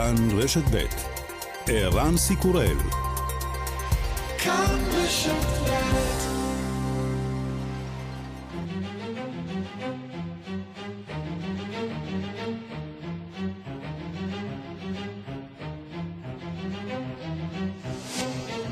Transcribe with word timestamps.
כאן 0.00 0.38
רשת 0.38 0.62
ב' 0.72 0.84
ערן 1.66 2.16
סיקורל 2.16 2.76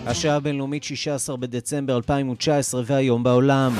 השעה 0.06 0.36
הבינלאומית 0.36 0.84
16 0.84 1.36
בדצמבר 1.36 1.96
2019 1.96 2.82
והיום 2.86 3.22
בעולם. 3.22 3.72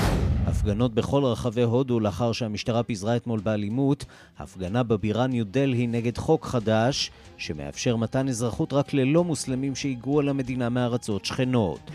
הפגנות 0.58 0.94
בכל 0.94 1.24
רחבי 1.24 1.62
הודו 1.62 2.00
לאחר 2.00 2.32
שהמשטרה 2.32 2.82
פיזרה 2.82 3.16
אתמול 3.16 3.40
באלימות, 3.40 4.04
הפגנה 4.38 4.82
בבירה 4.82 5.26
ניו 5.26 5.44
דלהי 5.46 5.86
נגד 5.86 6.18
חוק 6.18 6.46
חדש 6.46 7.10
שמאפשר 7.36 7.96
מתן 7.96 8.28
אזרחות 8.28 8.72
רק 8.72 8.94
ללא 8.94 9.24
מוסלמים 9.24 9.74
שהיגרו 9.74 10.20
על 10.20 10.28
המדינה 10.28 10.68
מארצות 10.68 11.24
שכנות. 11.24 11.90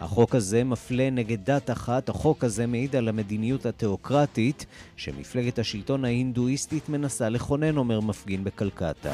החוק 0.00 0.34
הזה 0.34 0.64
מפלה 0.64 1.10
נגד 1.10 1.44
דת 1.44 1.70
אחת, 1.70 2.08
החוק 2.08 2.44
הזה 2.44 2.66
מעיד 2.66 2.96
על 2.96 3.08
המדיניות 3.08 3.66
התיאוקרטית 3.66 4.66
שמפלגת 4.96 5.47
השלטון 5.56 6.04
ההינדואיסטית 6.04 6.88
מנסה 6.88 7.28
לכונן, 7.28 7.76
אומר 7.76 8.00
מפגין 8.00 8.44
בקלקטה. 8.44 9.12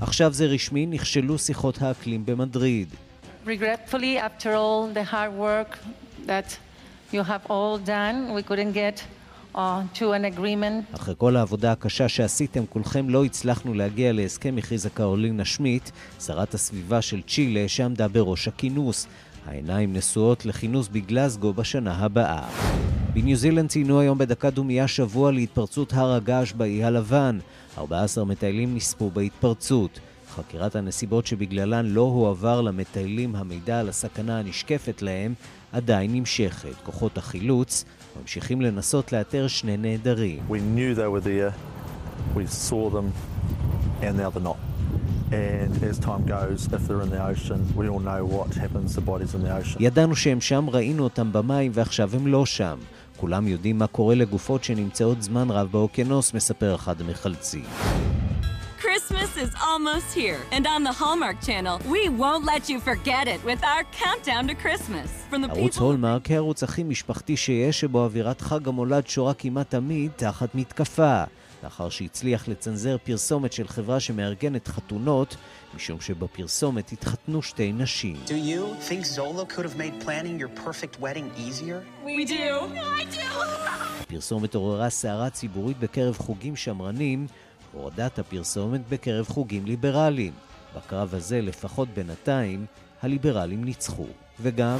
עכשיו 0.00 0.32
זה 0.32 0.46
רשמי, 0.46 0.86
נכשלו 0.86 1.38
שיחות 1.38 1.82
האקלים 1.82 2.26
במדריד. 2.26 2.88
Regretfully, 3.46 4.18
after 4.18 4.48
all 4.48 4.82
the 4.94 5.04
hard 5.12 5.32
work 5.38 5.78
that 6.26 6.48
you 7.12 7.22
have 7.22 7.44
all 7.48 7.78
done, 7.78 8.34
we 8.36 8.42
couldn't 8.48 8.74
get 8.74 9.04
uh, 9.54 9.82
to 9.94 10.04
an 10.12 10.24
agreement. 10.38 10.94
אחרי 10.94 11.14
כל 11.18 11.36
העבודה 11.36 11.72
הקשה 11.72 12.08
שעשיתם, 12.08 12.66
כולכם 12.66 13.08
לא 13.08 13.24
הצלחנו 13.24 13.74
להגיע 13.74 14.12
להסכם, 14.12 14.54
הכריזה 14.58 14.90
קרולינה 14.90 15.44
שמיט, 15.44 15.90
שרת 16.20 16.54
הסביבה 16.54 17.02
של 17.02 17.22
צ'ילה, 17.22 17.68
שעמדה 17.68 18.08
בראש 18.08 18.48
הכינוס. 18.48 19.06
העיניים 19.46 19.92
נשואות 19.92 20.46
לכינוס 20.46 20.88
בגלזגו 20.88 21.52
בשנה 21.52 21.94
הבאה. 21.94 22.48
בניו 23.14 23.36
זילנד 23.36 23.68
ציינו 23.68 24.00
היום 24.00 24.18
בדקה 24.18 24.50
דומייה 24.50 24.88
שבוע 24.88 25.32
להתפרצות 25.32 25.92
הר 25.92 26.12
הגעש 26.12 26.52
באי 26.52 26.84
הלבן. 26.84 27.38
14 27.78 28.24
מטיילים 28.24 28.74
נספו 28.74 29.10
בהתפרצות. 29.10 30.00
חקירת 30.34 30.76
הנסיבות 30.76 31.26
שבגללן 31.26 31.86
לא 31.86 32.00
הועבר 32.00 32.60
למטיילים 32.60 33.36
המידע 33.36 33.80
על 33.80 33.88
הסכנה 33.88 34.38
הנשקפת 34.38 35.02
להם 35.02 35.34
עדיין 35.72 36.12
נמשכת. 36.12 36.74
כוחות 36.84 37.18
החילוץ 37.18 37.84
ממשיכים 38.20 38.60
לנסות 38.60 39.12
לאתר 39.12 39.48
שני 39.48 39.76
נעדרים. 39.76 40.42
We 40.50 40.52
knew 40.52 40.98
they 40.98 41.08
were 41.08 41.26
there. 41.26 41.52
We 42.36 42.46
saw 42.46 42.90
them 42.90 43.12
and 44.02 44.16
now 44.16 44.30
they're 44.30 44.48
not. 44.48 44.75
ידענו 49.80 50.16
שהם 50.16 50.40
שם, 50.40 50.70
ראינו 50.70 51.04
אותם 51.04 51.32
במים 51.32 51.72
ועכשיו 51.74 52.10
הם 52.14 52.26
לא 52.26 52.46
שם. 52.46 52.78
כולם 53.16 53.48
יודעים 53.48 53.78
מה 53.78 53.86
קורה 53.86 54.14
לגופות 54.14 54.64
שנמצאות 54.64 55.22
זמן 55.22 55.50
רב 55.50 55.68
באוקיינוס, 55.70 56.34
מספר 56.34 56.74
אחד 56.74 57.00
המחלצים. 57.00 57.64
Christmas 58.78 59.36
is 59.44 59.52
almost 59.70 60.08
here, 60.14 60.40
and 60.52 60.64
on 60.74 60.80
the 60.88 60.94
Hallmark 61.00 61.38
Channel, 61.48 61.76
we 61.94 62.02
won't 62.22 62.44
let 62.44 62.62
you 62.70 62.78
forget 62.90 63.24
it 63.34 63.40
with 63.50 63.60
our 63.72 63.84
countdown 64.02 64.46
to 64.50 64.54
Christmas. 64.54 65.08
From 65.30 65.42
the 65.42 65.50
ערוץ 65.50 65.78
הולמרק 65.78 66.30
הערוץ 66.30 66.62
הכי 66.62 66.82
משפחתי 66.82 67.36
שיש, 67.36 67.80
שבו 67.80 68.04
אווירת 68.04 68.40
חג 68.40 68.68
המולד 68.68 69.06
שורה 69.06 69.34
כמעט 69.34 69.70
תמיד 69.70 70.10
תחת 70.16 70.54
מתקפה. 70.54 71.24
לאחר 71.66 71.88
שהצליח 71.88 72.48
לצנזר 72.48 72.96
פרסומת 73.04 73.52
של 73.52 73.68
חברה 73.68 74.00
שמארגנת 74.00 74.68
חתונות, 74.68 75.36
משום 75.74 76.00
שבפרסומת 76.00 76.92
התחתנו 76.92 77.42
שתי 77.42 77.72
נשים. 77.72 78.16
Do 78.26 78.30
you 78.30 78.88
think 78.88 79.04
Zolo 79.16 79.44
could 79.52 79.64
have 79.64 79.76
made 79.76 80.04
planning 80.06 80.38
your 80.42 80.66
perfect 80.66 81.00
wedding 81.00 81.28
easier? 81.36 81.78
We 82.04 82.24
do. 82.24 82.52
I 83.00 83.04
do. 83.16 83.26
הפרסומת 84.00 84.54
עוררה 84.54 84.90
סערה 84.90 85.30
ציבורית 85.30 85.78
בקרב 85.78 86.16
חוגים 86.18 86.56
שמרנים, 86.56 87.26
הורדת 87.72 88.18
הפרסומת 88.18 88.80
בקרב 88.88 89.26
חוגים 89.28 89.66
ליברליים. 89.66 90.32
בקרב 90.76 91.14
הזה, 91.14 91.40
לפחות 91.40 91.88
בינתיים, 91.88 92.66
הליברלים 93.02 93.64
ניצחו. 93.64 94.06
וגם... 94.40 94.78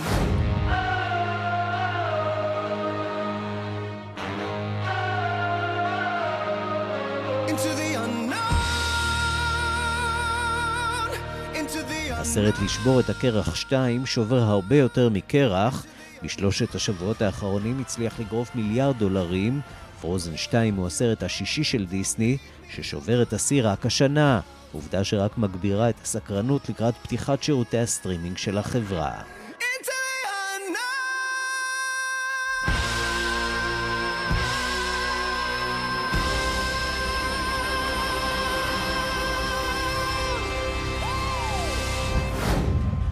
הסרט 12.37 12.59
לשבור 12.65 13.01
את 13.01 13.11
הקרח 13.11 13.55
2 13.55 14.07
שובר 14.07 14.43
הרבה 14.43 14.77
יותר 14.77 15.09
מקרח. 15.09 15.87
בשלושת 16.23 16.75
השבועות 16.75 17.23
האחרונים 17.23 17.81
הצליח 17.81 18.21
לגרוף 18.21 18.55
מיליארד 18.55 18.99
דולרים. 18.99 19.61
פרוזן 20.01 20.37
2 20.37 20.75
הוא 20.75 20.87
הסרט 20.87 21.23
השישי 21.23 21.65
של 21.65 21.87
דיסני, 21.87 22.37
ששובר 22.71 23.23
את 23.23 23.33
השיא 23.33 23.63
רק 23.65 23.87
השנה. 23.87 24.41
עובדה 24.73 25.05
שרק 25.05 25.39
מגבירה 25.39 25.91
את 25.91 25.95
הסקרנות 26.03 26.69
לקראת 26.69 26.95
פתיחת 27.03 27.43
שירותי 27.43 27.79
הסטרימינג 27.79 28.37
של 28.37 28.59
החברה. 28.59 29.13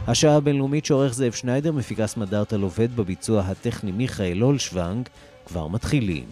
השעה 0.08 0.36
הבינלאומית 0.36 0.84
שעורך 0.84 1.14
זאב 1.14 1.32
שניידר, 1.32 1.72
מפיקס 1.72 2.16
מדארטל 2.16 2.62
עובד 2.62 2.96
בביצוע 2.96 3.40
הטכני 3.40 3.92
מיכאל 3.92 4.40
הולשוונג, 4.40 5.08
כבר 5.46 5.68
מתחילים. 5.68 6.24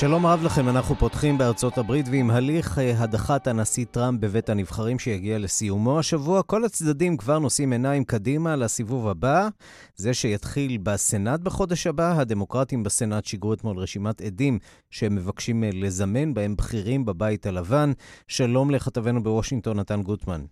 שלום 0.00 0.26
רב 0.26 0.42
לכם, 0.42 0.68
אנחנו 0.68 0.94
פותחים 0.94 1.38
בארצות 1.38 1.78
הברית 1.78 2.06
ועם 2.10 2.30
הליך 2.30 2.78
אה, 2.78 2.94
הדחת 2.98 3.46
הנשיא 3.46 3.84
טראמפ 3.90 4.20
בבית 4.20 4.48
הנבחרים 4.48 4.98
שיגיע 4.98 5.38
לסיומו 5.38 5.98
השבוע, 5.98 6.42
כל 6.42 6.64
הצדדים 6.64 7.16
כבר 7.16 7.38
נושאים 7.38 7.72
עיניים 7.72 8.04
קדימה 8.04 8.56
לסיבוב 8.56 9.08
הבא, 9.08 9.48
זה 9.94 10.14
שיתחיל 10.14 10.78
בסנאט 10.78 11.40
בחודש 11.40 11.86
הבא. 11.86 12.20
הדמוקרטים 12.20 12.82
בסנאט 12.82 13.24
שיגרו 13.24 13.52
אתמול 13.52 13.78
רשימת 13.78 14.20
עדים 14.20 14.58
שהם 14.90 15.14
מבקשים 15.14 15.64
אה, 15.64 15.70
לזמן, 15.72 16.34
בהם 16.34 16.56
בכירים 16.56 17.04
בבית 17.04 17.46
הלבן. 17.46 17.92
שלום 18.28 18.70
לכתבנו 18.70 19.22
בוושינגטון, 19.22 19.80
נתן 19.80 20.02
גוטמן. 20.02 20.44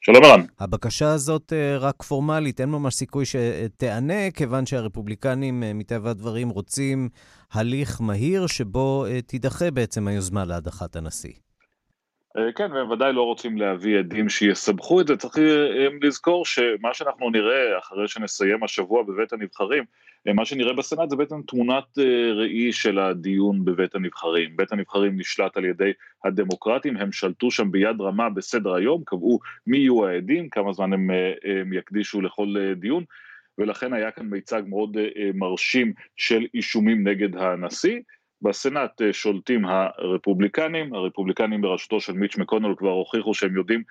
שלום 0.00 0.24
ערן. 0.24 0.40
הבקשה 0.60 1.12
הזאת 1.12 1.52
אה, 1.52 1.78
רק 1.78 2.02
פורמלית, 2.02 2.60
אין 2.60 2.68
ממש 2.68 2.94
סיכוי 2.94 3.24
שתיענה, 3.24 4.30
כיוון 4.34 4.66
שהרפובליקנים 4.66 5.62
מטבע 5.74 6.10
הדברים 6.10 6.48
רוצים 6.48 7.08
הליך 7.52 8.00
מהיר 8.00 8.46
שבו 8.46 9.06
אה, 9.06 9.22
תידחה 9.22 9.70
בעצם 9.70 10.08
היוזמה 10.08 10.44
להדחת 10.44 10.96
הנשיא. 10.96 11.32
אה, 12.36 12.52
כן, 12.52 12.72
והם 12.72 12.90
ודאי 12.90 13.12
לא 13.12 13.22
רוצים 13.22 13.58
להביא 13.58 13.98
עדים 13.98 14.28
שיסבכו 14.28 15.00
את 15.00 15.06
זה. 15.06 15.16
צריך 15.16 15.38
אה, 15.38 15.88
לזכור 16.02 16.44
שמה 16.44 16.94
שאנחנו 16.94 17.30
נראה 17.30 17.78
אחרי 17.78 18.08
שנסיים 18.08 18.64
השבוע 18.64 19.02
בבית 19.02 19.32
הנבחרים, 19.32 19.84
מה 20.26 20.44
שנראה 20.44 20.72
בסנאט 20.72 21.10
זה 21.10 21.16
בעצם 21.16 21.42
תמונת 21.46 21.98
ראי 22.36 22.72
של 22.72 22.98
הדיון 22.98 23.64
בבית 23.64 23.94
הנבחרים. 23.94 24.56
בית 24.56 24.72
הנבחרים 24.72 25.20
נשלט 25.20 25.56
על 25.56 25.64
ידי 25.64 25.92
הדמוקרטים, 26.24 26.96
הם 26.96 27.12
שלטו 27.12 27.50
שם 27.50 27.70
ביד 27.70 28.00
רמה 28.00 28.30
בסדר 28.30 28.74
היום, 28.74 29.02
קבעו 29.06 29.38
מי 29.66 29.78
יהיו 29.78 30.06
העדים, 30.06 30.48
כמה 30.48 30.72
זמן 30.72 30.92
הם, 30.92 31.10
הם 31.44 31.72
יקדישו 31.72 32.20
לכל 32.20 32.54
דיון, 32.76 33.04
ולכן 33.58 33.92
היה 33.92 34.10
כאן 34.10 34.26
מיצג 34.26 34.62
מאוד 34.66 34.96
אה, 34.96 35.08
אה, 35.16 35.30
מרשים 35.34 35.92
של 36.16 36.46
אישומים 36.54 37.08
נגד 37.08 37.36
הנשיא. 37.36 38.00
בסנאט 38.42 39.02
אה, 39.02 39.12
שולטים 39.12 39.64
הרפובליקנים, 39.64 40.94
הרפובליקנים 40.94 41.60
בראשותו 41.60 42.00
של 42.00 42.12
מיץ' 42.12 42.38
מקונול 42.38 42.74
כבר 42.78 42.90
הוכיחו 42.90 43.34
שהם 43.34 43.56
יודעים, 43.56 43.82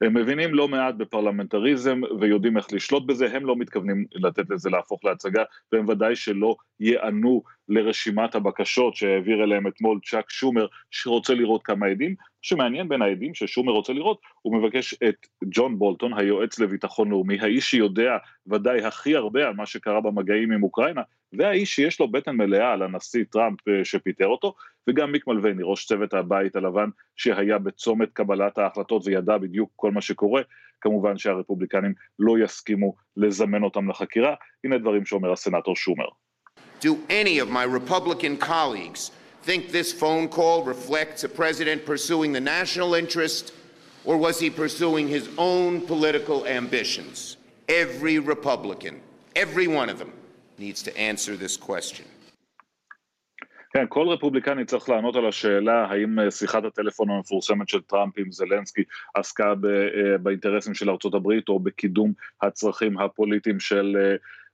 הם 0.00 0.14
מבינים 0.14 0.54
לא 0.54 0.68
מעט 0.68 0.94
בפרלמנטריזם 0.94 2.00
ויודעים 2.20 2.56
איך 2.56 2.72
לשלוט 2.72 3.06
בזה, 3.06 3.36
הם 3.36 3.46
לא 3.46 3.56
מתכוונים 3.56 4.04
לתת 4.14 4.50
לזה 4.50 4.70
להפוך 4.70 5.04
להצגה, 5.04 5.44
והם 5.72 5.88
ודאי 5.88 6.16
שלא 6.16 6.56
ייענו 6.80 7.42
לרשימת 7.68 8.34
הבקשות 8.34 8.96
שהעביר 8.96 9.44
אליהם 9.44 9.66
אתמול 9.66 9.98
צ'אק 10.04 10.30
שומר, 10.30 10.66
שרוצה 10.90 11.34
לראות 11.34 11.62
כמה 11.64 11.86
עדים. 11.86 12.14
שמעניין 12.42 12.88
בין 12.88 13.02
העדים 13.02 13.34
ששומר 13.34 13.72
רוצה 13.72 13.92
לראות, 13.92 14.20
הוא 14.42 14.56
מבקש 14.56 14.94
את 14.94 15.26
ג'ון 15.44 15.78
בולטון, 15.78 16.18
היועץ 16.18 16.58
לביטחון 16.58 17.10
לאומי, 17.10 17.40
האיש 17.40 17.70
שיודע 17.70 18.16
ודאי 18.46 18.84
הכי 18.84 19.16
הרבה 19.16 19.46
על 19.46 19.54
מה 19.54 19.66
שקרה 19.66 20.00
במגעים 20.00 20.52
עם 20.52 20.62
אוקראינה, 20.62 21.02
והאיש 21.32 21.74
שיש 21.74 22.00
לו 22.00 22.08
בטן 22.08 22.36
מלאה 22.36 22.72
על 22.72 22.82
הנשיא 22.82 23.24
טראמפ 23.30 23.68
אה, 23.68 23.84
שפיטר 23.84 24.26
אותו, 24.26 24.54
וגם 24.88 25.12
מיק 25.12 25.26
מלווני, 25.26 25.62
ראש 25.64 25.86
צוות 25.86 26.14
הבית 26.14 26.56
הלבן, 26.56 26.88
שהיה 27.16 27.58
בצומת 27.58 28.12
קבלת 28.12 28.58
ההחלטות 28.58 29.06
וידע 29.06 29.38
בדיוק 29.38 29.70
כל 29.76 29.90
מה 29.90 30.00
שקורה, 30.00 30.42
כמובן 30.80 31.18
שהרפובליקנים 31.18 31.94
לא 32.18 32.38
יסכימו 32.44 32.94
לזמן 33.16 33.62
אותם 33.62 33.90
לחקירה, 33.90 34.34
הנה 34.64 34.78
דברים 34.78 35.06
שאומר 35.06 35.32
הסנאטור 35.32 35.76
שומר. 35.76 36.06
Do 36.80 36.96
any 37.08 37.38
of 37.38 37.48
my 37.48 37.64
Republican 37.64 38.36
colleagues 38.36 39.10
think 39.46 39.70
this 39.70 39.92
phone 39.92 40.28
call 40.28 40.62
reflects 40.62 41.24
a 41.24 41.28
president 41.28 41.86
pursuing 41.86 42.32
the 42.32 42.40
national 42.40 42.94
interest 42.94 43.52
or 44.04 44.16
was 44.18 44.38
he 44.38 44.50
pursuing 44.50 45.08
his 45.08 45.28
own 45.38 45.80
political 45.80 46.46
ambitions? 46.46 47.38
Every 47.68 48.18
Republican, 48.18 49.00
every 49.34 49.66
one 49.66 49.88
of 49.88 49.98
them, 49.98 50.12
needs 50.58 50.82
to 50.82 50.92
answer 50.96 51.36
this 51.36 51.56
question. 51.56 52.06
כן, 53.76 53.86
כל 53.88 54.08
רפובליקני 54.08 54.64
צריך 54.64 54.88
לענות 54.88 55.16
על 55.16 55.26
השאלה 55.26 55.84
האם 55.84 56.20
אה, 56.20 56.30
שיחת 56.30 56.64
הטלפון 56.64 57.10
המפורסמת 57.10 57.68
של 57.68 57.80
טראמפ 57.80 58.18
עם 58.18 58.32
זלנסקי 58.32 58.82
עסקה 59.14 59.48
אה, 59.48 60.18
באינטרסים 60.18 60.74
של 60.74 60.90
ארצות 60.90 61.14
הברית 61.14 61.48
או 61.48 61.58
בקידום 61.58 62.12
הצרכים 62.42 62.98
הפוליטיים 62.98 63.60
של 63.60 63.96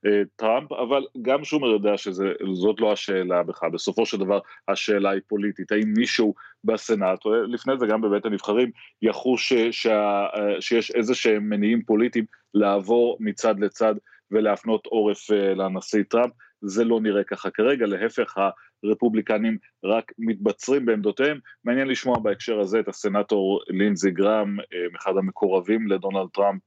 אה, 0.07 0.23
טראמפ, 0.37 0.73
אבל 0.73 1.03
גם 1.23 1.45
שומר 1.45 1.69
יודע 1.69 1.97
שזאת 1.97 2.81
לא 2.81 2.93
השאלה 2.93 3.43
בכלל, 3.43 3.71
בסופו 3.71 4.07
של 4.07 4.19
דבר 4.19 4.39
השאלה 4.69 5.11
היא 5.11 5.21
פוליטית, 5.29 5.73
האם 5.73 5.93
מישהו 5.97 6.35
בסנאט, 6.65 7.25
או 7.25 7.43
לפני 7.43 7.73
זה 7.79 7.87
גם 7.87 8.01
בבית 8.01 8.27
הנבחרים, 8.27 8.71
יחוש 9.03 9.53
שה, 9.71 10.27
שיש 10.61 10.91
איזה 10.91 11.15
שהם 11.15 11.49
מניעים 11.49 11.83
פוליטיים 11.83 12.25
לעבור 12.55 13.17
מצד 13.21 13.61
לצד 13.61 13.95
ולהפנות 14.31 14.87
עורף 14.87 15.31
לנשיא 15.31 16.03
טראמפ, 16.09 16.33
זה 16.63 16.85
לא 16.85 17.01
נראה 17.01 17.25
ככה 17.25 17.51
כרגע, 17.51 17.87
להפך 17.87 18.39
הרפובליקנים 18.85 19.59
רק 19.85 20.13
מתבצרים 20.19 20.87
בעמדותיהם. 20.87 21.39
מעניין 21.65 21.89
לשמוע 21.89 22.19
בהקשר 22.19 22.61
הזה 22.61 22.81
את 22.81 22.89
הסנאטור 22.89 23.61
לינזי 23.69 24.11
גרם, 24.11 24.57
אחד 24.97 25.17
המקורבים 25.17 25.89
לדונלד 25.89 26.29
טראמפ 26.35 26.63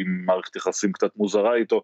עם 0.00 0.24
מערכת 0.26 0.56
יחסים 0.56 0.92
קצת 0.92 1.16
מוזרה 1.16 1.54
איתו, 1.54 1.82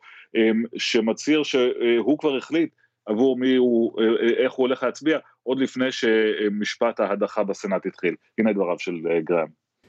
שמצהיר 0.77 1.43
שהוא 1.43 2.19
כבר 2.19 2.37
החליט 2.37 2.75
עבור 3.07 3.39
מי 3.39 3.57
הוא, 3.57 3.93
איך 4.37 4.53
הוא 4.53 4.67
הולך 4.67 4.83
להצביע, 4.83 5.19
עוד 5.43 5.59
לפני 5.59 5.93
שמשפט 5.93 7.01
ההדחה 7.01 7.45
בסנאט 7.45 7.87
התחיל. 7.87 8.15
הנה 8.39 8.53
דבריו 8.53 8.79
של 8.79 9.01
גרם. 9.25 9.49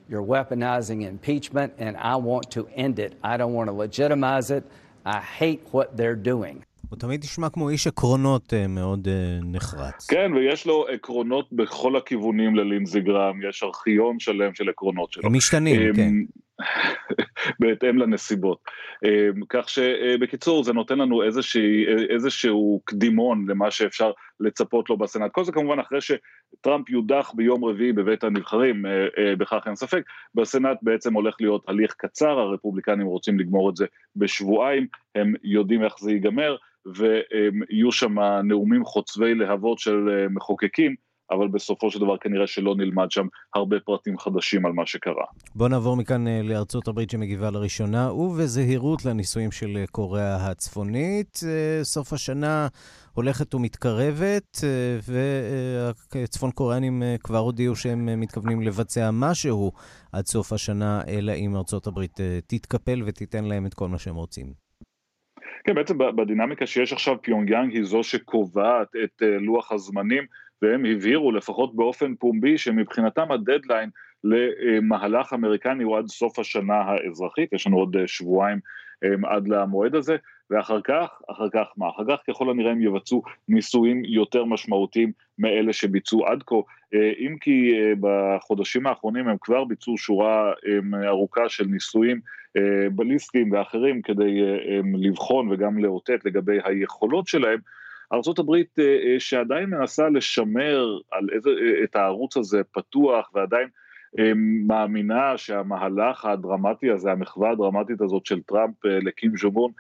You're 0.10 0.30
weaponizing 0.36 1.01
impeachment 1.01 1.72
and 1.80 1.98
I 1.98 2.16
want 2.16 2.45
to 2.57 2.62
end 2.75 2.98
it. 3.00 3.12
I 3.24 3.36
don't 3.36 3.54
want 3.54 3.68
to 3.72 3.75
legitimize 3.86 4.51
it. 4.51 4.63
I 5.06 5.19
hate 5.39 5.62
what 5.74 5.98
they're 5.98 6.22
doing. 6.34 6.63
הוא 6.89 7.00
תמיד 7.00 7.24
נשמע 7.24 7.50
כמו 7.50 7.69
איש 7.69 7.88
עקרונות 7.88 8.54
uh, 8.54 8.68
מאוד 8.68 9.07
uh, 9.07 9.45
נחרץ. 9.45 10.07
כן, 10.10 10.31
ויש 10.36 10.66
לו 10.66 10.88
עקרונות 10.88 11.54
בכל 11.54 11.95
הכיוונים 11.95 12.56
ללינזי 12.56 13.01
גרם, 13.01 13.39
יש 13.50 13.63
ארכיון 13.63 14.19
שלם 14.19 14.54
של 14.54 14.69
עקרונות 14.69 15.12
שלו. 15.12 15.24
הם 15.25 15.34
משתנים, 15.34 15.92
um, 15.92 15.95
כן. 15.95 16.12
בהתאם 17.60 17.98
לנסיבות. 17.98 18.62
Um, 19.06 19.45
כך 19.50 19.69
שבקיצור 19.69 20.63
זה 20.63 20.74
נותן 20.74 20.98
לנו 20.98 21.24
איזושהי, 21.24 21.86
איזשהו 22.10 22.81
קדימון 22.86 23.45
למה 23.50 23.72
שאפשר 23.72 24.12
לצפות 24.39 24.89
לו 24.89 24.98
בסנאט. 24.98 25.31
כל 25.31 25.44
זה 25.44 25.51
כמובן 25.51 25.80
אחרי 25.80 26.00
שטראמפ 26.01 26.89
יודח 26.89 27.31
ביום 27.36 27.66
רביעי 27.66 27.94
בבית 27.94 28.24
הנבחרים, 28.24 28.86
בכך 29.38 29.63
אין 29.66 29.75
ספק. 29.75 30.04
בסנאט 30.36 30.78
בעצם 30.81 31.13
הולך 31.13 31.36
להיות 31.39 31.63
הליך 31.68 31.94
קצר, 31.98 32.39
הרפובליקנים 32.39 33.07
רוצים 33.07 33.39
לגמור 33.39 33.69
את 33.69 33.75
זה 33.75 33.86
בשבועיים, 34.16 34.88
הם 35.16 35.34
יודעים 35.44 35.84
איך 35.84 35.94
זה 36.00 36.12
ייגמר. 36.12 36.56
ויהיו 36.95 37.92
שם 37.92 38.19
נאומים 38.44 38.86
חוצבי 38.86 39.36
להבות 39.36 39.80
של 39.80 40.10
אה, 40.10 40.28
מחוקקים, 40.30 40.95
אבל 41.31 41.48
בסופו 41.48 41.92
של 41.92 42.00
דבר 42.00 42.18
כנראה 42.18 42.48
שלא 42.48 42.75
נלמד 42.75 43.12
שם 43.12 43.28
הרבה 43.56 43.80
פרטים 43.86 44.18
חדשים 44.18 44.66
על 44.66 44.72
מה 44.72 44.86
שקרה. 44.86 45.25
בוא 45.56 45.69
נעבור 45.69 45.98
מכאן 45.98 46.28
אה, 46.28 46.42
לארצות 46.44 46.88
הברית 46.88 47.10
שמגיבה 47.10 47.51
לראשונה, 47.51 48.13
ובזהירות 48.13 49.06
לניסויים 49.06 49.51
של 49.51 49.78
אה, 49.78 49.88
קוריאה 49.88 50.36
הצפונית. 50.36 51.39
סוף 51.84 52.13
השנה 52.13 52.68
הולכת 53.13 53.54
ומתקרבת, 53.54 54.57
וצפון 56.13 56.51
קוריאנים 56.51 57.04
כבר 57.24 57.38
הודיעו 57.38 57.75
שהם 57.75 58.19
מתכוונים 58.19 58.62
לבצע 58.62 59.10
משהו 59.13 59.72
עד 60.12 60.25
סוף 60.25 60.54
השנה, 60.54 61.01
אלא 61.07 61.31
אם 61.31 61.56
ארצות 61.56 61.88
הברית 61.88 62.19
תתקפל 62.48 63.04
ותיתן 63.06 63.45
להם 63.45 63.66
את 63.66 63.74
כל 63.74 63.88
מה 63.88 63.98
שהם 63.98 64.16
רוצים. 64.16 64.66
כן, 65.67 65.75
בעצם 65.75 65.97
בדינמיקה 65.97 66.65
שיש 66.67 66.93
עכשיו 66.93 67.21
פיונגיאנג 67.21 67.73
היא 67.73 67.83
זו 67.83 68.03
שקובעת 68.03 68.87
את 69.03 69.23
אה, 69.23 69.37
לוח 69.39 69.71
הזמנים, 69.71 70.25
והם 70.61 70.85
הבהירו 70.85 71.31
לפחות 71.31 71.75
באופן 71.75 72.15
פומבי 72.15 72.57
שמבחינתם 72.57 73.31
הדדליין 73.31 73.89
למהלך 74.23 75.33
אמריקני 75.33 75.83
הוא 75.83 75.97
עד 75.97 76.07
סוף 76.07 76.39
השנה 76.39 76.75
האזרחית, 76.75 77.53
יש 77.53 77.67
לנו 77.67 77.77
עוד 77.77 77.95
אה, 77.95 78.07
שבועיים 78.07 78.59
אה, 79.03 79.35
עד 79.35 79.47
למועד 79.47 79.95
הזה, 79.95 80.15
ואחר 80.51 80.81
כך, 80.81 81.21
אחר 81.31 81.49
כך 81.53 81.67
מה? 81.77 81.89
אחר 81.89 82.03
כך 82.09 82.21
ככל 82.29 82.49
הנראה 82.49 82.71
הם 82.71 82.81
יבצעו 82.81 83.23
ניסויים 83.49 84.05
יותר 84.05 84.45
משמעותיים 84.45 85.11
מאלה 85.39 85.73
שביצעו 85.73 86.27
עד 86.27 86.44
כה, 86.44 86.55
אם 86.94 87.35
כי 87.41 87.71
בחודשים 87.99 88.88
האחרונים 88.88 89.27
הם 89.27 89.38
כבר 89.41 89.63
ביצעו 89.63 89.97
שורה 89.97 90.53
ארוכה 91.07 91.49
של 91.49 91.65
ניסויים 91.65 92.19
בליסטיים 92.91 93.51
ואחרים 93.51 94.01
כדי 94.01 94.41
לבחון 94.99 95.51
וגם 95.51 95.77
לאותת 95.77 96.25
לגבי 96.25 96.57
היכולות 96.63 97.27
שלהם, 97.27 97.59
ארה"ב 98.13 98.51
שעדיין 99.19 99.69
מנסה 99.69 100.09
לשמר 100.09 100.97
על 101.11 101.27
איזה, 101.31 101.50
את 101.83 101.95
הערוץ 101.95 102.38
הזה 102.38 102.61
פתוח 102.71 103.31
ועדיין 103.33 103.67
מאמינה 104.67 105.37
שהמהלך 105.37 106.25
הדרמטי 106.25 106.91
הזה, 106.91 107.11
המחווה 107.11 107.51
הדרמטית 107.51 108.01
הזאת 108.01 108.25
של 108.25 108.41
טראמפ 108.41 108.85
לקים 108.85 109.37
ז'ומון 109.37 109.71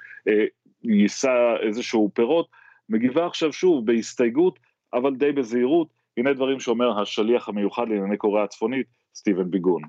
יישא 0.83 1.55
איזשהו 1.67 2.11
פירות, 2.13 2.47
מגיבה 2.89 3.25
עכשיו 3.27 3.53
שוב 3.53 3.85
בהסתייגות, 3.85 4.59
אבל 4.93 5.15
די 5.15 5.31
בזהירות, 5.31 5.87
הנה 6.17 6.33
דברים 6.33 6.59
שאומר 6.59 7.01
השליח 7.01 7.49
המיוחד 7.49 7.85
לענייני 7.89 8.17
קוריאה 8.17 8.43
הצפונית, 8.43 8.87
סטיבן 9.15 9.51
ביגון. 9.51 9.81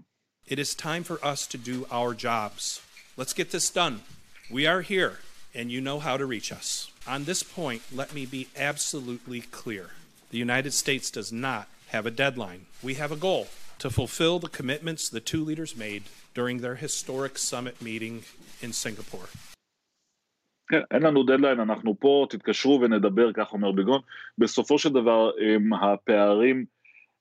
It 0.46 0.58
is 0.58 0.74
time 0.74 1.04
for 1.04 1.18
us 1.22 1.46
to 1.46 1.58
do 1.58 1.86
our 1.90 2.14
jobs. 2.14 2.80
Let's 3.18 3.34
get 3.34 3.50
this 3.50 3.68
done. 3.70 4.00
We 4.50 4.66
are 4.66 4.80
here, 4.80 5.18
and 5.54 5.70
you 5.70 5.80
know 5.82 5.98
how 5.98 6.16
to 6.16 6.24
reach 6.24 6.50
us. 6.52 6.90
On 7.06 7.24
this 7.24 7.42
point, 7.42 7.82
let 8.00 8.14
me 8.14 8.24
be 8.24 8.48
absolutely 8.56 9.42
clear. 9.60 9.86
The 10.30 10.38
United 10.38 10.72
States 10.72 11.10
does 11.10 11.30
not 11.32 11.64
have 11.94 12.06
a 12.06 12.16
deadline. 12.22 12.62
We 12.82 12.94
have 12.94 13.12
a 13.12 13.22
goal 13.28 13.46
to 13.78 13.90
fulfill 13.90 14.38
the 14.38 14.48
commitments 14.48 15.08
the 15.08 15.20
two 15.20 15.42
leaders 15.44 15.76
made 15.76 16.02
during 16.34 16.58
their 16.58 16.76
historic 16.76 17.38
summit 17.38 17.76
meeting 17.82 18.22
in 18.62 18.72
Singapore. 18.72 19.28
כן, 20.70 20.80
אין 20.90 21.02
לנו 21.02 21.22
דדליין, 21.22 21.60
אנחנו 21.60 21.94
פה, 22.00 22.26
תתקשרו 22.30 22.80
ונדבר, 22.82 23.32
כך 23.32 23.52
אומר 23.52 23.72
ביגון. 23.72 24.00
בסופו 24.38 24.78
של 24.78 24.92
דבר, 24.92 25.30
הפערים 25.82 26.64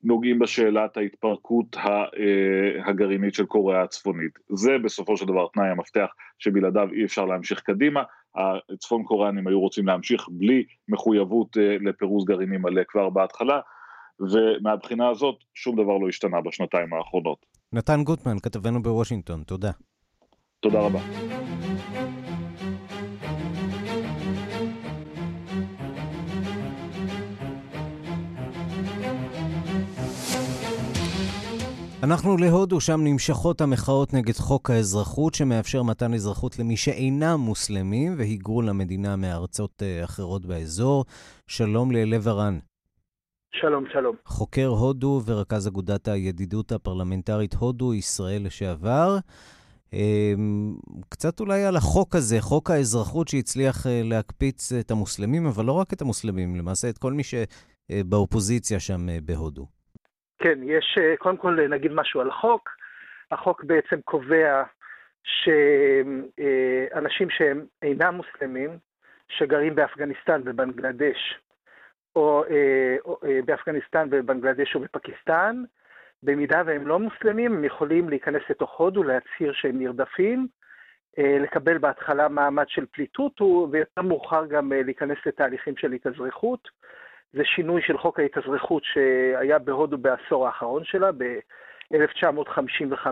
נוגעים 0.04 0.40
בשאלת 0.40 0.98
ההתפרקות 0.98 1.78
אה, 1.78 2.90
הגרעינית 2.90 3.34
של 3.34 3.46
קוריאה 3.46 3.82
הצפונית. 3.82 4.40
זה 4.50 4.78
בסופו 4.84 5.18
של 5.18 5.26
דבר 5.26 5.48
תנאי 5.54 5.70
המפתח 5.70 6.08
שבלעדיו 6.40 6.90
אי 6.94 7.06
אפשר 7.06 7.26
להמשיך 7.26 7.60
קדימה. 7.60 8.04
הצפון 8.36 9.04
קוריאנים 9.04 9.48
היו 9.48 9.60
רוצים 9.60 9.88
להמשיך 9.88 10.30
בלי 10.32 10.64
מחויבות 10.88 11.58
אה, 11.58 11.78
לפירוז 11.82 12.26
גרעיני 12.26 12.58
מלא 12.58 12.82
כבר 12.88 13.10
בהתחלה, 13.10 13.60
ומהבחינה 14.19 15.09
הזאת 15.09 15.36
שום 15.53 15.75
דבר 15.75 15.97
לא 15.97 16.09
השתנה 16.09 16.41
בשנתיים 16.41 16.93
האחרונות. 16.93 17.45
נתן 17.74 18.03
גוטמן, 18.03 18.39
כתבנו 18.39 18.83
בוושינגטון, 18.83 19.43
תודה. 19.43 19.71
תודה 20.59 20.79
רבה. 20.79 21.00
אנחנו 32.03 32.38
להודו, 32.38 32.81
שם 32.81 33.01
נמשכות 33.03 33.62
המחאות 33.62 34.13
נגד 34.13 34.36
חוק 34.36 34.69
האזרחות, 34.69 35.33
שמאפשר 35.33 35.83
מתן 35.83 36.13
אזרחות 36.13 36.59
למי 36.59 36.77
שאינם 36.77 37.39
מוסלמים 37.39 38.13
והיגרו 38.17 38.62
למדינה 38.62 39.15
מארצות 39.15 39.83
אה, 39.83 40.03
אחרות 40.03 40.45
באזור. 40.45 41.05
שלום 41.47 41.91
לאלב 41.91 42.27
ארן. 42.27 42.59
שלום, 43.51 43.86
שלום. 43.94 44.16
חוקר 44.25 44.68
הודו 44.68 45.22
ורכז 45.27 45.68
אגודת 45.68 46.08
הידידות 46.08 46.72
הפרלמנטרית 46.72 47.54
הודו-ישראל 47.54 48.42
לשעבר. 48.46 49.18
אמ, 49.94 50.74
קצת 51.10 51.39
אולי 51.39 51.66
על 51.66 51.75
החוק 51.75 52.16
הזה, 52.16 52.36
חוק 52.39 52.72
האזרחות 52.72 53.27
שהצליח 53.27 53.88
אה, 53.88 54.01
להקפיץ 54.04 54.74
את 54.80 54.92
המוסלמים, 54.92 55.46
אבל 55.46 55.66
לא 55.66 55.72
רק 55.72 55.94
את 55.94 56.01
המוסלמים, 56.01 56.56
למעשה 56.56 56.89
את 56.89 56.98
כל 56.98 57.13
מי 57.13 57.24
שבאופוזיציה 57.24 58.80
שם 58.80 59.10
אה, 59.10 59.18
בהודו. 59.25 59.66
כן, 60.39 60.60
יש, 60.63 60.98
אה, 61.01 61.18
קודם 61.18 61.38
כל 61.38 61.68
נגיד 61.70 61.92
משהו 61.92 62.22
על 62.22 62.30
החוק. 62.30 62.70
החוק 63.32 63.63
בעצם 63.63 64.01
קובע 64.01 64.63
שאנשים 65.24 67.30
שהם 67.30 67.66
אינם 67.82 68.16
מוסלמים, 68.16 68.70
שגרים 69.30 69.75
באפגניסטן 69.75 70.42
ובנגלדש, 70.46 71.39
או, 72.17 72.43
או 73.05 73.19
באפגניסטן 73.45 74.07
ובנגלדש 74.12 74.75
או 74.75 74.79
בפקיסטן, 74.79 75.63
במידה 76.24 76.62
והם 76.65 76.88
לא 76.88 77.00
מוסלמים, 77.00 77.53
הם 77.53 77.63
יכולים 77.63 78.09
להיכנס 78.09 78.41
לתוך 78.50 78.77
הודו, 78.77 79.03
להצהיר 79.03 79.53
שהם 79.53 79.79
נרדפים, 79.79 80.47
אה, 81.19 81.38
לקבל 81.39 81.77
בהתחלה 81.77 82.27
מעמד 82.27 82.65
של 82.67 82.86
פליטות, 82.91 83.41
ויותר 83.71 84.01
מאוחר 84.01 84.45
גם 84.45 84.74
אה, 84.74 84.83
להיכנס 84.83 85.17
לתהליכים 85.25 85.77
של 85.77 85.91
התאזרחות. 85.91 86.67
זה 87.33 87.43
שינוי 87.45 87.81
של 87.81 87.97
חוק 87.97 88.19
ההתאזרחות 88.19 88.83
שהיה 88.83 89.59
בהודו 89.59 89.97
בעשור 89.97 90.47
האחרון 90.47 90.83
שלה, 90.83 91.12
ב-1955, 91.12 93.07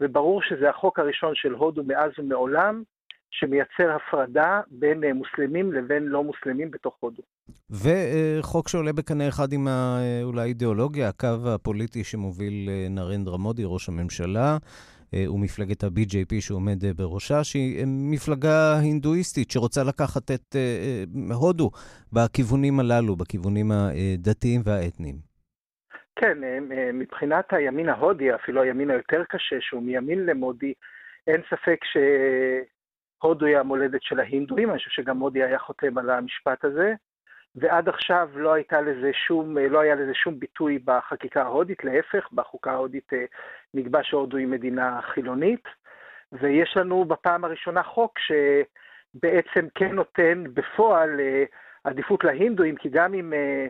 וברור 0.00 0.42
שזה 0.42 0.70
החוק 0.70 0.98
הראשון 0.98 1.34
של 1.34 1.52
הודו 1.52 1.82
מאז 1.84 2.10
ומעולם, 2.18 2.82
שמייצר 3.30 3.90
הפרדה 3.96 4.60
בין 4.66 5.04
אה, 5.04 5.12
מוסלמים 5.12 5.72
לבין 5.72 6.06
לא 6.06 6.24
מוסלמים 6.24 6.70
בתוך 6.70 6.96
הודו. 7.00 7.22
וחוק 7.70 8.68
שעולה 8.68 8.92
בקנה 8.92 9.28
אחד 9.28 9.52
עם 9.52 9.68
אולי 10.22 10.40
האידיאולוגיה, 10.40 11.08
הקו 11.08 11.28
הפוליטי 11.54 12.04
שמוביל 12.04 12.68
נרנדרה 12.90 13.38
מודי, 13.38 13.62
ראש 13.66 13.88
הממשלה, 13.88 14.56
ומפלגת 15.12 15.84
ה-BJP 15.84 16.40
שעומד 16.40 16.78
בראשה, 16.96 17.44
שהיא 17.44 17.84
מפלגה 17.86 18.78
הינדואיסטית 18.78 19.50
שרוצה 19.50 19.84
לקחת 19.84 20.30
את 20.30 20.56
הודו 21.34 21.70
בכיוונים 22.12 22.80
הללו, 22.80 23.16
בכיוונים 23.16 23.72
הדתיים 23.72 24.60
והאתניים. 24.64 25.16
כן, 26.16 26.38
מבחינת 26.94 27.44
הימין 27.50 27.88
ההודי, 27.88 28.34
אפילו 28.34 28.62
הימין 28.62 28.90
היותר 28.90 29.22
קשה, 29.28 29.56
שהוא 29.60 29.82
מימין 29.82 30.26
למודי, 30.26 30.72
אין 31.26 31.40
ספק 31.50 31.78
שהודו 31.84 33.46
היא 33.46 33.56
המולדת 33.56 34.02
של 34.02 34.20
ההינדואים, 34.20 34.70
אני 34.70 34.78
חושב 34.78 34.90
שגם 34.90 35.18
מודי 35.18 35.42
היה 35.42 35.58
חותם 35.58 35.98
על 35.98 36.10
המשפט 36.10 36.64
הזה. 36.64 36.94
ועד 37.56 37.88
עכשיו 37.88 38.28
לא, 38.34 38.52
הייתה 38.52 38.80
לזה 38.80 39.10
שום, 39.12 39.58
לא 39.58 39.80
היה 39.80 39.94
לזה 39.94 40.14
שום 40.14 40.40
ביטוי 40.40 40.78
בחקיקה 40.84 41.42
ההודית, 41.42 41.84
להפך, 41.84 42.32
בחוקה 42.32 42.72
ההודית 42.72 43.12
אה, 43.12 43.24
נקבע 43.74 44.00
שהודו 44.02 44.36
היא 44.36 44.46
מדינה 44.46 45.00
חילונית, 45.02 45.64
ויש 46.32 46.76
לנו 46.76 47.04
בפעם 47.04 47.44
הראשונה 47.44 47.82
חוק 47.82 48.18
שבעצם 48.18 49.66
כן 49.74 49.92
נותן 49.92 50.44
בפועל 50.54 51.20
אה, 51.20 51.44
עדיפות 51.84 52.24
להינדואים, 52.24 52.76
כי 52.76 52.88
גם 52.88 53.14
אם 53.14 53.32
אה, 53.32 53.66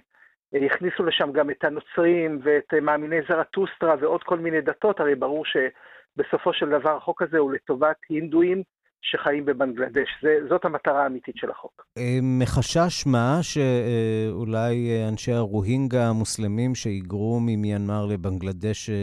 הכניסו 0.67 1.05
לשם 1.05 1.33
גם 1.33 1.51
את 1.51 1.65
הנוצרים 1.65 2.39
ואת 2.43 2.75
מאמיני 2.83 3.17
זרטוסטרה 3.29 3.95
ועוד 4.01 4.23
כל 4.23 4.39
מיני 4.39 4.61
דתות, 4.61 5.01
הרי 5.01 5.15
ברור 5.15 5.45
שבסופו 5.45 6.53
של 6.53 6.69
דבר 6.69 6.97
החוק 6.97 7.23
הזה 7.23 7.39
הוא 7.39 7.53
לטובת 7.53 7.97
הינדואים 8.09 8.63
שחיים 9.03 9.45
בבנגלדש. 9.45 10.09
זה, 10.23 10.39
זאת 10.49 10.65
המטרה 10.65 11.03
האמיתית 11.03 11.37
של 11.37 11.51
החוק. 11.51 11.85
אה, 11.99 12.19
מחשש 12.23 13.07
מה 13.07 13.39
שאולי 13.43 14.91
אה, 14.91 15.09
אנשי 15.09 15.33
הרוהינגה 15.33 16.09
המוסלמים 16.09 16.75
שהיגרו 16.75 17.41
ממיינמר 17.41 18.07
לבנגלדש 18.13 18.91
אה, 18.91 18.95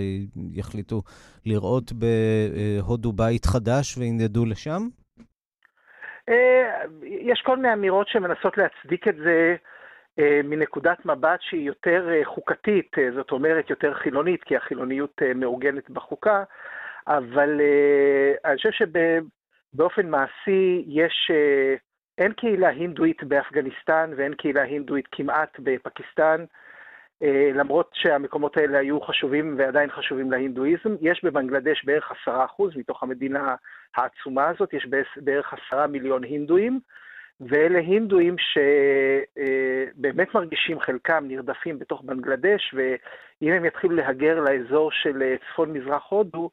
יחליטו 0.54 1.02
לראות 1.46 1.92
בהודו 1.94 3.12
בית 3.12 3.46
חדש 3.46 3.98
וינדדו 3.98 4.46
לשם? 4.46 4.82
יש 7.04 7.42
כל 7.46 7.58
מיני 7.58 7.74
אמירות 7.74 8.08
שמנסות 8.08 8.58
להצדיק 8.58 9.08
את 9.08 9.16
זה 9.16 9.56
מנקודת 10.44 11.06
מבט 11.06 11.40
שהיא 11.42 11.68
יותר 11.68 12.10
חוקתית, 12.24 12.96
זאת 13.16 13.32
אומרת 13.32 13.70
יותר 13.70 13.94
חילונית, 13.94 14.44
כי 14.44 14.56
החילוניות 14.58 15.22
מעוגנת 15.36 15.90
בחוקה, 15.90 16.44
אבל 17.08 17.62
אני 18.46 18.58
חושב 18.58 18.72
שב... 18.72 18.98
באופן 19.76 20.10
מעשי 20.10 20.84
יש, 20.88 21.32
אה, 21.32 21.76
אין 22.18 22.34
קהילה 22.34 22.70
הינדואית 22.70 23.24
באפגניסטן 23.24 24.12
ואין 24.18 24.34
קהילה 24.34 24.62
הינדואית 24.62 25.08
כמעט 25.12 25.60
בפקיסטן, 25.60 26.46
אה, 27.24 27.52
למרות 27.54 27.92
שהמקומות 27.94 28.58
האלה 28.58 28.80
היו 28.80 29.02
חשובים 29.02 29.56
ועדיין 29.58 29.92
חשובים 29.92 30.32
להינדואיזם. 30.32 30.96
יש 31.02 31.24
בבנגלדש 31.24 31.86
בערך 31.86 32.12
עשרה 32.12 32.46
אחוז 32.46 32.76
מתוך 32.76 33.04
המדינה 33.04 33.56
העצומה 33.96 34.48
הזאת, 34.48 34.74
יש 34.74 34.88
בערך 35.18 35.54
עשרה 35.54 35.88
מיליון 35.88 36.24
הינדואים, 36.24 36.80
ואלה 37.42 37.80
הינדואים 37.80 38.36
שבאמת 38.38 40.28
אה, 40.28 40.40
מרגישים 40.42 40.80
חלקם 40.80 41.24
נרדפים 41.28 41.80
בתוך 41.80 42.02
בנגלדש, 42.02 42.74
ואם 42.74 43.52
הם 43.52 43.66
יתחילו 43.66 43.96
להגר 43.96 44.40
לאזור 44.40 44.92
של 44.92 45.36
צפון 45.52 45.74
מזרח 45.74 46.06
הודו, 46.10 46.50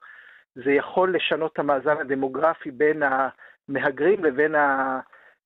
זה 0.54 0.73
יכול 0.73 1.16
לשנות 1.16 1.52
את 1.52 1.59
המאזן 1.59 1.97
הדמוגרפי 2.00 2.71
בין 2.71 3.02
המהגרים 3.02 4.25
לבין 4.25 4.54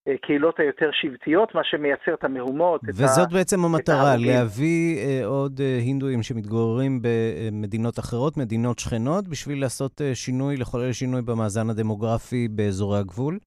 הקהילות 0.07 0.61
היותר 0.61 0.91
שבטיות, 0.93 1.55
מה 1.55 1.65
שמייצר 1.65 2.15
את 2.15 2.25
המהומות. 2.25 2.81
וזאת 2.89 3.29
את 3.29 3.33
בעצם 3.33 3.65
המטרה, 3.65 4.17
להביא 4.19 4.97
uh, 4.97 5.27
עוד 5.27 5.59
uh, 5.59 5.85
הינדואים 5.85 6.23
שמתגוררים 6.23 7.01
במדינות 7.03 7.99
אחרות, 7.99 8.37
מדינות 8.37 8.79
שכנות, 8.79 9.29
בשביל 9.29 9.61
לעשות 9.61 10.01
uh, 10.01 10.05
שינוי, 10.15 10.57
לחולל 10.57 10.93
שינוי 10.93 11.23
במאזן 11.23 11.71
הדמוגרפי 11.71 12.49
באזורי 12.49 12.99
הגבול? 12.99 13.39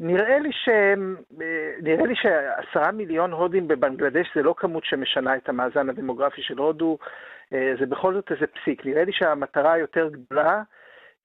נראה 0.00 0.38
לי, 0.38 0.52
ש... 0.52 0.68
נראה 1.82 2.06
לי 2.06 2.14
שעשרה 2.16 2.92
מיליון 2.92 3.32
הודים 3.32 3.68
בבנגלדש 3.68 4.26
זה 4.34 4.42
לא 4.42 4.54
כמות 4.56 4.84
שמשנה 4.84 5.36
את 5.36 5.48
המאזן 5.48 5.88
הדמוגרפי 5.88 6.42
של 6.42 6.58
הודו. 6.58 6.98
אה, 7.54 7.72
זה 7.80 7.86
בכל 7.86 8.14
זאת 8.14 8.32
איזה 8.32 8.46
פסיק. 8.46 8.86
נראה 8.86 9.04
לי 9.04 9.12
שהמטרה 9.12 9.72
היותר 9.72 10.08
גדולה 10.08 10.62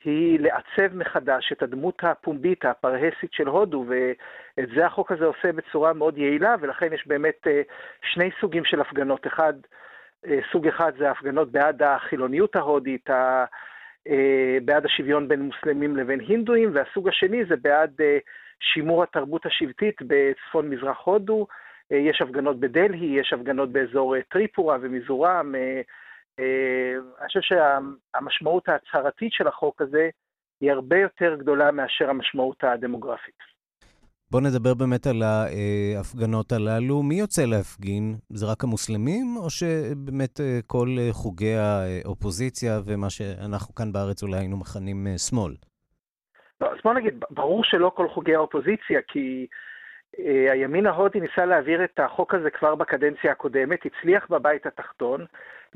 היא 0.03 0.39
לעצב 0.39 0.95
מחדש 0.95 1.51
את 1.51 1.63
הדמות 1.63 2.03
הפומבית, 2.03 2.65
הפרהסית 2.65 3.33
של 3.33 3.47
הודו, 3.47 3.85
ואת 3.87 4.69
זה 4.75 4.85
החוק 4.85 5.11
הזה 5.11 5.25
עושה 5.25 5.51
בצורה 5.51 5.93
מאוד 5.93 6.17
יעילה, 6.17 6.55
ולכן 6.59 6.93
יש 6.93 7.07
באמת 7.07 7.47
אה, 7.47 7.61
שני 8.01 8.29
סוגים 8.41 8.65
של 8.65 8.81
הפגנות. 8.81 9.27
אחד, 9.27 9.53
אה, 10.27 10.39
סוג 10.51 10.67
אחד 10.67 10.91
זה 10.97 11.11
הפגנות 11.11 11.51
בעד 11.51 11.83
החילוניות 11.83 12.55
ההודית, 12.55 13.09
בעד 14.65 14.85
השוויון 14.85 15.27
בין 15.27 15.41
מוסלמים 15.41 15.97
לבין 15.97 16.19
הינדואים, 16.19 16.69
והסוג 16.73 17.07
השני 17.07 17.45
זה 17.45 17.55
בעד 17.55 17.91
שימור 18.59 19.03
התרבות 19.03 19.45
השבטית 19.45 19.95
בצפון 20.01 20.69
מזרח 20.69 21.01
הודו. 21.03 21.47
יש 21.91 22.21
הפגנות 22.21 22.59
בדלהי, 22.59 23.19
יש 23.19 23.33
הפגנות 23.33 23.71
באזור 23.71 24.15
טריפורה 24.21 24.77
ומיזורם, 24.81 25.55
אה, 25.55 25.81
אני 26.39 27.27
חושב 27.27 27.39
שהמשמעות 27.41 28.69
ההצהרתית 28.69 29.33
של 29.33 29.47
החוק 29.47 29.81
הזה 29.81 30.09
היא 30.61 30.71
הרבה 30.71 30.97
יותר 30.97 31.35
גדולה 31.35 31.71
מאשר 31.71 32.09
המשמעות 32.09 32.63
הדמוגרפית. 32.63 33.57
בואו 34.31 34.43
נדבר 34.43 34.73
באמת 34.73 35.07
על 35.07 35.21
ההפגנות 35.23 36.51
הללו. 36.51 37.03
מי 37.03 37.15
יוצא 37.15 37.41
להפגין? 37.45 38.15
זה 38.29 38.45
רק 38.51 38.63
המוסלמים, 38.63 39.25
או 39.37 39.49
שבאמת 39.49 40.39
אה, 40.39 40.59
כל 40.67 40.87
חוגי 41.11 41.55
האופוזיציה 41.55 42.71
ומה 42.85 43.09
שאנחנו 43.09 43.75
כאן 43.75 43.93
בארץ 43.93 44.23
אולי 44.23 44.37
היינו 44.37 44.57
מכנים 44.57 45.07
אה, 45.07 45.17
שמאל? 45.17 45.53
לא, 46.61 46.67
אז 46.67 46.77
בוא 46.83 46.93
נגיד, 46.93 47.23
ברור 47.29 47.63
שלא 47.63 47.91
כל 47.95 48.07
חוגי 48.09 48.35
האופוזיציה, 48.35 48.99
כי 49.07 49.47
אה, 50.19 50.51
הימין 50.51 50.85
ההודי 50.85 51.19
ניסה 51.19 51.45
להעביר 51.45 51.83
את 51.83 51.99
החוק 51.99 52.33
הזה 52.33 52.49
כבר 52.49 52.75
בקדנציה 52.75 53.31
הקודמת, 53.31 53.79
הצליח 53.85 54.27
בבית 54.29 54.65
התחתון, 54.65 55.25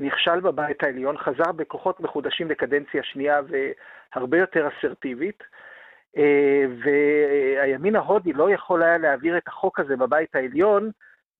נכשל 0.02 0.40
בבית 0.40 0.82
העליון, 0.82 1.18
חזר 1.18 1.52
בכוחות 1.52 2.00
מחודשים 2.00 2.50
לקדנציה 2.50 3.02
שנייה 3.02 3.40
והרבה 4.14 4.38
יותר 4.38 4.68
אסרטיבית, 4.68 5.42
אה, 6.16 6.64
והימין 6.84 7.96
ההודי 7.96 8.32
לא 8.32 8.50
יכול 8.50 8.82
היה 8.82 8.98
להעביר 8.98 9.38
את 9.38 9.48
החוק 9.48 9.80
הזה 9.80 9.96
בבית 9.96 10.36
העליון 10.36 10.90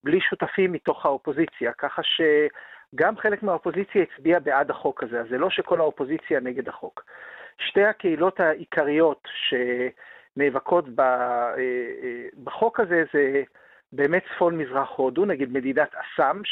בלי 0.05 0.21
שותפים 0.21 0.73
מתוך 0.73 1.07
האופוזיציה, 1.07 1.73
ככה 1.73 2.03
שגם 2.03 3.17
חלק 3.17 3.43
מהאופוזיציה 3.43 4.03
הצביע 4.03 4.39
בעד 4.39 4.71
החוק 4.71 5.03
הזה, 5.03 5.21
אז 5.21 5.27
זה 5.31 5.39
לא 5.39 5.51
שכל 5.51 5.81
האופוזיציה 5.81 6.41
נגד 6.41 6.69
החוק. 6.69 7.05
שתי 7.59 7.85
הקהילות 7.85 8.41
העיקריות 8.41 9.29
ש... 9.35 9.55
נאבקות 10.37 10.85
אה, 10.99 11.05
אה, 11.59 12.27
בחוק 12.45 12.81
הזה 12.81 13.05
זה 13.13 13.43
באמת 13.93 14.23
צפון 14.35 14.59
מזרח 14.59 14.91
הודו, 14.97 15.25
נגיד 15.25 15.53
מדינת 15.53 15.91
אסאם, 15.95 16.45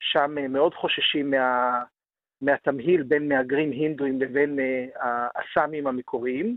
ששם 0.00 0.52
מאוד 0.52 0.74
חוששים 0.74 1.30
מה, 1.30 1.82
מהתמהיל 2.42 3.02
בין 3.02 3.28
מהגרים 3.28 3.70
הינדואים 3.70 4.20
לבין 4.20 4.58
אה, 4.60 4.86
האסאמים 5.00 5.86
המקוריים, 5.86 6.56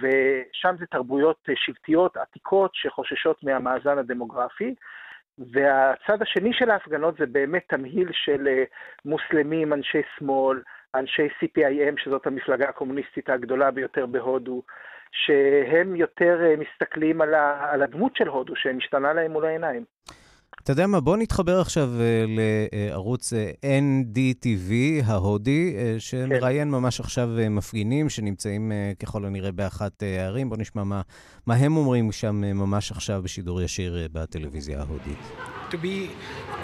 ושם 0.00 0.74
זה 0.78 0.86
תרבויות 0.86 1.48
שבטיות 1.54 2.16
עתיקות 2.16 2.70
שחוששות 2.74 3.44
מהמאזן 3.44 3.98
הדמוגרפי. 3.98 4.74
והצד 5.38 6.22
השני 6.22 6.52
של 6.52 6.70
ההפגנות 6.70 7.14
זה 7.18 7.26
באמת 7.26 7.64
תמהיל 7.68 8.08
של 8.12 8.48
מוסלמים, 9.04 9.72
אנשי 9.72 10.02
שמאל, 10.18 10.62
אנשי 10.94 11.26
CPIM, 11.26 12.04
שזאת 12.04 12.26
המפלגה 12.26 12.68
הקומוניסטית 12.68 13.30
הגדולה 13.30 13.70
ביותר 13.70 14.06
בהודו, 14.06 14.62
שהם 15.12 15.96
יותר 15.96 16.38
אה, 16.44 16.54
מסתכלים 16.56 17.20
על, 17.20 17.34
על 17.60 17.82
הדמות 17.82 18.16
של 18.16 18.28
הודו, 18.28 18.56
שמשתנה 18.56 19.12
להם 19.12 19.30
מול 19.30 19.44
העיניים. 19.44 19.84
אתה 20.62 20.72
יודע 20.72 20.86
מה, 20.86 21.00
בוא 21.00 21.16
נתחבר 21.16 21.60
עכשיו 21.60 21.90
uh, 21.96 22.30
לערוץ 22.72 23.32
uh, 23.32 23.36
NDTV 23.64 24.72
ההודי, 25.04 25.74
uh, 25.76 26.00
שמראיין 26.00 26.68
כן. 26.68 26.70
ממש 26.70 27.00
עכשיו 27.00 27.28
uh, 27.38 27.48
מפגינים 27.48 28.08
שנמצאים 28.08 28.72
uh, 28.72 29.04
ככל 29.04 29.24
הנראה 29.24 29.52
באחת 29.52 30.02
הערים. 30.02 30.46
Uh, 30.46 30.50
בוא 30.50 30.56
נשמע 30.56 30.84
מה, 30.84 31.00
מה 31.46 31.54
הם 31.54 31.76
אומרים 31.76 32.12
שם 32.12 32.42
uh, 32.42 32.54
ממש 32.54 32.90
עכשיו 32.90 33.22
בשידור 33.22 33.62
ישיר 33.62 34.06
uh, 34.06 34.08
בטלוויזיה 34.12 34.78
ההודית. 34.80 35.18
To 35.70 35.74
be 35.74 36.10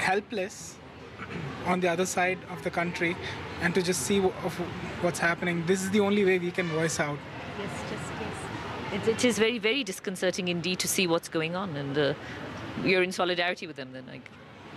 helpless 0.07 0.77
on 1.67 1.81
the 1.81 1.89
other 1.89 2.07
side 2.07 2.39
of 2.51 2.65
the 2.65 2.71
country 2.71 3.17
and 3.63 3.75
to 3.75 3.83
just 3.83 4.01
see 4.09 4.21
what's 5.03 5.19
happening, 5.19 5.65
this 5.67 5.83
is 5.83 5.91
the 5.91 6.01
only 6.01 6.25
way 6.25 6.39
we 6.39 6.51
can 6.51 6.69
voice 6.81 7.01
out. 7.01 7.19
Yes, 7.59 7.75
just, 7.91 8.09
yes. 8.23 8.37
It, 8.97 9.09
it 9.15 9.25
is 9.25 9.39
very, 9.39 9.59
very 9.59 9.83
disconcerting 9.83 10.47
indeed 10.49 10.79
to 10.85 10.89
see 10.89 11.07
what's 11.13 11.29
going 11.29 11.55
on 11.63 11.69
and 11.77 11.99
uh, 11.99 12.15
you're 12.85 13.03
in 13.03 13.13
solidarity 13.13 13.67
with 13.67 13.77
them 13.77 13.93
then. 13.93 14.05
Like. 14.07 14.29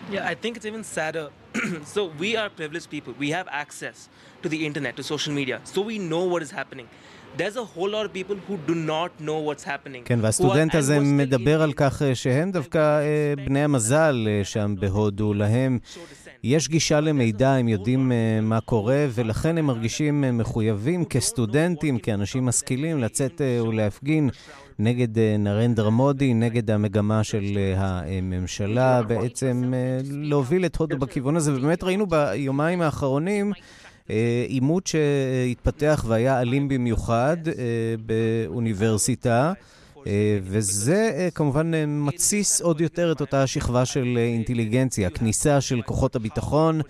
Yeah, 0.10 0.27
I 0.27 0.36
think 0.36 0.58
it's 0.58 0.65
even 0.65 0.84
sadder. 0.84 1.29
so 1.86 2.05
we 2.17 2.36
are 2.36 2.50
privileged 2.50 2.89
people. 2.89 3.13
We 3.17 3.29
have 3.31 3.48
access 3.51 4.10
to 4.41 4.50
the 4.50 4.65
internet, 4.65 4.96
to 4.98 5.03
social 5.03 5.34
media, 5.34 5.62
so 5.63 5.81
we 5.81 6.00
know 6.00 6.24
what 6.25 6.41
is 6.41 6.51
happening. 6.51 6.89
There's 7.38 7.55
a 7.55 7.65
whole 7.75 7.91
lot 7.95 8.05
of 8.05 8.11
people 8.13 8.38
who 8.47 8.55
do 8.69 8.75
not 8.75 9.11
know 9.21 9.39
what's 9.47 9.63
happening. 9.63 10.03
כן, 10.05 10.19
והסטודנט 10.21 10.75
הזה 10.75 11.00
מדבר 11.00 11.61
על 11.61 11.73
כך 11.73 12.01
שהם 12.13 12.51
דווקא 12.51 13.01
בני 13.45 13.63
המזל 13.63 14.27
שם 14.43 14.75
בהודו, 14.79 15.33
להם 15.33 15.79
יש 16.43 16.67
גישה 16.69 17.00
למידע, 17.00 17.51
הם 17.51 17.67
יודעים 17.67 18.11
מה 18.41 18.61
קורה, 18.61 19.07
ולכן 19.11 19.57
הם 19.57 19.65
מרגישים 19.65 20.38
מחויבים 20.38 21.05
כסטודנטים, 21.05 22.00
כאנשים 22.00 22.45
משכילים, 22.45 23.00
לצאת 23.00 23.41
ולהפגין 23.67 24.29
נגד 24.79 25.19
נרנדר 25.39 25.89
מודי, 25.89 26.33
נגד 26.33 26.71
המגמה 26.71 27.23
של 27.23 27.43
הממשלה 27.75 29.03
בעצם 29.03 29.73
להוביל 30.03 30.65
את 30.65 30.75
הודו 30.75 30.97
בכיוון 30.97 31.35
הזה. 31.35 31.53
ובאמת 31.55 31.83
ראינו 31.83 32.05
ביומיים 32.07 32.81
האחרונים 32.81 33.51
עימות 34.48 34.88
שהתפתח 34.88 36.05
והיה 36.08 36.41
אלים 36.41 36.67
במיוחד 36.67 37.38
באוניברסיטה. 38.05 39.53
וזה 40.41 41.29
כמובן 41.36 41.72
מתסיס 41.88 42.62
עוד 42.62 42.81
יותר 42.81 43.12
את 43.12 43.22
אותה 43.22 43.48
שכבה 43.48 43.86
של 43.86 44.17
אינטליגנציה, 44.17 45.10
כניסה 45.10 45.62
של 45.62 45.81
כוחות 45.81 46.15
הביטחון 46.15 46.81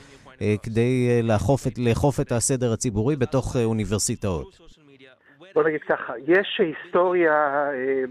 כדי 0.63 1.23
לאכוף 1.23 1.67
את, 1.67 1.77
לאכוף 1.77 2.19
את 2.19 2.31
הסדר 2.31 2.73
הציבורי 2.73 3.15
בתוך 3.15 3.55
אוניברסיטאות. 3.55 4.71
בוא 5.53 5.63
נגיד 5.63 5.81
ככה, 5.81 6.13
יש 6.27 6.61
היסטוריה 6.61 7.33
אה, 7.33 8.03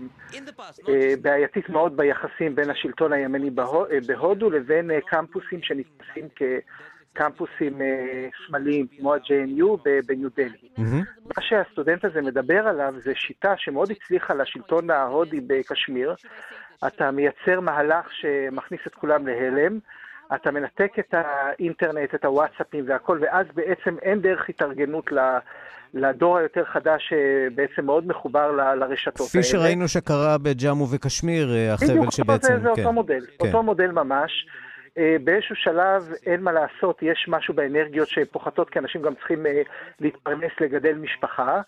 אה, 0.88 1.14
בעייתית 1.22 1.68
מאוד 1.68 1.96
ביחסים 1.96 2.54
בין 2.54 2.70
השלטון 2.70 3.12
הימני 3.12 3.50
בהודו 4.06 4.50
לבין 4.50 4.90
אה, 4.90 4.98
קמפוסים 5.00 5.62
שנתפסים 5.62 6.28
כקמפוסים 7.14 7.78
שמאליים, 8.46 8.86
כמו 8.98 9.14
ה-JNU 9.14 9.90
בניו 10.06 10.28
דלהי. 10.36 10.68
Mm-hmm. 10.78 11.30
מה 11.36 11.42
שהסטודנט 11.42 12.04
הזה 12.04 12.22
מדבר 12.22 12.66
עליו 12.66 12.94
זה 13.04 13.12
שיטה 13.14 13.54
שמאוד 13.56 13.90
הצליחה 13.90 14.34
לשלטון 14.34 14.90
ההודי 14.90 15.40
בקשמיר. 15.40 16.14
אתה 16.86 17.10
מייצר 17.10 17.60
מהלך 17.60 18.12
שמכניס 18.12 18.80
את 18.86 18.94
כולם 18.94 19.26
להלם. 19.26 19.78
אתה 20.34 20.50
מנתק 20.50 20.92
את 20.98 21.14
האינטרנט, 21.14 22.14
את 22.14 22.24
הוואטסאפים 22.24 22.84
והכל, 22.88 23.18
ואז 23.22 23.46
בעצם 23.54 23.96
אין 24.02 24.20
דרך 24.20 24.48
התארגנות 24.48 25.10
לדור 25.94 26.36
היותר 26.38 26.64
חדש 26.64 27.08
שבעצם 27.08 27.86
מאוד 27.86 28.06
מחובר 28.06 28.52
ל, 28.52 28.74
לרשתות 28.74 29.20
האלה. 29.20 29.28
כפי 29.28 29.42
שראינו 29.42 29.88
שקרה 29.88 30.38
בג'אמו 30.38 30.86
וקשמיר, 30.90 31.54
אה, 31.54 31.74
החבל 31.74 32.10
שבעצם... 32.10 32.48
בדיוק, 32.48 32.62
זה, 32.62 32.68
זה 32.68 32.74
כן. 32.76 32.82
אותו 32.82 32.92
מודל, 32.92 33.20
כן. 33.38 33.46
אותו 33.46 33.62
מודל 33.62 33.90
ממש. 33.90 34.46
אה, 35.00 35.16
באיזשהו 35.24 35.56
שלב 35.56 36.12
אין 36.26 36.42
מה 36.42 36.52
לעשות, 36.52 37.02
יש 37.02 37.26
משהו 37.28 37.54
באנרגיות 37.54 38.08
שפוחתות, 38.08 38.70
כי 38.70 38.78
אנשים 38.78 39.02
גם 39.02 39.14
צריכים 39.14 39.46
אה, 39.46 39.62
להתפרנס, 40.00 40.52
לגדל 40.60 40.94
משפחה, 40.94 41.60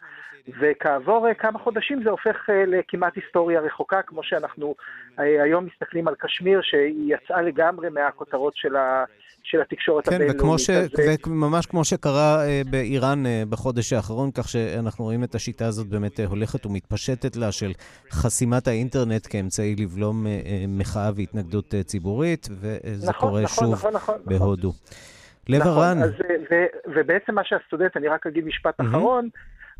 וכעבור 0.60 1.34
כמה 1.38 1.58
חודשים 1.58 2.02
זה 2.04 2.10
הופך 2.10 2.48
לכמעט 2.66 3.16
היסטוריה 3.16 3.60
רחוקה, 3.60 4.02
כמו 4.02 4.22
שאנחנו 4.22 4.74
היום 5.18 5.66
מסתכלים 5.66 6.08
על 6.08 6.14
קשמיר, 6.18 6.60
שהיא 6.62 7.14
יצאה 7.14 7.42
לגמרי 7.42 7.88
מהכותרות 7.88 8.56
של 8.56 8.76
ה... 8.76 9.04
של 9.44 9.60
התקשורת 9.60 10.08
כן, 10.08 10.14
הבינלאומית. 10.14 10.60
כן, 10.96 11.30
וממש 11.30 11.66
כמו 11.66 11.84
שקרה 11.84 12.44
באיראן 12.70 13.22
בחודש 13.48 13.92
האחרון, 13.92 14.30
כך 14.30 14.48
שאנחנו 14.48 15.04
רואים 15.04 15.24
את 15.24 15.34
השיטה 15.34 15.66
הזאת 15.66 15.86
באמת 15.86 16.20
הולכת 16.20 16.66
ומתפשטת 16.66 17.36
לה, 17.36 17.52
של 17.52 17.72
חסימת 18.10 18.68
האינטרנט 18.68 19.26
כאמצעי 19.30 19.76
לבלום 19.78 20.26
מחאה 20.68 21.10
והתנגדות 21.16 21.74
uh, 21.74 21.82
ציבורית, 21.82 22.48
וזה 22.50 23.10
נכון, 23.10 23.21
קורה 23.22 23.42
נכון, 23.42 23.66
שוב 23.66 23.74
נכון, 23.74 23.92
נכון, 23.94 24.16
בהודו. 24.24 24.68
נכון. 24.68 25.54
לב 25.54 25.60
נכון. 25.60 26.02
אז, 26.02 26.10
ו, 26.50 26.54
ובעצם 26.94 27.34
מה 27.34 27.42
שהסטודנט, 27.44 27.96
אני 27.96 28.08
רק 28.08 28.26
אגיד 28.26 28.44
משפט. 28.44 28.80
אחרון, 28.80 29.28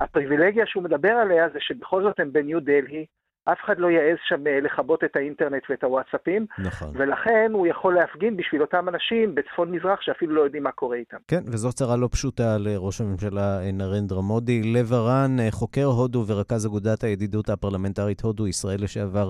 הפריבילגיה 0.00 0.66
שהוא 0.66 0.82
מדבר 0.82 1.10
עליה 1.10 1.48
זה 1.52 1.58
שבכל 1.60 2.02
זאת 2.02 2.20
הם 2.20 2.32
בניו 2.32 2.60
דלהי, 2.60 3.06
אף 3.44 3.58
אחד 3.64 3.78
לא 3.78 3.90
יעז 3.90 4.18
שם 4.28 4.46
אה, 4.46 4.60
לכבות 4.60 5.04
את 5.04 5.16
האינטרנט 5.16 5.62
ואת 5.70 5.84
הוואטסאפים, 5.84 6.46
נכון. 6.58 6.88
ולכן 6.94 7.50
הוא 7.52 7.66
יכול 7.66 7.94
להפגין 7.94 8.36
בשביל 8.36 8.60
אותם 8.60 8.88
אנשים 8.88 9.34
בצפון 9.34 9.70
מזרח 9.70 10.00
שאפילו 10.00 10.34
לא 10.34 10.40
יודעים 10.40 10.62
מה 10.62 10.72
קורה 10.72 10.96
איתם. 10.96 11.16
כן, 11.28 11.42
וזו 11.46 11.72
צרה 11.72 11.96
לא 11.96 12.08
פשוטה 12.12 12.58
לראש 12.58 13.00
הממשלה 13.00 13.60
אה, 13.60 13.72
נרנדרה 13.72 14.22
מודי. 14.22 14.62
לב 14.62 14.92
ארן, 14.92 15.40
אה, 15.40 15.50
חוקר 15.50 15.84
הודו 15.84 16.24
ורכז 16.26 16.66
אגודת 16.66 17.04
הידידות 17.04 17.48
הפרלמנטרית 17.48 18.20
הודו-ישראל 18.20 18.82
לשעבר, 18.82 19.28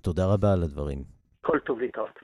תודה 0.00 0.26
רבה 0.26 0.52
על 0.52 0.62
הדברים. 0.62 0.98
כל 1.40 1.58
טוב 1.58 1.80
להתראות. 1.80 2.18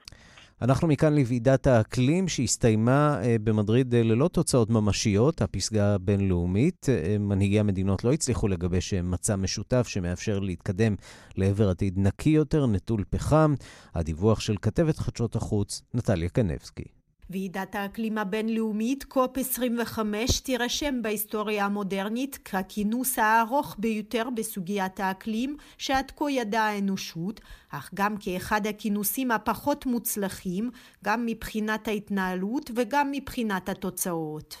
אנחנו 0.61 0.87
מכאן 0.87 1.15
לוועידת 1.15 1.67
האקלים 1.67 2.27
שהסתיימה 2.27 3.19
אה, 3.23 3.35
במדריד 3.43 3.95
אה, 3.95 4.03
ללא 4.03 4.27
תוצאות 4.27 4.69
ממשיות, 4.69 5.41
הפסגה 5.41 5.93
הבינלאומית. 5.93 6.87
אה, 6.89 7.17
מנהיגי 7.17 7.59
המדינות 7.59 8.03
לא 8.03 8.13
הצליחו 8.13 8.47
לגבש 8.47 8.93
מצע 8.93 9.35
משותף 9.35 9.87
שמאפשר 9.87 10.39
להתקדם 10.39 10.95
לעבר 11.35 11.69
עתיד 11.69 11.93
נקי 11.97 12.29
יותר, 12.29 12.65
נטול 12.65 13.03
פחם. 13.09 13.53
הדיווח 13.95 14.39
של 14.39 14.55
כתבת 14.61 14.97
חדשות 14.97 15.35
החוץ, 15.35 15.81
נטליה 15.93 16.29
קנבסקי. 16.29 16.96
ועידת 17.29 17.75
האקלים 17.75 18.17
הבינלאומית, 18.17 19.03
קופ 19.03 19.37
25, 19.37 20.39
תירשם 20.39 21.01
בהיסטוריה 21.01 21.65
המודרנית 21.65 22.37
ככינוס 22.37 23.19
הארוך 23.19 23.75
ביותר 23.79 24.27
בסוגיית 24.35 24.99
האקלים 24.99 25.57
שעד 25.77 26.11
כה 26.15 26.31
ידעה 26.31 26.69
האנושות, 26.69 27.41
אך 27.71 27.89
גם 27.93 28.15
כאחד 28.19 28.67
הכינוסים 28.67 29.31
הפחות 29.31 29.85
מוצלחים, 29.85 30.71
גם 31.03 31.25
מבחינת 31.25 31.87
ההתנהלות 31.87 32.71
וגם 32.75 33.11
מבחינת 33.11 33.69
התוצאות. 33.69 34.55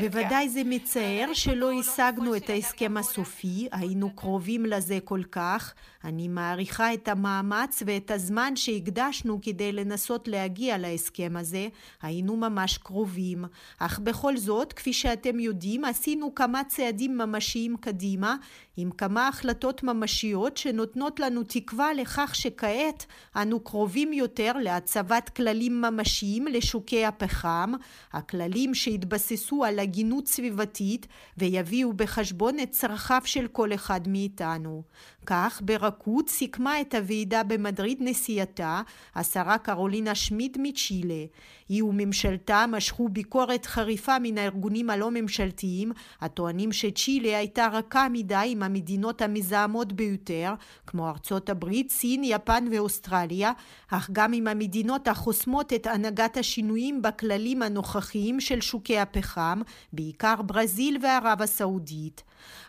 בוודאי 0.00 0.48
זה 0.48 0.62
מצער 0.64 1.32
שלא 1.32 1.70
השגנו 1.72 2.36
את 2.36 2.50
ההסכם 2.50 2.96
הסופי, 2.96 3.68
היינו 3.72 4.16
קרובים 4.16 4.66
לזה 4.66 4.98
כל 5.04 5.22
כך. 5.32 5.74
אני 6.04 6.28
מעריכה 6.28 6.94
את 6.94 7.08
המאמץ 7.08 7.82
ואת 7.86 8.10
הזמן 8.10 8.56
שהקדשנו 8.56 9.38
כדי 9.42 9.72
לנסות 9.72 10.28
להגיע 10.28 10.78
להסכם 10.78 11.34
הזה, 11.36 11.68
היינו 12.02 12.36
ממש 12.36 12.78
קרובים. 12.78 13.44
אך 13.78 13.98
בכל 13.98 14.36
זאת, 14.36 14.72
כפי 14.72 14.92
שאתם 14.92 15.40
יודעים, 15.40 15.84
עשינו 15.84 16.34
כמה 16.34 16.64
צעדים 16.64 17.18
ממשיים 17.18 17.76
קדימה, 17.76 18.36
עם 18.76 18.90
כמה 18.90 19.28
החלטות 19.28 19.82
ממשיות 19.82 20.56
שנותנות 20.56 21.20
לנו 21.20 21.42
תקווה 21.42 21.94
לכך 21.94 22.34
שכעת 22.34 23.06
אנו 23.36 23.60
קרובים 23.60 24.12
יותר 24.12 24.52
להצבת 24.52 25.28
כללים 25.28 25.80
ממשיים 25.80 26.46
לשוקי 26.46 27.04
הפחם, 27.04 27.72
הכללים 28.12 28.74
שהתבססו 28.74 29.64
על 29.64 29.78
הגינות 29.78 30.26
סביבתית 30.26 31.06
ויביאו 31.38 31.92
בחשבון 31.92 32.60
את 32.60 32.70
צרכיו 32.70 33.20
של 33.24 33.46
כל 33.48 33.74
אחד 33.74 34.08
מאיתנו. 34.08 34.82
כך 35.26 35.62
ברכות 35.64 36.28
סיכמה 36.28 36.80
את 36.80 36.94
הוועידה 36.94 37.42
במדריד 37.42 37.98
נשיאתה, 38.00 38.82
השרה 39.14 39.58
קרולינה 39.58 40.14
שמיד 40.14 40.56
מצ'ילה. 40.60 41.24
היא 41.68 41.82
וממשלתה 41.82 42.64
משכו 42.68 43.08
ביקורת 43.08 43.66
חריפה 43.66 44.16
מן 44.22 44.38
הארגונים 44.38 44.90
הלא 44.90 45.10
ממשלתיים, 45.10 45.92
הטוענים 46.20 46.72
שצ'ילה 46.72 47.38
הייתה 47.38 47.68
רכה 47.72 48.06
מדי 48.12 48.46
עם 48.46 48.62
המדינות 48.62 49.22
המזהמות 49.22 49.92
ביותר, 49.92 50.54
כמו 50.86 51.08
ארצות 51.08 51.50
הברית, 51.50 51.90
סין, 51.90 52.24
יפן 52.24 52.64
ואוסטרליה, 52.72 53.52
אך 53.90 54.10
גם 54.12 54.32
עם 54.32 54.48
המדינות 54.48 55.08
החוסמות 55.08 55.72
את 55.72 55.86
הנהגת 55.86 56.36
השינויים 56.36 57.02
בכללים 57.02 57.62
הנוכחיים 57.62 58.40
של 58.40 58.60
שוקי 58.60 58.98
הפחם, 58.98 59.60
בעיקר 59.92 60.42
ברזיל 60.42 60.98
וערב 61.02 61.42
הסעודית. 61.42 62.22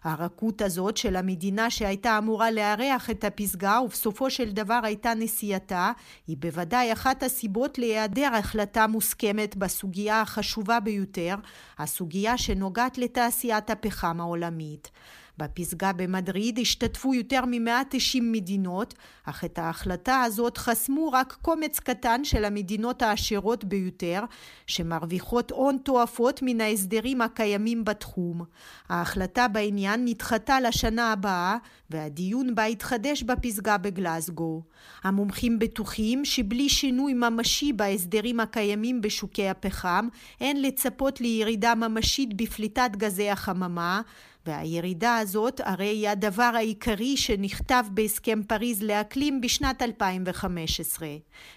הרכות 0.03 0.61
הזאת 0.61 0.97
של 0.97 1.15
המדינה 1.15 1.69
שהייתה 1.69 2.17
אמורה 2.17 2.51
לארח 2.51 3.09
את 3.09 3.23
הפסגה 3.23 3.79
ובסופו 3.81 4.29
של 4.29 4.51
דבר 4.51 4.79
הייתה 4.83 5.13
נשיאתה, 5.13 5.91
היא 6.27 6.37
בוודאי 6.39 6.93
אחת 6.93 7.23
הסיבות 7.23 7.77
להיעדר 7.77 8.35
החלטה 8.35 8.87
מוסכמת 8.87 9.55
בסוגיה 9.55 10.21
החשובה 10.21 10.79
ביותר, 10.79 11.35
הסוגיה 11.79 12.37
שנוגעת 12.37 12.97
לתעשיית 12.97 13.69
הפחם 13.69 14.21
העולמית. 14.21 14.91
בפסגה 15.37 15.93
במדריד 15.93 16.59
השתתפו 16.59 17.13
יותר 17.13 17.45
מ-190 17.45 18.21
מדינות, 18.21 18.93
אך 19.25 19.45
את 19.45 19.59
ההחלטה 19.59 20.21
הזאת 20.21 20.57
חסמו 20.57 21.11
רק 21.11 21.37
קומץ 21.41 21.79
קטן 21.79 22.23
של 22.23 22.45
המדינות 22.45 23.01
העשירות 23.01 23.63
ביותר, 23.63 24.23
שמרוויחות 24.67 25.51
הון 25.51 25.77
תועפות 25.83 26.39
מן 26.43 26.61
ההסדרים 26.61 27.21
הקיימים 27.21 27.85
בתחום. 27.85 28.43
ההחלטה 28.89 29.47
בעניין 29.47 30.05
נדחתה 30.05 30.59
לשנה 30.59 31.11
הבאה, 31.11 31.57
והדיון 31.89 32.55
בה 32.55 32.65
התחדש 32.65 33.23
בפסגה 33.23 33.77
בגלסגו. 33.77 34.61
המומחים 35.03 35.59
בטוחים 35.59 36.25
שבלי 36.25 36.69
שינוי 36.69 37.13
ממשי 37.13 37.73
בהסדרים 37.73 38.39
הקיימים 38.39 39.01
בשוקי 39.01 39.49
הפחם, 39.49 40.07
אין 40.41 40.61
לצפות 40.61 41.21
לירידה 41.21 41.75
ממשית 41.75 42.33
בפליטת 42.33 42.91
גזי 42.97 43.29
החממה, 43.29 44.01
והירידה 44.45 45.17
הזאת 45.17 45.61
הרי 45.63 45.87
היא 45.87 46.09
הדבר 46.09 46.51
העיקרי 46.55 47.17
שנכתב 47.17 47.83
בהסכם 47.91 48.43
פריז 48.43 48.83
לאקלים 48.83 49.41
בשנת 49.41 49.81
2015. 49.81 51.07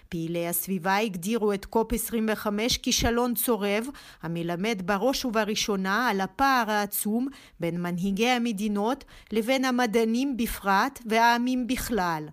פעילי 0.09 0.47
הסביבה 0.47 0.97
הגדירו 0.97 1.53
את 1.53 1.65
קופ 1.65 1.93
25 1.93 2.77
כישלון 2.77 3.33
צורב, 3.33 3.87
המלמד 4.21 4.81
בראש 4.85 5.25
ובראשונה 5.25 6.09
על 6.09 6.21
הפער 6.21 6.71
העצום 6.71 7.27
בין 7.59 7.81
מנהיגי 7.81 8.29
המדינות 8.29 9.03
לבין 9.31 9.65
המדענים 9.65 10.37
בפרט 10.37 10.99
והעמים 11.05 11.67
בכלל. 11.67 12.27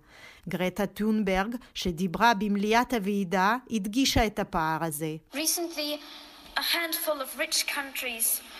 גרטה 0.48 0.86
טונברג, 0.86 1.56
שדיברה 1.74 2.34
במליאת 2.34 2.92
הוועידה, 2.92 3.56
הדגישה 3.70 4.26
את 4.26 4.38
הפער 4.38 4.84
הזה. 4.84 5.16
Recently, 5.34 5.98
a 6.56 6.60
handful 6.60 7.20
of 7.20 7.38
rich 7.38 7.66
countries 7.66 8.51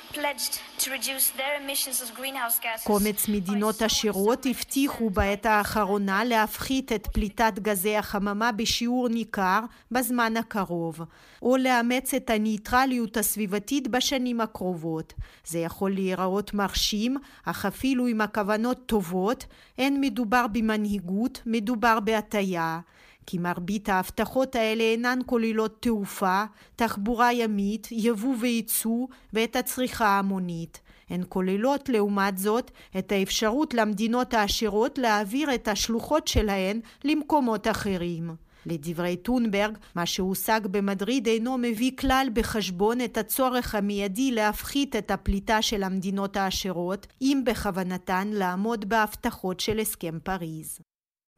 קומץ 2.85 3.29
מדינות 3.29 3.83
עשירות 3.83 4.46
הבטיחו 4.46 5.11
בעת 5.11 5.46
האחרונה 5.46 6.25
להפחית 6.25 6.92
את 6.92 7.07
פליטת 7.07 7.53
גזי 7.59 7.96
החממה 7.96 8.53
בשיעור 8.53 9.09
ניכר 9.09 9.61
בזמן 9.90 10.37
הקרוב, 10.37 11.01
או 11.42 11.57
לאמץ 11.57 12.14
את 12.14 12.31
הניטרליות 12.31 13.16
הסביבתית 13.16 13.88
בשנים 13.88 14.40
הקרובות. 14.40 15.12
זה 15.46 15.59
יכול 15.59 15.90
להיראות 15.94 16.55
מרשים, 16.55 17.16
אך 17.44 17.66
אפילו 17.66 18.07
עם 18.07 18.20
הכוונות 18.20 18.87
טובות, 18.87 19.44
אין 19.79 20.01
מדובר 20.01 20.46
במנהיגות, 20.53 21.42
מדובר 21.46 22.01
בהטייה. 22.01 22.81
כי 23.27 23.39
מרבית 23.39 23.89
ההבטחות 23.89 24.57
האלה 24.57 24.83
אינן 24.83 25.19
כוללות 25.27 25.83
תעופה, 25.83 26.45
תחבורה 26.77 27.33
ימית, 27.33 27.89
יבוא 27.91 28.35
וייצוא 28.41 29.07
ואת 29.33 29.57
הצריכה 29.57 30.07
ההמונית. 30.07 30.81
הן 31.11 31.23
כוללות 31.29 31.89
לעומת 31.89 32.39
זאת 32.39 32.71
את 32.99 33.13
האפשרות 33.13 33.75
למדינות 33.75 34.35
העשירות 34.35 34.99
להעביר 34.99 35.55
את 35.55 35.69
השלוחות 35.69 36.29
שלהן 36.29 36.81
למקומות 37.05 37.69
אחרים. 37.69 38.31
לדברי 38.67 39.17
טונברג, 39.17 39.79
מה 39.95 40.07
שהושג 40.07 40.61
במדריד 40.71 41.27
אינו 41.27 41.59
מביא 41.59 41.91
כלל 41.99 42.27
בחשבון 42.33 43.01
את 43.01 43.17
הצורך 43.17 43.75
המיידי 43.75 44.31
להפחית 44.31 44.97
את 44.97 45.11
הפליטה 45.11 45.63
של 45.63 45.83
המדינות 45.83 46.37
העשירות, 46.37 47.07
אם 47.23 47.43
בכוונתן 47.47 48.29
לעמוד 48.29 48.89
בהבטחות 48.89 49.61
של 49.61 49.79
הסכם 49.79 50.19
פריז. 50.23 50.79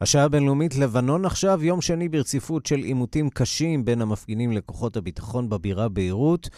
השעה 0.01 0.23
הבינלאומית 0.23 0.75
לבנון 0.75 1.25
עכשיו, 1.25 1.63
יום 1.63 1.81
שני 1.81 2.09
ברציפות 2.09 2.65
של 2.65 2.75
עימותים 2.75 3.29
קשים 3.29 3.85
בין 3.85 4.01
המפגינים 4.01 4.51
לכוחות 4.51 4.97
הביטחון 4.97 5.49
בבירה 5.49 5.89
ביירות. 5.89 6.49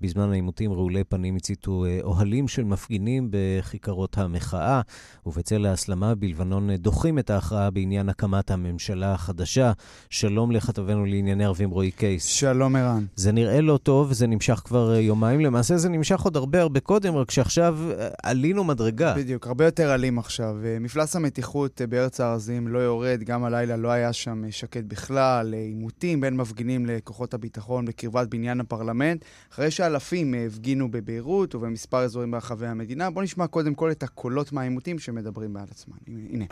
בזמן 0.00 0.30
העימותים 0.30 0.72
רעולי 0.72 1.04
פנים 1.04 1.36
הציתו 1.36 1.84
אה, 1.84 1.98
אוהלים 2.02 2.48
של 2.48 2.64
מפגינים 2.64 3.28
בכיכרות 3.30 4.18
המחאה, 4.18 4.80
ובצל 5.26 5.66
ההסלמה 5.66 6.14
בלבנון 6.14 6.70
אה, 6.70 6.76
דוחים 6.76 7.18
את 7.18 7.30
ההכרעה 7.30 7.70
בעניין 7.70 8.08
הקמת 8.08 8.50
הממשלה 8.50 9.12
החדשה. 9.12 9.72
שלום 10.10 10.50
לכתבנו 10.50 11.04
לענייני 11.06 11.44
ערבים 11.44 11.70
רועי 11.70 11.90
קייס. 11.90 12.24
שלום 12.24 12.76
ערן. 12.76 13.04
זה 13.16 13.32
נראה 13.32 13.60
לא 13.60 13.78
טוב, 13.82 14.12
זה 14.12 14.26
נמשך 14.26 14.62
כבר 14.64 14.94
אה, 14.94 15.00
יומיים. 15.00 15.40
למעשה 15.40 15.76
זה 15.76 15.88
נמשך 15.88 16.20
עוד 16.20 16.36
הרבה 16.36 16.60
הרבה 16.60 16.80
קודם, 16.80 17.16
רק 17.16 17.30
שעכשיו 17.30 17.78
עלינו 18.22 18.64
מדרגה. 18.64 19.14
בדיוק, 19.14 19.46
הרבה 19.46 19.64
יותר 19.64 19.90
עלים 19.90 20.18
עכשיו. 20.18 20.56
מפלס 20.80 21.16
המתיחות 21.16 21.80
בארץ 21.88 22.20
הארזים 22.20 22.68
לא 22.68 22.78
יורד, 22.78 23.22
גם 23.24 23.44
הלילה 23.44 23.76
לא 23.76 23.88
היה 23.88 24.12
שם 24.12 24.50
שקט 24.50 24.84
בכלל. 24.88 25.54
עימותים 25.54 26.20
בין 26.20 26.36
מפגינים 26.36 26.86
לכוחות 26.86 27.34
הביטחון 27.34 27.84
בקרבת 27.84 28.28
בניין 28.28 28.60
הפרלמנט. 28.60 29.24
אחרי 29.52 29.70
ש... 29.70 29.80
אלפים 29.86 30.34
הפגינו 30.46 30.90
בביירות 30.90 31.54
ובמספר 31.54 31.98
אזורים 31.98 32.30
ברחבי 32.30 32.66
המדינה. 32.66 33.10
בואו 33.10 33.24
נשמע 33.24 33.46
קודם 33.46 33.74
כל 33.74 33.90
את 33.90 34.02
הקולות 34.02 34.52
מהעימותים 34.52 34.98
שמדברים 34.98 35.52
בעד 35.52 35.68
עצמם. 35.70 35.96
הנה. 36.30 36.44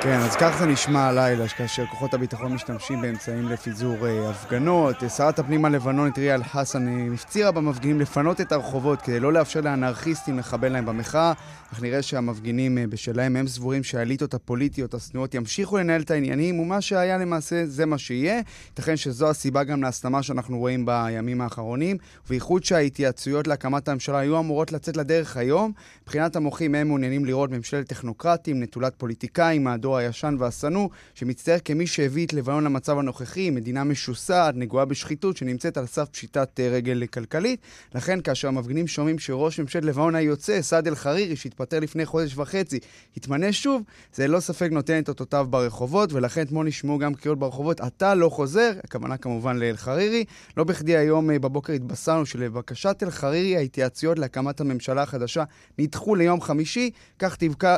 כן, 0.00 0.20
אז 0.20 0.36
כך 0.36 0.56
זה 0.58 0.66
נשמע 0.66 1.06
הלילה, 1.06 1.48
כאשר 1.48 1.86
כוחות 1.86 2.14
הביטחון 2.14 2.52
משתמשים 2.52 3.00
באמצעים 3.00 3.48
לפיזור 3.48 4.06
אה, 4.06 4.30
הפגנות. 4.30 5.02
אה, 5.02 5.08
שרת 5.08 5.38
הפנים 5.38 5.64
הלבנונית 5.64 6.18
ריאל 6.18 6.44
חסן 6.44 6.88
אה, 6.88 7.14
הפצירה 7.14 7.50
במפגינים 7.50 8.00
לפנות 8.00 8.40
את 8.40 8.52
הרחובות 8.52 9.02
כדי 9.02 9.20
לא 9.20 9.32
לאפשר 9.32 9.60
לאנרכיסטים 9.60 10.38
לחבל 10.38 10.72
להם 10.72 10.86
במחאה, 10.86 11.32
אך 11.72 11.82
נראה 11.82 12.02
שהמפגינים 12.02 12.78
אה, 12.78 12.86
בשלהם 12.86 13.36
הם 13.36 13.46
סבורים 13.46 13.84
שהאליטות 13.84 14.34
הפוליטיות 14.34 14.94
השנואות 14.94 15.34
ימשיכו 15.34 15.76
לנהל 15.76 16.00
את 16.00 16.10
העניינים, 16.10 16.60
ומה 16.60 16.80
שהיה 16.80 17.18
למעשה 17.18 17.66
זה 17.66 17.86
מה 17.86 17.98
שיהיה. 17.98 18.40
ייתכן 18.68 18.96
שזו 18.96 19.30
הסיבה 19.30 19.64
גם 19.64 19.82
להסלמה 19.82 20.22
שאנחנו 20.22 20.58
רואים 20.58 20.86
בימים 20.86 21.40
האחרונים, 21.40 21.96
ובייחוד 22.26 22.64
שההתייעצויות 22.64 23.46
להקמת 23.46 23.88
הממשלה 23.88 24.18
היו 24.18 24.38
אמורות 24.38 24.72
לצאת 24.72 24.96
לדרך 24.96 25.36
היום. 25.36 25.72
מבחינת 26.02 26.36
המוחים 26.36 26.74
הם 26.74 26.86
מעוניינים 26.86 27.24
לראות 27.24 27.50
ממשלת 27.50 27.86
טכנוקרטים, 27.88 28.62
נטולת 28.62 28.94
פוליטיקאים, 28.96 29.66
הישן 29.96 30.36
והשנוא, 30.38 30.88
שמצטייר 31.14 31.58
כמי 31.64 31.86
שהביא 31.86 32.26
את 32.26 32.32
לבנון 32.32 32.64
למצב 32.64 32.98
הנוכחי, 32.98 33.50
מדינה 33.50 33.84
משוסעת, 33.84 34.54
נגועה 34.56 34.84
בשחיתות, 34.84 35.36
שנמצאת 35.36 35.76
על 35.76 35.86
סף 35.86 36.08
פשיטת 36.08 36.60
אה, 36.60 36.68
רגל 36.68 37.06
כלכלית. 37.06 37.60
לכן, 37.94 38.20
כאשר 38.20 38.48
המפגינים 38.48 38.86
שומעים 38.86 39.18
שראש 39.18 39.60
ממשלת 39.60 39.84
לבנון 39.84 40.14
היוצא, 40.14 40.62
סעד 40.62 40.86
אל-חרירי, 40.86 41.36
שהתפטר 41.36 41.80
לפני 41.80 42.06
חודש 42.06 42.36
וחצי, 42.36 42.78
התמנה 43.16 43.52
שוב, 43.52 43.82
זה 44.14 44.28
לא 44.28 44.40
ספק 44.40 44.68
נותן 44.72 44.98
את 44.98 45.08
אותותיו 45.08 45.46
ברחובות, 45.50 46.12
ולכן 46.12 46.42
אתמול 46.42 46.66
נשמעו 46.66 46.98
גם 46.98 47.14
קריאות 47.14 47.38
ברחובות, 47.38 47.80
אתה 47.80 48.14
לא 48.14 48.28
חוזר, 48.28 48.72
הכוונה 48.84 49.16
כמובן 49.16 49.56
לאל-חרירי. 49.56 50.24
לא 50.56 50.64
בכדי 50.64 50.96
היום 50.96 51.30
אה, 51.30 51.38
בבוקר 51.38 51.72
התבשרנו 51.72 52.26
שלבקשת 52.26 53.02
אל-חרירי 53.02 53.56
ההתייעצויות 53.56 54.18
להקמת 54.18 54.60
הממשלה 54.60 55.02
החדשה 55.02 55.44
נדחו 55.78 56.14
ליום 56.14 56.40
חמישי, 56.40 56.90
כך 57.18 57.36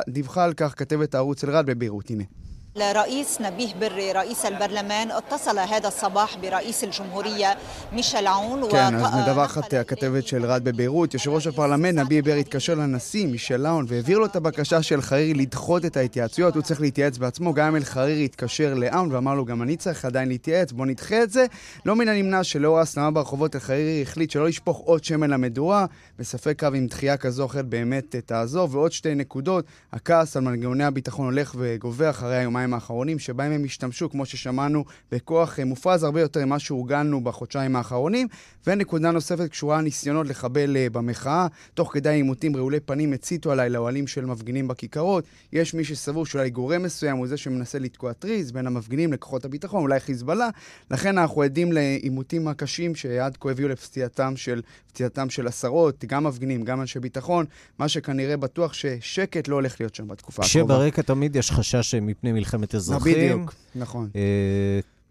דיווחה 0.09 0.43
על 0.43 0.53
כך 0.53 0.73
כתבת 0.77 1.15
הערוץ 1.15 1.43
אל-רד 1.43 1.65
בביירות. 1.65 2.00
הנה. 2.09 2.23
لرئيس 2.76 3.40
نبيه 3.40 3.74
بري 3.80 4.12
رئيس 4.12 4.46
البرلمان 4.46 5.10
اتصل 5.10 5.58
هذا 5.58 5.88
الصباح 5.88 6.36
برئيس 6.42 6.84
الجمهورية 6.84 7.56
מישל 7.92 8.26
עאון. 8.26 8.70
כן, 8.70 8.94
אז 8.94 9.14
מדווחת 9.14 9.74
הכתבת 9.74 10.26
של 10.26 10.46
רד 10.46 10.64
בביירות, 10.64 11.14
יושב 11.14 11.30
ראש 11.30 11.46
הפרלמנט 11.46 11.98
נביה 11.98 12.22
בר 12.22 12.32
התקשר 12.32 12.74
לנשיא 12.74 13.26
מישל 13.26 13.66
עאון 13.66 13.84
והעביר 13.88 14.18
לו 14.18 14.26
את 14.26 14.36
הבקשה 14.36 14.82
של 14.82 15.02
חרירי 15.02 15.34
לדחות 15.34 15.84
את 15.84 15.96
ההתייעצויות, 15.96 16.54
הוא 16.54 16.62
צריך 16.62 16.80
להתייעץ 16.80 17.18
בעצמו, 17.18 17.54
גם 17.54 17.76
אם 17.76 17.84
חרירי 17.84 18.24
התקשר 18.24 18.74
לעאון 18.74 19.12
ואמר 19.12 19.34
לו 19.34 19.44
גם 19.44 19.62
אני 19.62 19.76
צריך 19.76 20.04
עדיין 20.04 20.28
להתייעץ, 20.28 20.72
בוא 20.72 20.86
נדחה 20.86 21.22
את 21.22 21.30
זה. 21.30 21.46
לא 21.86 21.96
מן 21.96 22.08
הנמנע 22.08 22.44
שלאור 22.44 22.78
ההסלמה 22.78 23.10
ברחובות 23.10 23.56
חרירי 23.56 24.02
החליט 24.02 24.30
שלא 24.30 24.46
לשפוך 24.48 24.78
עוד 24.78 25.04
שמן 25.04 25.30
למדורה, 25.30 25.86
בספק 26.18 26.64
רב 26.64 26.74
אם 26.74 26.86
דחייה 26.86 27.16
כזו 27.16 27.42
או 27.42 27.46
אחרת 27.46 27.66
באמת 27.66 28.16
תעזור. 28.26 28.68
ועוד 28.70 28.92
שתי 28.92 29.14
נקודות, 29.14 29.64
הכעס 29.92 30.36
על 30.36 30.42
מנגנוני 30.42 30.84
הביטחון 30.84 31.24
הולך 31.24 31.54
וגובר 31.58 32.10
אחרי 32.10 32.36
היומיים 32.36 32.59
היומיים 32.61 32.73
האחרונים, 32.73 33.19
שבהם 33.19 33.51
הם 33.51 33.63
השתמשו, 33.63 34.09
כמו 34.09 34.25
ששמענו, 34.25 34.85
בכוח 35.11 35.59
אה, 35.59 35.65
מופרז 35.65 36.03
הרבה 36.03 36.21
יותר 36.21 36.45
ממה 36.45 36.59
שהורגלנו 36.59 37.23
בחודשיים 37.23 37.75
האחרונים. 37.75 38.27
ונקודה 38.67 39.11
נוספת 39.11 39.49
קשורה 39.49 39.77
לניסיונות 39.77 40.27
לחבל 40.27 40.77
אה, 40.77 40.87
במחאה. 40.89 41.47
תוך 41.73 41.93
כדי 41.93 42.09
עימותים 42.09 42.55
רעולי 42.55 42.79
פנים 42.79 43.13
הציתו 43.13 43.51
עליי 43.51 43.69
לאוהלים 43.69 44.07
של 44.07 44.25
מפגינים 44.25 44.67
בכיכרות. 44.67 45.23
יש 45.53 45.73
מי 45.73 45.83
שסבור 45.83 46.25
שאולי 46.25 46.49
גורם 46.49 46.83
מסוים 46.83 47.17
הוא 47.17 47.27
זה 47.27 47.37
שמנסה 47.37 47.79
לתקוע 47.79 48.13
טריז 48.13 48.51
בין 48.51 48.67
המפגינים 48.67 49.13
לכוחות 49.13 49.45
הביטחון, 49.45 49.81
אולי 49.81 49.99
חיזבאללה. 49.99 50.49
לכן 50.91 51.17
אנחנו 51.17 51.41
עדים 51.41 51.71
לעימותים 51.71 52.47
הקשים 52.47 52.95
שעד 52.95 53.37
כה 53.39 53.51
הביאו 53.51 53.69
לפציעתם 53.69 54.33
של, 54.35 54.61
פציעתם 54.87 55.29
של 55.29 55.47
עשרות, 55.47 56.05
גם 56.05 56.23
מפגינים, 56.23 56.63
גם 56.63 56.81
אנשי 56.81 56.99
ביטחון. 56.99 57.45
מה 57.79 57.87
שכנראה 57.87 58.37
בטוח 58.37 58.73
ששקט 58.73 59.47
לא 59.47 59.55
הולך 59.55 59.79
להיות 59.79 59.95
שם 59.95 60.07
בתקופה 60.07 60.43
הקרובה. 60.43 60.75
כשברקע 60.75 61.01
תמיד 61.01 61.35
יש 61.35 61.51
חשש 61.51 61.95
מפני 61.95 62.31
מלחמת 62.57 62.75
אזרחים. 62.75 63.13
בדיוק, 63.13 63.53
נכון. 63.75 64.09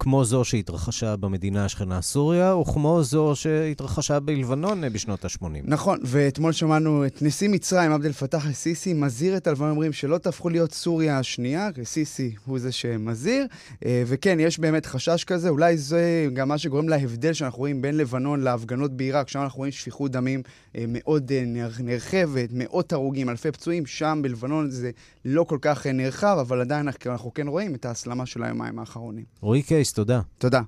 אה, 0.01 0.05
כמו 0.05 0.25
זו 0.25 0.45
שהתרחשה 0.45 1.17
במדינה 1.17 1.65
השכנה 1.65 2.03
סוריה, 2.03 2.57
וכמו 2.57 3.03
זו 3.03 3.33
שהתרחשה 3.35 4.21
בלבנון 4.21 4.93
בשנות 4.93 5.25
ה-80. 5.25 5.45
נכון, 5.65 5.99
ואתמול 6.03 6.53
שמענו 6.53 7.07
את 7.07 7.23
נשיא 7.23 7.49
מצרים, 7.49 7.93
עבד 7.93 8.07
אל 8.07 8.13
פתאח 8.13 8.47
א-סיסי, 8.47 8.93
מזהיר 8.93 9.37
את 9.37 9.47
הלבנון, 9.47 9.71
אומרים 9.71 9.93
שלא 9.93 10.19
תהפכו 10.19 10.49
להיות 10.49 10.73
סוריה 10.73 11.19
השנייה, 11.19 11.69
א-סיסי 11.83 12.35
הוא 12.47 12.59
זה 12.59 12.73
שמזהיר, 12.73 13.47
וכן, 13.83 14.41
יש 14.41 14.59
באמת 14.59 14.87
חשש 14.87 15.25
כזה, 15.25 15.49
אולי 15.49 15.77
זה 15.77 16.29
גם 16.33 16.49
מה 16.49 16.59
שגורם 16.59 16.89
להבדל 16.89 17.33
שאנחנו 17.33 17.59
רואים 17.59 17.83
בין 17.83 17.97
לבנון 17.97 18.41
להפגנות 18.41 18.91
בעיראק, 18.93 19.29
שם 19.29 19.41
אנחנו 19.41 19.59
רואים 19.59 19.73
שפיכות 19.73 20.11
דמים 20.11 20.43
מאוד 20.89 21.33
נרחבת, 21.81 22.49
מאות 22.53 22.93
הרוגים, 22.93 23.29
אלפי 23.29 23.53
פצועים, 23.53 23.87
שם 23.87 24.21
בלבנון 24.23 24.71
זה 24.71 24.91
לא 25.25 25.45
כל 25.45 25.59
כך 25.61 25.87
נרחב, 25.87 26.37
אבל 26.41 26.61
עדיין 26.61 26.89
אנחנו 27.07 27.35
כן 27.35 27.49
רואים 27.49 27.75
את 27.75 27.85
ההסלמה 27.85 28.27
של 28.27 28.43
היומיים 28.43 28.79
האחרונים. 28.79 29.25
רועי 29.41 29.63
קייס, 29.63 29.90
תודה. 29.93 30.21
תודה. 30.39 30.61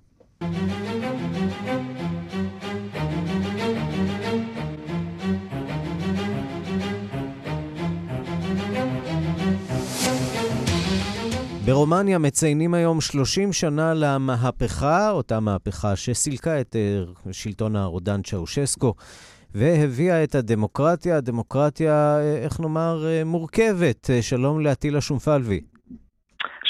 ברומניה 11.64 12.18
מציינים 12.18 12.74
היום 12.74 13.00
30 13.00 13.52
שנה 13.52 13.94
למהפכה, 13.94 15.10
אותה 15.10 15.40
מהפכה 15.40 15.96
שסילקה 15.96 16.60
את 16.60 16.76
שלטון 17.32 17.76
הרודן 17.76 18.22
צ'אושסקו 18.22 18.94
והביאה 19.54 20.24
את 20.24 20.34
הדמוקרטיה, 20.34 21.16
הדמוקרטיה, 21.16 22.20
איך 22.42 22.60
נאמר, 22.60 23.04
מורכבת. 23.24 24.10
שלום 24.20 24.60
לאטילה 24.60 25.00
שומפלבי. 25.00 25.60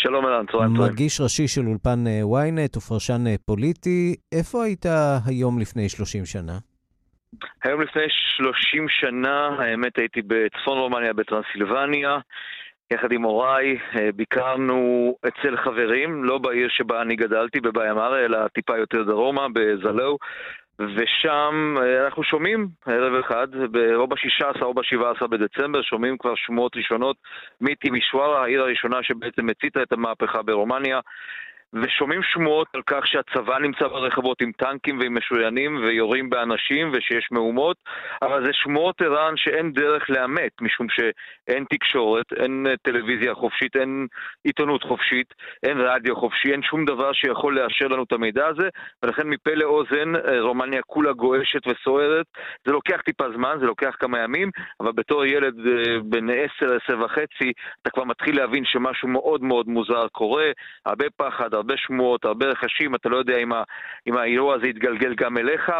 שלום 0.02 0.26
אלן, 0.26 0.46
צהריים 0.46 0.76
טובים. 0.76 0.92
מגיש 0.92 1.20
ראשי 1.20 1.48
של 1.48 1.66
אולפן 1.66 2.04
ynet 2.06 2.78
ופרשן 2.78 3.36
פוליטי. 3.46 4.16
איפה 4.32 4.64
היית 4.64 4.86
היום 5.26 5.58
לפני 5.58 5.88
30 5.88 6.24
שנה? 6.24 6.58
היום 7.64 7.80
לפני 7.80 8.02
30 8.36 8.86
שנה, 8.88 9.48
האמת 9.58 9.98
הייתי 9.98 10.20
בצפון 10.26 10.78
רומניה, 10.78 11.12
בטרנסילבניה. 11.12 12.18
יחד 12.92 13.12
עם 13.12 13.22
הוריי 13.22 13.78
ביקרנו 14.14 15.14
אצל 15.28 15.56
חברים, 15.56 16.24
לא 16.24 16.38
בעיר 16.38 16.68
שבה 16.70 17.02
אני 17.02 17.16
גדלתי, 17.16 17.60
בביימארה, 17.60 18.18
אלא 18.24 18.48
טיפה 18.48 18.78
יותר 18.78 19.02
דרומה, 19.02 19.46
בזלו. 19.54 20.18
ושם 20.96 21.76
אנחנו 22.04 22.24
שומעים 22.24 22.68
ערב 22.86 23.14
אחד, 23.14 23.46
או 23.94 24.06
ב-16 24.06 24.62
או 24.62 24.74
ב-17 24.74 25.26
בדצמבר, 25.26 25.82
שומעים 25.82 26.18
כבר 26.18 26.34
שמועות 26.36 26.76
ראשונות 26.76 27.16
מטימישוארה, 27.60 28.42
העיר 28.42 28.62
הראשונה 28.62 29.02
שבעצם 29.02 29.48
הציתה 29.48 29.82
את 29.82 29.92
המהפכה 29.92 30.42
ברומניה. 30.42 31.00
ושומעים 31.74 32.20
שמועות 32.22 32.68
על 32.74 32.82
כך 32.86 33.06
שהצבא 33.06 33.58
נמצא 33.58 33.88
ברחבות 33.88 34.42
עם 34.42 34.52
טנקים 34.52 34.98
ועם 34.98 35.16
משוריינים 35.16 35.76
ויורים 35.76 36.30
באנשים 36.30 36.90
ושיש 36.92 37.28
מהומות, 37.30 37.76
אבל 38.22 38.44
זה 38.44 38.50
שמועות 38.52 39.02
ערן 39.02 39.36
שאין 39.36 39.72
דרך 39.72 40.10
לאמת, 40.10 40.52
משום 40.60 40.86
שאין 40.88 41.64
תקשורת, 41.70 42.26
אין 42.36 42.66
טלוויזיה 42.82 43.34
חופשית, 43.34 43.76
אין 43.76 44.06
עיתונות 44.44 44.82
חופשית, 44.82 45.34
אין 45.62 45.80
רדיו 45.80 46.16
חופשי, 46.16 46.52
אין 46.52 46.62
שום 46.62 46.84
דבר 46.84 47.12
שיכול 47.12 47.58
לאשר 47.58 47.86
לנו 47.88 48.02
את 48.02 48.12
המידע 48.12 48.46
הזה, 48.46 48.68
ולכן 49.02 49.28
מפה 49.28 49.54
לאוזן 49.54 50.12
רומניה 50.40 50.82
כולה 50.82 51.12
גועשת 51.12 51.66
וסוערת. 51.66 52.26
זה 52.66 52.72
לוקח 52.72 53.00
טיפה 53.00 53.24
זמן, 53.36 53.56
זה 53.60 53.66
לוקח 53.66 53.94
כמה 54.00 54.18
ימים, 54.18 54.50
אבל 54.80 54.92
בתור 54.92 55.24
ילד 55.24 55.54
בן 56.04 56.30
10, 56.30 56.76
10 56.84 57.00
וחצי, 57.04 57.52
אתה 57.82 57.90
כבר 57.90 58.04
מתחיל 58.04 58.36
להבין 58.36 58.64
שמשהו 58.64 59.08
מאוד 59.08 59.42
מאוד 59.42 59.68
מוזר 59.68 60.08
קורה, 60.08 60.50
הרבה 60.86 61.06
פחד, 61.16 61.54
הרבה 61.62 61.76
שמועות, 61.76 62.24
הרבה 62.24 62.46
רכשים, 62.46 62.94
אתה 62.94 63.08
לא 63.08 63.16
יודע 63.16 63.36
אם, 63.36 63.52
ה, 63.52 63.62
אם 64.06 64.16
האירוע 64.16 64.54
הזה 64.54 64.66
יתגלגל 64.66 65.14
גם 65.14 65.38
אליך, 65.38 65.72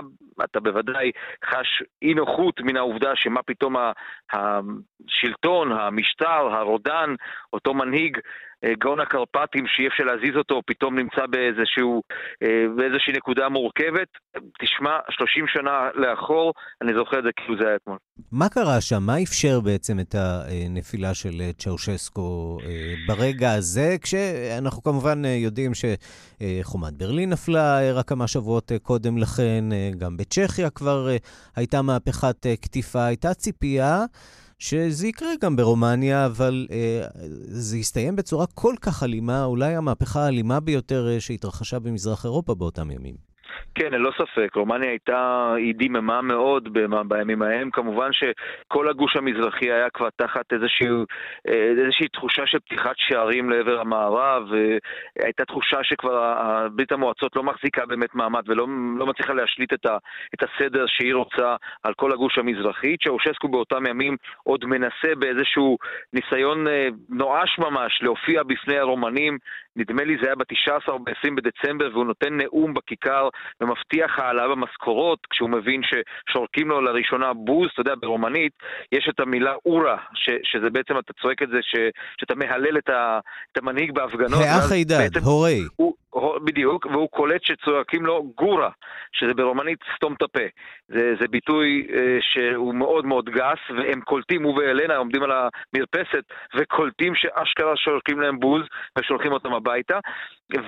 אתה 0.45 0.61
בוודאי 0.61 1.11
חש 1.45 1.83
אי 2.03 2.15
נוחות 2.15 2.61
מן 2.61 2.77
העובדה 2.77 3.11
שמה 3.15 3.43
פתאום 3.43 3.77
השלטון, 4.33 5.73
המשטר, 5.73 6.55
הרודן, 6.55 7.15
אותו 7.53 7.75
מנהיג, 7.75 8.19
גאון 8.79 9.01
הקרפטים 9.01 9.65
שאי 9.67 9.87
אפשר 9.87 10.05
להזיז 10.05 10.37
אותו, 10.37 10.61
פתאום 10.67 10.99
נמצא 10.99 11.27
באיזשהו, 11.27 12.03
באיזושהי 12.77 13.13
נקודה 13.13 13.49
מורכבת. 13.49 14.09
תשמע, 14.63 14.91
30 15.11 15.45
שנה 15.49 15.89
לאחור, 15.95 16.53
אני 16.83 16.93
זוכר 16.95 17.19
את 17.19 17.25
זה 17.25 17.31
כאילו 17.37 17.57
זה 17.61 17.67
היה 17.67 17.77
אתמול. 17.77 17.99
מה 18.33 18.49
קרה 18.49 18.81
שם? 18.81 19.03
מה 19.03 19.23
אפשר 19.23 19.61
בעצם 19.61 20.01
את 20.01 20.15
הנפילה 20.15 21.15
של 21.15 21.51
צ'אושסקו 21.59 22.59
ברגע 23.07 23.53
הזה? 23.53 23.97
כשאנחנו 24.03 24.83
כמובן 24.83 25.25
יודעים 25.25 25.73
שחומת 25.75 26.93
ברלין 26.93 27.31
נפלה 27.31 27.93
רק 27.95 28.09
כמה 28.09 28.27
שבועות 28.27 28.73
קודם 28.83 29.19
לכן, 29.19 29.65
גם 29.99 30.17
בצ'כיה 30.17 30.71
כבר 30.71 31.09
הייתה 31.57 31.83
מהפכת 31.83 32.47
קטיפה, 32.61 33.07
הייתה 33.07 33.35
ציפייה. 33.35 34.05
שזה 34.63 35.07
יקרה 35.07 35.31
גם 35.41 35.57
ברומניה, 35.57 36.27
אבל 36.27 36.67
אה, 36.71 37.07
זה 37.49 37.79
יסתיים 37.79 38.17
בצורה 38.17 38.47
כל 38.47 38.75
כך 38.81 39.03
אלימה, 39.03 39.45
אולי 39.45 39.77
המהפכה 39.77 40.25
האלימה 40.25 40.61
ביותר 40.61 41.09
אה, 41.09 41.21
שהתרחשה 41.21 41.79
במזרח 41.79 42.25
אירופה 42.25 42.55
באותם 42.55 42.91
ימים. 42.91 43.32
כן, 43.75 43.93
ללא 43.93 44.11
ספק. 44.19 44.55
רומניה 44.55 44.91
הייתה, 44.91 45.53
היא 45.57 45.75
דיממה 45.75 46.23
מאוד 46.23 46.79
בימים 47.09 47.43
ההם. 47.43 47.71
כמובן 47.71 48.11
שכל 48.13 48.89
הגוש 48.89 49.17
המזרחי 49.17 49.73
היה 49.73 49.91
כבר 49.91 50.09
תחת 50.17 50.53
איזושהי, 50.53 50.87
איזושהי 51.49 52.09
תחושה 52.09 52.47
של 52.47 52.59
פתיחת 52.59 52.95
שערים 52.97 53.51
לעבר 53.51 53.81
המערב, 53.81 54.43
והייתה 54.51 55.45
תחושה 55.45 55.79
שכבר 55.83 56.35
ברית 56.73 56.93
המועצות 56.93 57.37
לא 57.37 57.43
מחזיקה 57.43 57.87
באמת 57.87 58.15
מעמד 58.15 58.43
ולא 58.47 58.67
לא 58.99 59.07
מצליחה 59.07 59.33
להשליט 59.33 59.73
את, 59.73 59.87
ה, 59.87 59.97
את 60.35 60.43
הסדר 60.43 60.85
שהיא 60.87 61.15
רוצה 61.15 61.57
על 61.83 61.95
כל 61.95 62.13
הגוש 62.13 62.39
המזרחי. 62.39 62.97
צ'אושסקו 62.97 63.49
באותם 63.49 63.87
ימים 63.87 64.17
עוד 64.45 64.65
מנסה 64.65 65.15
באיזשהו 65.19 65.79
ניסיון 66.13 66.67
נואש 67.09 67.59
ממש 67.59 68.03
להופיע 68.03 68.43
בפני 68.43 68.79
הרומנים. 68.79 69.39
נדמה 69.77 70.05
לי 70.05 70.17
זה 70.21 70.27
היה 70.27 70.35
ב-19 70.35 70.89
או 70.89 70.99
ב-20 70.99 71.31
בדצמבר, 71.37 71.91
והוא 71.93 72.05
נותן 72.05 72.37
נאום 72.37 72.75
בכיכר 72.75 73.29
ומבטיח 73.61 74.19
העלאה 74.19 74.49
במשכורות, 74.49 75.19
כשהוא 75.31 75.51
מבין 75.51 75.81
ששורקים 75.83 76.69
לו 76.69 76.81
לראשונה 76.81 77.33
בוז, 77.33 77.69
אתה 77.73 77.81
יודע, 77.81 77.95
ברומנית, 78.01 78.53
יש 78.93 79.09
את 79.11 79.21
המילה 79.21 79.55
אורה, 79.67 79.97
ש, 80.15 80.31
שזה 80.43 80.71
בעצם, 80.71 80.99
אתה 80.99 81.13
צועק 81.23 81.43
את 81.43 81.49
זה, 81.49 81.59
ש, 81.63 81.75
שאתה 82.21 82.35
מהלל 82.35 82.79
את, 82.79 82.89
ה, 82.89 83.19
את 83.53 83.59
המנהיג 83.59 83.93
בהפגנות. 83.93 84.41
האח 84.45 84.73
הידד, 84.73 85.17
הורי. 85.25 85.61
הוא, 85.77 85.95
בדיוק, 86.45 86.87
והוא 86.87 87.09
קולט 87.09 87.41
שצועקים 87.45 88.07
לו 88.07 88.33
גורה, 88.37 88.71
שזה 89.13 89.35
ברומנית 89.35 89.79
סתום 89.97 90.15
את 90.15 90.23
הפה. 90.23 90.47
זה, 90.95 91.15
זה 91.21 91.29
ביטוי 91.29 91.87
אה, 91.95 92.19
שהוא 92.21 92.75
מאוד 92.75 93.07
מאוד 93.07 93.31
גס, 93.31 93.59
והם 93.77 94.01
קולטים, 94.01 94.43
הוא 94.43 94.59
ואלנה 94.59 94.97
עומדים 94.97 95.23
על 95.23 95.31
המרפסת, 95.33 96.25
וקולטים 96.57 97.15
שאשכרה 97.15 97.77
שורקים 97.77 98.21
להם 98.21 98.41
בוז, 98.41 98.63
ושולחים 98.99 99.33
אותם 99.33 99.53
הביתה. 99.53 99.99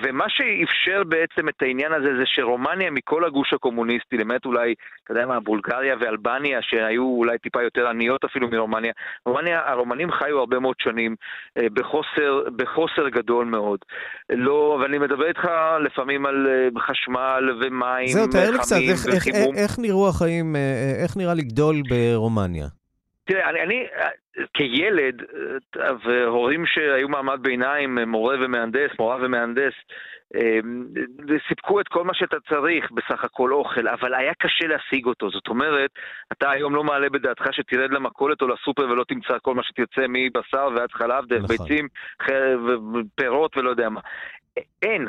ומה 0.03 0.25
שאפשר 0.29 1.05
בעצם 1.05 1.49
את 1.49 1.63
העניין 1.63 1.93
הזה, 1.93 2.09
זה 2.19 2.23
שרומניה 2.27 2.91
מכל 2.91 3.25
הגוש 3.25 3.53
הקומוניסטי, 3.53 4.17
למעט 4.17 4.45
אולי, 4.47 4.75
אתה 5.05 5.13
יודע 5.13 5.27
מה, 5.27 5.41
בולגריה 5.41 5.97
ואלבניה, 6.01 6.59
שהיו 6.63 7.03
אולי 7.03 7.39
טיפה 7.39 7.63
יותר 7.63 7.89
עניות 7.89 8.25
אפילו 8.25 8.49
מרומניה, 8.49 8.93
רומניה, 9.27 9.61
הרומנים 9.71 10.13
חיו 10.13 10.39
הרבה 10.39 10.59
מאוד 10.59 10.77
שנים 10.79 11.17
אה, 11.59 11.67
בחוסר, 11.73 12.43
בחוסר 12.57 13.09
גדול 13.09 13.45
מאוד. 13.47 13.79
לא, 14.31 14.79
ואני 14.83 14.99
מדבר 14.99 15.29
איתך 15.29 15.49
לפעמים 15.85 16.27
על 16.27 16.47
חשמל 16.79 17.51
ומים, 17.61 18.09
זהו, 18.09 18.27
תאר 18.27 18.51
לי 18.51 18.59
קצת, 18.59 18.77
איך, 18.77 19.07
איך, 19.07 19.27
איך 19.57 19.79
נראו 19.79 20.09
החיים, 20.09 20.57
איך 21.03 21.17
נראה 21.17 21.35
לגדול 21.35 21.83
ברומניה? 21.89 22.84
תראה, 23.25 23.51
אני, 23.51 23.61
אני 23.63 23.87
כילד, 24.55 25.23
והורים 26.05 26.67
שהיו 26.67 27.09
מעמד 27.09 27.39
ביניים, 27.43 27.99
מורה 27.99 28.37
ומהנדס, 28.41 28.91
מורה 28.99 29.17
ומהנדס, 29.21 29.73
סיפקו 31.49 31.81
את 31.81 31.89
כל 31.89 32.05
מה 32.05 32.15
שאתה 32.15 32.37
צריך, 32.49 32.91
בסך 32.91 33.25
הכל 33.25 33.53
אוכל, 33.53 33.89
אבל 33.89 34.15
היה 34.15 34.33
קשה 34.35 34.67
להשיג 34.67 35.07
אותו. 35.07 35.31
זאת 35.31 35.49
אומרת, 35.49 35.91
אתה 36.33 36.51
היום 36.51 36.75
לא 36.75 36.85
מעלה 36.85 37.11
בדעתך 37.11 37.45
שתרד 37.53 37.91
למכולת 37.91 38.43
או 38.43 38.49
לסופר 38.49 38.83
ולא 38.83 39.05
תמצא 39.05 39.39
כל 39.43 39.55
מה 39.55 39.63
שתרצה 39.63 40.03
מבשר 40.09 40.69
ועד 40.77 40.93
חלב, 40.93 41.27
דרך 41.27 41.45
נכון. 41.45 41.57
ביצים, 41.57 41.89
פירות 43.15 43.57
ולא 43.57 43.71
יודע 43.71 43.89
מה. 43.89 44.01
אין. 44.83 45.09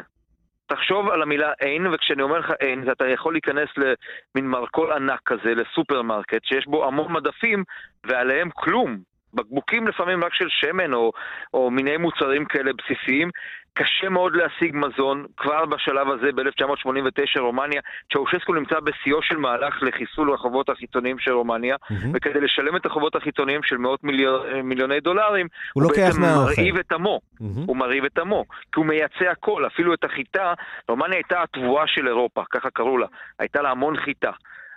תחשוב 0.67 1.09
על 1.09 1.21
המילה 1.21 1.51
אין, 1.59 1.87
וכשאני 1.87 2.21
אומר 2.21 2.39
לך 2.39 2.51
אין, 2.59 2.91
אתה 2.91 3.07
יכול 3.07 3.33
להיכנס 3.33 3.69
למין 3.77 4.49
מרכול 4.49 4.91
ענק 4.93 5.19
כזה, 5.25 5.55
לסופרמרקט, 5.55 6.43
שיש 6.43 6.67
בו 6.67 6.85
המון 6.85 7.13
מדפים, 7.13 7.63
ועליהם 8.03 8.49
כלום. 8.53 9.14
בקבוקים 9.35 9.87
לפעמים 9.87 10.23
רק 10.23 10.33
של 10.33 10.47
שמן 10.49 10.93
או, 10.93 11.11
או 11.53 11.71
מיני 11.71 11.97
מוצרים 11.97 12.45
כאלה 12.45 12.71
בסיסיים, 12.73 13.29
קשה 13.77 14.09
מאוד 14.09 14.35
להשיג 14.35 14.75
מזון, 14.75 15.25
כבר 15.37 15.65
בשלב 15.65 16.07
הזה 16.09 16.31
ב-1989 16.35 17.39
רומניה, 17.39 17.81
צ'אושסקו 18.13 18.53
נמצא 18.53 18.79
בשיאו 18.79 19.21
של 19.21 19.37
מהלך 19.37 19.83
לחיסול 19.83 20.33
החובות 20.33 20.69
החיצוניים 20.69 21.19
של 21.19 21.31
רומניה, 21.31 21.75
mm-hmm. 21.75 22.07
וכדי 22.13 22.41
לשלם 22.41 22.75
את 22.75 22.85
החובות 22.85 23.15
החיצוניים 23.15 23.63
של 23.63 23.77
מאות 23.77 24.03
מיליון, 24.03 24.61
מיליוני 24.63 24.99
דולרים, 24.99 25.47
הוא, 25.73 25.83
הוא 25.83 25.91
בעצם 25.91 26.21
מרעיב 26.21 26.77
את 26.77 26.91
עמו, 26.91 27.19
mm-hmm. 27.19 27.43
הוא 27.67 27.77
מרעיב 27.77 28.05
את 28.05 28.17
עמו, 28.17 28.45
כי 28.49 28.79
הוא 28.79 28.85
מייצא 28.85 29.25
הכל, 29.31 29.67
אפילו 29.67 29.93
את 29.93 30.03
החיטה, 30.03 30.53
רומניה 30.89 31.15
הייתה 31.15 31.43
התבואה 31.43 31.87
של 31.87 32.07
אירופה, 32.07 32.43
ככה 32.49 32.69
קראו 32.69 32.97
לה, 32.97 33.07
הייתה 33.39 33.61
לה 33.61 33.71
המון 33.71 33.97
חיטה. 33.97 34.31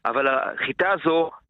אבל 0.05 0.27
החיטה 0.29 0.90
הזו 0.90 1.31
אה, 1.31 1.47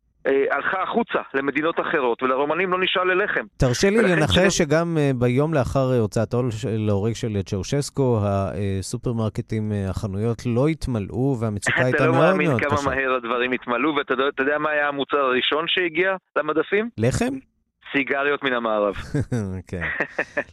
הלכה 0.51 0.83
החוצה 0.83 1.19
למדינות 1.35 1.81
אחרות, 1.81 2.23
ולרומנים 2.23 2.73
לא 2.73 2.79
נשאר 2.81 3.05
ללחם. 3.05 3.45
תרשה 3.57 3.91
לי 3.91 4.03
לנחש 4.03 4.59
שגם 4.59 4.99
אה, 4.99 5.11
ביום 5.19 5.55
לאחר 5.55 5.93
אה, 5.93 5.99
הוצאתו 5.99 6.43
להורג 6.79 7.13
של 7.13 7.43
צ'אושסקו, 7.43 8.21
הסופרמרקטים, 8.23 9.73
החנויות 9.91 10.43
לא 10.47 10.69
התמלאו, 10.69 11.37
והמצוקה 11.41 11.85
הייתה 11.85 12.11
מאוד 12.11 12.15
מאוד 12.15 12.27
קשה. 12.27 12.37
אתה 12.37 12.47
לא 12.47 12.53
מאמין 12.53 12.59
כמה 12.59 12.95
מהר 12.95 13.15
הדברים 13.15 13.53
התמלאו, 13.53 13.97
ואתה 13.97 14.15
יודע 14.43 14.59
מה 14.59 14.71
היה 14.71 14.89
המוצר 14.89 15.17
הראשון 15.17 15.65
שהגיע 15.69 16.17
למדפים? 16.37 16.91
לחם? 16.99 17.35
סיגריות 17.93 18.45
מן 18.45 18.53
המערב. 18.53 18.95
כן, 19.71 19.83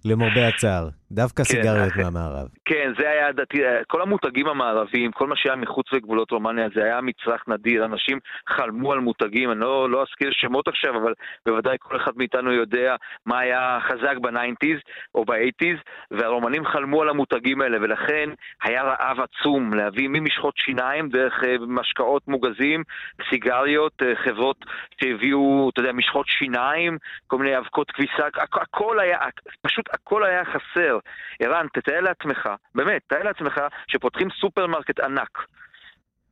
למרבה 0.06 0.48
הצער. 0.48 0.90
דווקא 1.12 1.44
כן. 1.44 1.50
סיגריות 1.50 1.96
מהמערב. 1.96 2.48
כן, 2.66 2.94
זה 3.00 3.10
היה, 3.10 3.32
דתי, 3.32 3.58
כל 3.88 4.02
המותגים 4.02 4.48
המערביים, 4.48 5.12
כל 5.12 5.28
מה 5.28 5.36
שהיה 5.36 5.56
מחוץ 5.56 5.86
לגבולות 5.94 6.32
רומניה, 6.32 6.68
זה 6.76 6.84
היה 6.84 7.02
מצרך 7.02 7.44
נדיר, 7.48 7.86
אנשים 7.86 8.20
חלמו 8.50 8.92
על 8.94 9.00
מותגים, 9.00 9.52
אני 9.52 9.60
לא, 9.60 9.90
לא 9.90 10.02
אזכיר 10.02 10.30
שמות 10.32 10.68
עכשיו, 10.68 10.98
אבל 11.02 11.14
בוודאי 11.46 11.78
כל 11.80 11.96
אחד 11.98 12.12
מאיתנו 12.16 12.52
יודע 12.52 12.96
מה 13.26 13.40
היה 13.40 13.80
חזק 13.88 14.18
ב 14.22 14.28
nineties 14.28 14.78
או 15.16 15.26
ב 15.26 15.31
eighties, 15.31 15.78
והרומנים 16.12 16.66
חלמו 16.66 17.02
על 17.02 17.10
המותגים 17.10 17.62
האלה, 17.62 17.78
ולכן 17.82 18.30
היה 18.64 18.84
רעב 18.84 19.18
עצום 19.20 19.74
להביא 19.74 20.10
ממשחות 20.10 20.54
שיניים 20.58 21.10
דרך 21.10 21.34
אה, 21.44 21.56
משקאות 21.68 22.28
מוגזים, 22.28 22.84
סיגריות, 23.30 23.94
אה, 24.02 24.16
חברות 24.16 24.66
שהביאו, 25.02 25.70
אתה 25.74 25.80
יודע, 25.82 25.92
משחות 25.92 26.26
שיניים, 26.28 26.98
כל 27.28 27.38
מיני 27.38 27.58
אבקות 27.58 27.92
כביסה, 27.92 28.28
הכל 28.54 29.00
היה, 29.00 29.20
פשוט 29.62 29.86
הכל 29.94 30.24
היה 30.24 30.46
חסר. 30.46 31.00
ערן, 31.40 31.68
תתאר 31.74 32.02
לעצמך, 32.02 32.50
באמת, 32.76 33.02
תתאר 33.08 33.24
לעצמך 33.24 33.62
שפותחים 33.88 34.28
סופרמרקט 34.42 35.00
ענק. 35.00 35.46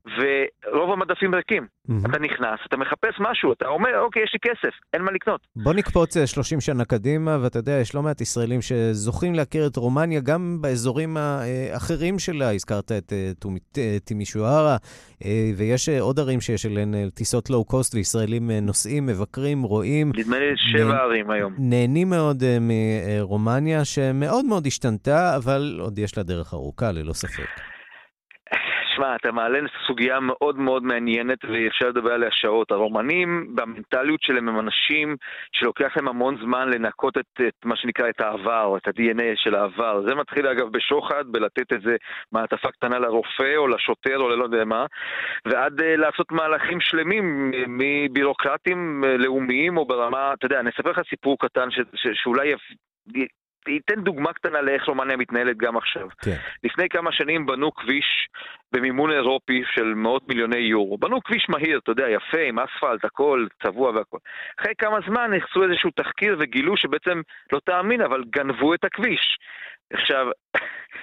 ורוב 0.06 0.92
המדפים 0.92 1.36
ריקים. 1.36 1.64
Mm-hmm. 1.64 2.10
אתה 2.10 2.20
נכנס, 2.20 2.60
אתה 2.68 2.78
מחפש 2.78 3.20
משהו, 3.20 3.54
אתה 3.54 3.68
אומר, 3.68 4.00
אוקיי, 4.00 4.24
יש 4.24 4.34
לי 4.34 4.40
כסף, 4.40 4.74
אין 4.94 5.02
מה 5.02 5.12
לקנות. 5.12 5.48
בוא 5.56 5.74
נקפוץ 5.74 6.18
30 6.26 6.56
אה, 6.56 6.62
שנה 6.62 6.86
קדימה, 6.86 7.38
ואתה 7.42 7.60
יודע, 7.60 7.72
יש 7.72 7.96
לא 7.96 8.02
מעט 8.02 8.22
ישראלים 8.22 8.62
שזוכים 8.62 9.36
להכיר 9.36 9.68
את 9.68 9.76
רומניה 9.76 10.20
גם 10.20 10.58
באזורים 10.62 11.18
האחרים 11.18 12.20
שלה. 12.20 12.54
הזכרת 12.54 12.92
את 12.92 13.14
אה, 13.78 13.98
טימישוארה, 14.06 14.78
אה, 15.26 15.52
ויש 15.58 15.90
עוד 15.90 16.20
ערים 16.20 16.42
שיש 16.42 16.66
אליהן 16.66 17.10
טיסות 17.10 17.50
לואו-קוסט, 17.50 17.96
וישראלים 17.96 18.52
נוסעים, 18.52 19.06
מבקרים, 19.06 19.64
רואים. 19.64 20.12
נדמה 20.16 20.40
לי 20.40 20.46
שבע 20.58 20.98
ערים 20.98 21.30
היום. 21.30 21.54
נהנים 21.58 22.10
מאוד 22.10 22.44
מרומניה, 22.62 23.86
שמאוד 23.86 24.46
מאוד 24.46 24.68
השתנתה, 24.68 25.36
אבל 25.36 25.78
עוד 25.80 26.00
יש 26.00 26.18
לה 26.18 26.24
דרך 26.24 26.54
ארוכה, 26.54 26.92
ללא 26.92 27.14
ספק. 27.14 27.73
שמע, 28.96 29.16
אתה 29.16 29.32
מעלה 29.32 29.60
סוגיה 29.88 30.20
מאוד 30.20 30.60
מאוד 30.60 30.84
מעניינת 30.84 31.46
ואפשר 31.46 31.88
לדבר 31.88 32.12
עליה 32.14 32.30
שעות. 32.32 32.72
הרומנים, 32.72 33.56
במנטליות 33.56 34.22
שלהם 34.22 34.50
הם 34.50 34.60
אנשים 34.60 35.16
שלוקח 35.52 35.98
להם 35.98 36.08
המון 36.08 36.38
זמן 36.42 36.70
לנקות 36.70 37.18
את, 37.18 37.42
את 37.48 37.66
מה 37.66 37.76
שנקרא 37.76 38.10
את 38.10 38.22
העבר, 38.22 38.78
את 38.78 38.88
ה-DNA 38.88 39.32
של 39.36 39.56
העבר. 39.56 40.02
זה 40.08 40.16
מתחיל 40.16 40.48
אגב 40.48 40.68
בשוחד, 40.72 41.24
בלתת 41.28 41.74
איזה 41.74 41.96
מעטפה 42.32 42.72
קטנה 42.72 43.00
לרופא 43.00 43.56
או 43.58 43.68
לשוטר 43.68 44.18
או 44.18 44.30
ללא 44.30 44.44
יודע 44.44 44.66
מה, 44.66 44.86
ועד 45.46 45.80
uh, 45.80 45.84
לעשות 45.84 46.32
מהלכים 46.32 46.82
שלמים 46.82 47.52
מבירוקרטים 47.68 49.04
uh, 49.04 49.08
לאומיים 49.24 49.78
או 49.78 49.86
ברמה, 49.86 50.34
אתה 50.34 50.46
יודע, 50.46 50.60
אני 50.60 50.70
אספר 50.70 50.92
לך 50.92 51.02
סיפור 51.10 51.38
קטן 51.40 51.72
ש, 51.72 51.80
ש, 51.96 52.08
שאולי 52.14 52.48
יפ... 52.48 52.62
אתן 53.86 54.02
דוגמה 54.02 54.34
קטנה 54.34 54.62
לאיך 54.62 54.86
רומניה 54.88 55.18
מתנהלת 55.18 55.58
גם 55.58 55.78
עכשיו. 55.78 56.08
כן. 56.22 56.38
לפני 56.64 56.90
כמה 56.90 57.12
שנים 57.12 57.46
בנו 57.46 57.72
כביש 57.72 58.28
במימון 58.72 59.12
אירופי 59.12 59.64
של 59.76 59.94
מאות 59.96 60.28
מיליוני 60.28 60.58
יורו. 60.58 60.98
בנו 60.98 61.24
כביש 61.24 61.46
מהיר, 61.50 61.80
אתה 61.84 61.92
יודע, 61.92 62.10
יפה, 62.10 62.42
עם 62.48 62.60
אספלט, 62.60 63.06
הכל, 63.06 63.48
צבוע 63.64 63.90
והכל. 63.90 64.18
אחרי 64.60 64.74
כמה 64.78 64.98
זמן 65.08 65.32
נכנסו 65.34 65.64
איזשהו 65.64 65.90
תחקיר 65.92 66.38
וגילו 66.40 66.78
שבעצם, 66.78 67.22
לא 67.54 67.60
תאמין, 67.66 68.02
אבל 68.02 68.24
גנבו 68.30 68.74
את 68.74 68.84
הכביש. 68.84 69.38
עכשיו, 69.94 70.28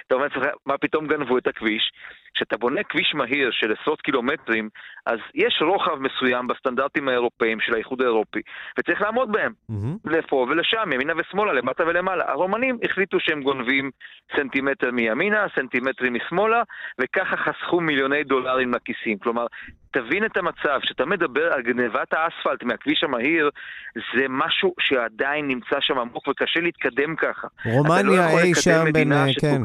אתה 0.07 0.15
אומר 0.15 0.27
לעצמך, 0.27 0.45
מה 0.65 0.77
פתאום 0.77 1.07
גנבו 1.07 1.37
את 1.37 1.47
הכביש? 1.47 1.91
כשאתה 2.33 2.57
בונה 2.57 2.83
כביש 2.83 3.13
מהיר 3.15 3.51
של 3.51 3.73
עשרות 3.81 4.01
קילומטרים, 4.01 4.69
אז 5.05 5.19
יש 5.35 5.61
רוחב 5.61 5.95
מסוים 5.95 6.47
בסטנדרטים 6.47 7.07
האירופאיים 7.07 7.59
של 7.59 7.73
האיחוד 7.73 8.01
האירופי, 8.01 8.41
וצריך 8.79 9.01
לעמוד 9.01 9.31
בהם, 9.31 9.53
mm-hmm. 9.71 10.11
לפה 10.11 10.45
ולשם, 10.49 10.89
ימינה 10.93 11.13
ושמאלה, 11.17 11.53
למטה 11.53 11.83
ולמעלה. 11.83 12.31
הרומנים 12.31 12.77
החליטו 12.83 13.19
שהם 13.19 13.41
גונבים 13.41 13.91
סנטימטר 14.35 14.91
מימינה, 14.91 15.45
סנטימטרים 15.55 16.13
משמאלה, 16.13 16.63
וככה 17.01 17.37
חסכו 17.37 17.81
מיליוני 17.81 18.23
דולרים 18.23 18.73
לכיסים. 18.73 19.17
כלומר, 19.17 19.45
תבין 19.91 20.25
את 20.25 20.37
המצב, 20.37 20.79
כשאתה 20.81 21.05
מדבר 21.05 21.53
על 21.53 21.61
גנבת 21.61 22.13
האספלט 22.13 22.63
מהכביש 22.63 23.03
המהיר, 23.03 23.49
זה 23.95 24.25
משהו 24.29 24.73
שעדיין 24.79 25.47
נמצא 25.47 25.75
שם 25.79 25.97
עמוק 25.99 26.27
וקשה 26.27 26.59
להתקדם 26.59 27.15
ככה. 27.15 27.47
רומניה 27.65 28.03
לא 28.33 28.39
אי 28.39 28.55
שם 28.55 28.83
בין, 28.93 29.11
אה, 29.11 29.25
כן, 29.41 29.61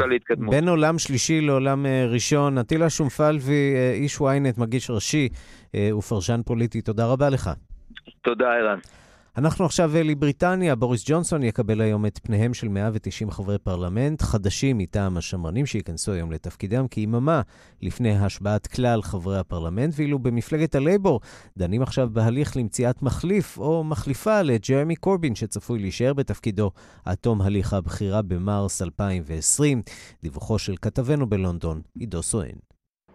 בין 0.51 0.69
עולם 0.69 0.99
שלישי 0.99 1.41
לעולם 1.41 1.87
אה, 1.87 2.07
ראשון. 2.13 2.59
אטילה 2.59 2.91
שומפלבי, 2.91 3.75
אה, 3.77 3.93
איש 3.95 4.19
ynet, 4.19 4.61
מגיש 4.61 4.91
ראשי 4.91 5.29
ופרשן 5.99 6.41
פוליטי, 6.47 6.83
תודה 6.83 7.07
רבה 7.07 7.31
לך. 7.31 7.51
תודה, 8.23 8.55
ערן. 8.55 8.79
אנחנו 9.39 9.65
עכשיו 9.65 9.97
אה, 9.97 10.03
לבריטניה. 10.03 10.75
בוריס 10.75 11.05
ג'ונסון 11.07 11.43
יקבל 11.43 11.81
היום 11.81 12.07
את 12.07 12.21
פניהם 12.23 12.55
של 12.55 12.69
190 12.69 13.31
חברי 13.31 13.59
פרלמנט 13.59 14.23
חדשים 14.23 14.79
מטעם 14.79 15.17
השמרנים 15.17 15.67
שייכנסו 15.67 16.13
היום 16.13 16.33
לתפקידם 16.33 16.89
כיממה 16.89 17.43
לפני 17.83 18.19
השבעת 18.19 18.67
כלל 18.67 19.03
חברי 19.03 19.39
הפרלמנט, 19.39 19.95
ואילו 19.97 20.19
במפלגת 20.19 20.75
הלייבור 20.75 21.21
דנים 21.57 21.83
עכשיו 21.83 22.09
בהליך 22.13 22.57
למציאת 22.57 23.03
מחליף 23.03 23.59
או 23.59 23.85
מחליפה 23.85 24.43
לג'רמי 24.43 24.97
קורבין 24.97 25.35
שצפוי 25.35 25.79
להישאר 25.79 26.13
בתפקידו 26.13 26.71
עד 27.05 27.17
תום 27.17 27.43
הליך 27.43 27.73
הבחירה 27.73 28.23
במרס 28.23 28.83
2020. 28.83 29.83
דיווחו 30.23 30.59
של 30.59 30.75
כתבנו 30.83 31.27
בלונדון, 31.27 31.81
עידו 31.99 32.23
סואן. 32.23 32.66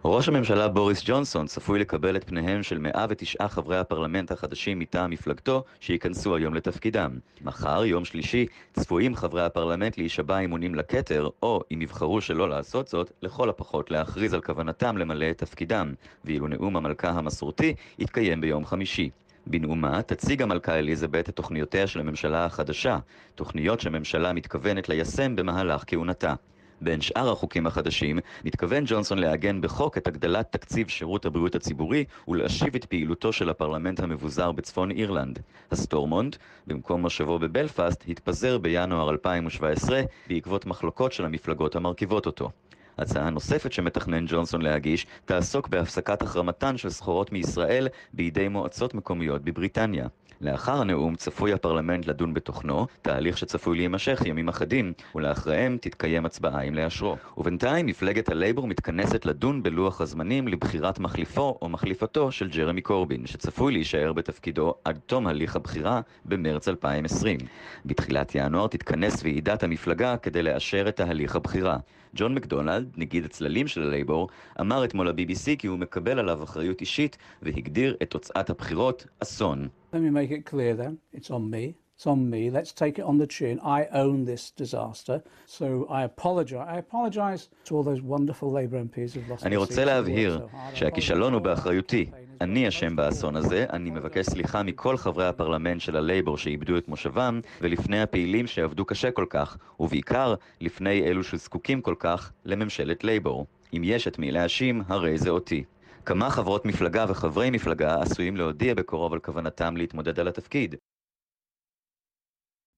ראש 0.04 0.28
הממשלה 0.28 0.68
בוריס 0.68 1.02
ג'ונסון 1.04 1.46
צפוי 1.46 1.78
לקבל 1.78 2.16
את 2.16 2.24
פניהם 2.24 2.62
של 2.62 2.78
109 2.78 3.48
חברי 3.48 3.78
הפרלמנט 3.78 4.32
החדשים 4.32 4.78
מטעם 4.78 5.10
מפלגתו 5.10 5.64
שייכנסו 5.80 6.36
היום 6.36 6.54
לתפקידם. 6.54 7.10
מחר, 7.42 7.84
יום 7.84 8.04
שלישי, 8.04 8.46
צפויים 8.72 9.14
חברי 9.14 9.44
הפרלמנט 9.44 9.98
להישבע 9.98 10.38
אמונים 10.38 10.74
לכתר, 10.74 11.28
או, 11.42 11.60
אם 11.74 11.82
יבחרו 11.82 12.20
שלא 12.20 12.48
לעשות 12.48 12.88
זאת, 12.88 13.12
לכל 13.22 13.50
הפחות 13.50 13.90
להכריז 13.90 14.34
על 14.34 14.40
כוונתם 14.40 14.96
למלא 14.96 15.30
את 15.30 15.38
תפקידם, 15.38 15.94
ואילו 16.24 16.46
נאום 16.46 16.76
המלכה 16.76 17.08
המסורתי 17.08 17.74
יתקיים 17.98 18.40
ביום 18.40 18.64
חמישי. 18.64 19.10
בנאומה 19.46 20.02
תציג 20.02 20.42
המלכה 20.42 20.78
אליזבת 20.78 21.28
את 21.28 21.36
תוכניותיה 21.36 21.86
של 21.86 22.00
הממשלה 22.00 22.44
החדשה, 22.44 22.98
תוכניות 23.34 23.80
שהממשלה 23.80 24.32
מתכוונת 24.32 24.88
ליישם 24.88 25.36
במהלך 25.36 25.84
כהונתה. 25.86 26.34
בין 26.82 27.00
שאר 27.00 27.32
החוקים 27.32 27.66
החדשים, 27.66 28.18
מתכוון 28.44 28.84
ג'ונסון 28.86 29.18
לעגן 29.18 29.60
בחוק 29.60 29.98
את 29.98 30.06
הגדלת 30.06 30.52
תקציב 30.52 30.88
שירות 30.88 31.26
הבריאות 31.26 31.54
הציבורי 31.54 32.04
ולהשיב 32.28 32.74
את 32.74 32.84
פעילותו 32.84 33.32
של 33.32 33.50
הפרלמנט 33.50 34.00
המבוזר 34.00 34.52
בצפון 34.52 34.90
אירלנד. 34.90 35.38
הסטורמונט, 35.70 36.36
במקום 36.66 37.00
מושבו 37.00 37.38
בבלפאסט, 37.38 38.04
התפזר 38.08 38.58
בינואר 38.58 39.10
2017 39.10 40.02
בעקבות 40.28 40.66
מחלוקות 40.66 41.12
של 41.12 41.24
המפלגות 41.24 41.76
המרכיבות 41.76 42.26
אותו. 42.26 42.50
הצעה 42.98 43.30
נוספת 43.30 43.72
שמתכנן 43.72 44.24
ג'ונסון 44.28 44.62
להגיש 44.62 45.06
תעסוק 45.24 45.68
בהפסקת 45.68 46.22
החרמתן 46.22 46.76
של 46.76 46.90
סחורות 46.90 47.32
מישראל 47.32 47.88
בידי 48.12 48.48
מועצות 48.48 48.94
מקומיות 48.94 49.42
בבריטניה. 49.42 50.06
לאחר 50.42 50.80
הנאום 50.80 51.14
צפוי 51.14 51.52
הפרלמנט 51.52 52.06
לדון 52.06 52.34
בתוכנו, 52.34 52.86
תהליך 53.02 53.38
שצפוי 53.38 53.76
להימשך 53.76 54.22
ימים 54.24 54.48
אחדים, 54.48 54.92
ולאחריהם 55.14 55.76
תתקיים 55.80 56.26
הצבעה 56.26 56.62
אם 56.62 56.74
לאשרו. 56.74 57.16
ובינתיים 57.36 57.86
מפלגת 57.86 58.28
הלייבור 58.28 58.66
מתכנסת 58.66 59.26
לדון 59.26 59.62
בלוח 59.62 60.00
הזמנים 60.00 60.48
לבחירת 60.48 60.98
מחליפו 60.98 61.58
או 61.62 61.68
מחליפתו 61.68 62.32
של 62.32 62.48
ג'רמי 62.48 62.80
קורבין, 62.80 63.26
שצפוי 63.26 63.72
להישאר 63.72 64.12
בתפקידו 64.12 64.74
עד 64.84 65.00
תום 65.06 65.26
הליך 65.26 65.56
הבחירה 65.56 66.00
במרץ 66.24 66.68
2020. 66.68 67.38
בתחילת 67.84 68.32
ינואר 68.34 68.66
תתכנס 68.66 69.22
ועידת 69.22 69.62
המפלגה 69.62 70.16
כדי 70.16 70.42
לאשר 70.42 70.88
את 70.88 70.96
תהליך 70.96 71.36
הבחירה. 71.36 71.76
ג'ון 72.14 72.34
מקדונלד, 72.34 72.92
נגיד 72.96 73.24
הצללים 73.24 73.66
של 73.68 73.82
הלייבור, 73.82 74.28
אמר 74.60 74.84
אתמול 74.84 75.08
ל-BBC 75.08 75.56
כי 75.58 75.66
הוא 75.66 75.78
מקבל 75.78 76.18
עליו 76.18 76.42
אחריות 76.42 76.80
אישית 76.80 77.16
והגדיר 77.42 77.96
את 78.02 78.10
תוצאת 78.10 78.50
הבחירות 78.50 79.06
אסון. 79.22 79.68
Let 79.92 79.96
me 79.96 80.10
make 80.10 80.30
it 80.30 80.50
clear 80.50 80.74
then, 80.76 81.18
it's 81.18 81.30
on 81.30 81.50
me. 81.52 81.81
It's 82.02 82.08
on 82.16 82.28
me. 82.36 82.50
Let's 82.58 82.72
take 82.72 82.98
it 83.00 83.04
on 83.10 83.16
the 83.22 83.28
chin. 83.36 83.60
I 83.78 83.80
own 84.04 84.24
this 84.24 84.44
disaster. 84.62 85.16
So 85.46 85.66
I 85.98 86.02
apologize. 86.02 86.66
I 86.74 86.78
apologize 86.86 87.42
to 87.66 87.76
all 87.76 87.84
those 87.90 88.02
wonderful 88.02 88.50
Labour 88.50 88.78
MPs 88.88 89.12
who've 89.14 89.28
lost 89.28 89.46
אני 89.46 89.56
רוצה 89.56 89.84
להבהיר 89.84 90.46
שהכישלון 90.74 91.32
הוא 91.32 91.40
באחריותי. 91.40 92.10
אני 92.40 92.68
אשם 92.68 92.96
באסון 92.96 93.36
הזה, 93.36 93.66
אני 93.72 93.90
מבקש 93.90 94.26
סליחה 94.26 94.62
מכל 94.62 94.96
חברי 94.96 95.26
הפרלמנט 95.26 95.80
של 95.80 95.96
הלייבור 95.96 96.38
שאיבדו 96.38 96.78
את 96.78 96.88
מושבם, 96.88 97.40
ולפני 97.60 98.02
הפעילים 98.02 98.46
שעבדו 98.46 98.84
קשה 98.84 99.10
כל 99.10 99.26
כך, 99.30 99.56
ובעיקר 99.80 100.34
לפני 100.60 101.02
אלו 101.02 101.24
שזקוקים 101.24 101.80
כל 101.80 101.94
כך 101.98 102.32
לממשלת 102.44 103.04
לייבור. 103.04 103.46
אם 103.76 103.82
יש 103.84 104.08
את 104.08 104.18
מי 104.18 104.30
להאשים, 104.30 104.82
הרי 104.88 105.18
זה 105.18 105.30
אותי. 105.30 105.64
כמה 106.06 106.30
חברות 106.30 106.66
מפלגה 106.66 107.06
וחברי 107.08 107.50
מפלגה 107.50 108.00
עשויים 108.00 108.36
להודיע 108.36 108.74
בקרוב 108.74 109.12
על 109.12 109.18
כוונתם 109.18 109.76
להתמודד 109.76 110.20
על 110.20 110.28
התפקיד. 110.28 110.74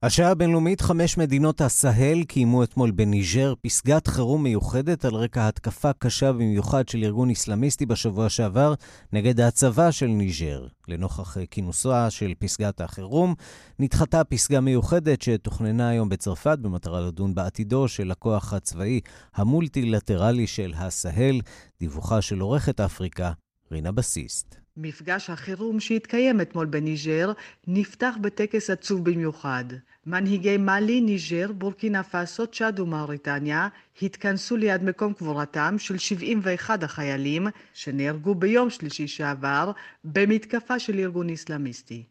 השעה 0.07 0.31
הבינלאומית, 0.31 0.81
חמש 0.81 1.19
מדינות 1.19 1.61
הסהל 1.61 2.23
קיימו 2.25 2.63
אתמול 2.63 2.91
בניג'ר 2.91 3.55
פסגת 3.63 4.07
חירום 4.07 4.43
מיוחדת 4.43 5.05
על 5.05 5.15
רקע 5.15 5.49
התקפה 5.49 5.93
קשה 5.93 6.33
במיוחד 6.33 6.89
של 6.89 7.05
ארגון 7.05 7.31
איסלאמיסטי 7.31 7.87
בשבוע 7.87 8.29
שעבר 8.29 8.75
נגד 9.13 9.41
הצבא 9.41 9.91
של 9.91 10.07
ניג'ר. 10.07 10.67
לנוכח 10.89 11.37
כינוסה 11.51 12.11
של 12.11 12.33
פסגת 12.39 12.81
החירום, 12.81 13.35
נדחתה 13.79 14.25
פסגה 14.25 14.61
מיוחדת 14.61 15.23
שתוכננה 15.23 15.89
היום 15.89 16.09
בצרפת 16.09 16.59
במטרה 16.59 17.01
לדון 17.01 17.35
בעתידו 17.35 17.89
של 17.89 18.11
הכוח 18.11 18.53
הצבאי 18.53 19.01
המולטילטרלי 19.35 20.47
של 20.47 20.73
הסהל, 20.77 21.41
דיווחה 21.81 22.23
של 22.23 22.41
עורכת 22.41 22.81
אפריקה, 22.81 23.33
רינה 23.73 23.93
בסיסט. 23.93 24.64
מפגש 24.77 25.31
החירום 25.31 25.81
שהתקיים 25.81 26.41
אתמול 26.41 26.67
בניג'ר 26.67 27.33
נפתח 27.67 28.15
בטקס 28.21 28.71
עצוב 28.71 29.05
במיוחד. 29.05 29.65
מנהיגי 30.07 30.57
מאלי, 30.57 31.01
ניג'ר, 31.01 31.53
בורקינה 31.53 32.03
פאסו, 32.03 32.47
צ'אד 32.47 32.81
ומאוריטניה 32.81 33.69
התכנסו 34.03 34.57
ליד 34.57 34.85
מקום 34.85 35.13
קבורתם 35.13 35.77
של 35.79 35.99
71 35.99 36.83
החיילים 36.83 37.47
שנהרגו 37.75 38.35
ביום 38.35 38.71
שלישי 38.71 39.09
שעבר 39.09 39.73
במתקפה 40.05 40.79
של 40.79 40.99
ארגון 40.99 41.29
איסלאמיסטי. 41.29 42.03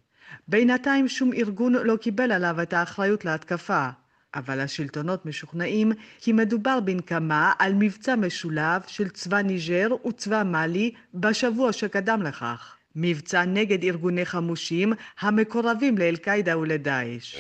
בינתיים 0.48 1.08
שום 1.08 1.34
ארגון 1.34 1.74
לא 1.74 1.96
קיבל 1.96 2.32
עליו 2.32 2.62
את 2.62 2.74
האחריות 2.74 3.26
להתקפה. 3.26 3.90
אבל 4.36 4.60
השלטונות 4.60 5.26
משוכנעים 5.26 5.92
כי 6.20 6.34
מדובר 6.34 6.80
בנקמה 6.80 7.54
על 7.60 7.74
מבצע 7.74 8.16
משולב 8.16 8.82
של 8.88 9.10
צבא 9.10 9.42
ניג'ר 9.42 9.90
וצבא 10.08 10.44
מאלי 10.46 10.92
בשבוע 11.14 11.74
שקדם 11.74 12.22
לכך. 12.22 12.76
מבצע 12.96 13.46
נגד 13.46 13.84
ארגוני 13.84 14.26
חמושים 14.26 14.94
המקורבים 15.20 15.98
לאל-קאעידה 15.98 16.58
ולדאעש. 16.58 17.36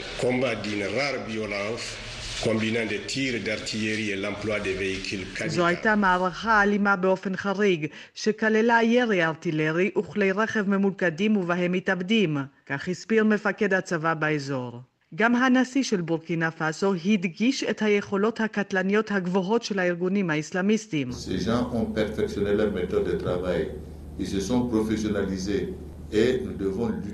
זו 5.47 5.65
הייתה 5.65 5.95
מערכה 5.95 6.63
אלימה 6.63 6.95
באופן 6.95 7.35
חריג, 7.35 7.87
שכללה 8.13 8.83
ירי 8.83 9.25
ארטילרי 9.25 9.91
וכלי 9.97 10.31
רכב 10.31 10.69
ממולכדים 10.69 11.37
ובהם 11.37 11.71
מתאבדים, 11.71 12.37
כך 12.65 12.87
הסביר 12.87 13.23
מפקד 13.23 13.73
הצבא 13.73 14.13
באזור. 14.13 14.92
גם 15.16 15.36
הנשיא 15.36 15.84
של 15.84 16.01
בורקינה 16.01 16.51
פאסו 16.51 16.93
הדגיש 17.05 17.64
את 17.64 17.82
היכולות 17.82 18.41
הקטלניות 18.41 19.11
הגבוהות 19.11 19.64
של 19.64 19.80
הארגונים 19.80 20.30
האסלאמיסטיים. 20.30 21.09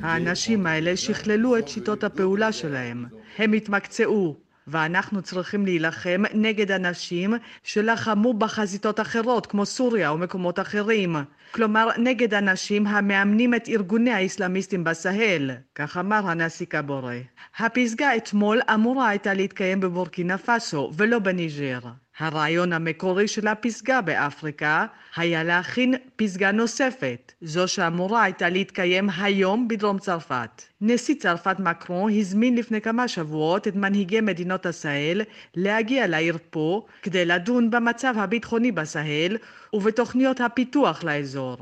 האנשים 0.02 0.66
האלה 0.68 0.98
שכללו 0.98 1.58
את 1.58 1.68
שיטות 1.68 2.04
הפעולה 2.04 2.52
שלהם. 2.52 3.06
הם 3.38 3.54
התמקצעו, 3.54 4.36
ואנחנו 4.70 5.22
צריכים 5.22 5.66
להילחם 5.66 6.24
נגד 6.34 6.72
אנשים 6.72 7.34
שלחמו 7.64 8.34
בחזיתות 8.34 9.00
אחרות, 9.00 9.46
כמו 9.46 9.66
סוריה 9.66 10.12
ומקומות 10.12 10.60
אחרים. 10.60 11.16
כלומר, 11.52 11.88
נגד 11.98 12.34
אנשים 12.34 12.88
המאמנים 12.88 13.54
את 13.54 13.70
ארגוני 13.70 14.12
האסלאמיסטים 14.12 14.84
בסהל, 14.84 15.52
כך 15.76 15.98
אמר 15.98 16.28
הנשיא 16.30 16.66
קבורה. 16.66 17.18
הפסגה 17.58 18.16
אתמול 18.16 18.62
אמורה 18.74 19.10
הייתה 19.10 19.34
להתקיים 19.34 19.80
בבורקינה 19.80 20.38
פאסו 20.38 20.92
ולא 20.98 21.20
בניג'ר. 21.20 21.80
הרעיון 22.20 22.74
המקורי 22.74 23.28
של 23.28 23.48
הפסגה 23.48 24.02
באפריקה 24.02 24.86
היה 25.16 25.44
להכין 25.44 25.94
פסגה 26.16 26.52
נוספת, 26.52 27.34
זו 27.42 27.68
שאמורה 27.68 28.24
הייתה 28.24 28.50
להתקיים 28.50 29.10
היום 29.18 29.68
בדרום 29.68 30.00
צרפת. 30.00 30.64
נשיא 30.82 31.16
צרפת 31.16 31.56
מקרון 31.60 32.12
הזמין 32.20 32.56
לפני 32.56 32.82
כמה 32.82 33.08
שבועות 33.08 33.68
את 33.68 33.76
מנהיגי 33.76 34.22
מדינות 34.22 34.66
הסהל 34.66 35.22
להגיע 35.56 36.08
לעיר 36.08 36.38
פה 36.50 36.86
כדי 37.02 37.26
לדון 37.26 37.70
במצב 37.70 38.14
הביטחוני 38.18 38.72
בסהל 38.72 39.38
ובתוכניות 39.74 40.42
הפיתוח 40.42 41.04
לאזור. 41.04 41.58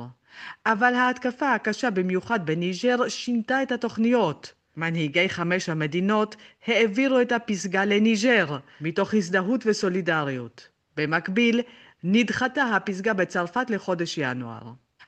אבל 0.65 0.93
ההתקפה 0.93 1.53
הקשה 1.53 1.89
במיוחד 1.89 2.45
בניג'ר 2.45 3.07
שינתה 3.07 3.63
את 3.63 3.71
התוכניות. 3.71 4.53
מנהיגי 4.77 5.29
חמש 5.29 5.69
המדינות 5.69 6.35
העבירו 6.67 7.21
את 7.21 7.31
הפסגה 7.31 7.85
לניג'ר, 7.85 8.57
מתוך 8.81 9.13
הזדהות 9.13 9.63
וסולידריות. 9.65 10.67
במקביל, 10.97 11.61
נדחתה 12.03 12.63
הפסגה 12.63 13.13
בצרפת 13.13 13.69
לחודש 13.69 14.17
ינואר. 14.17 14.61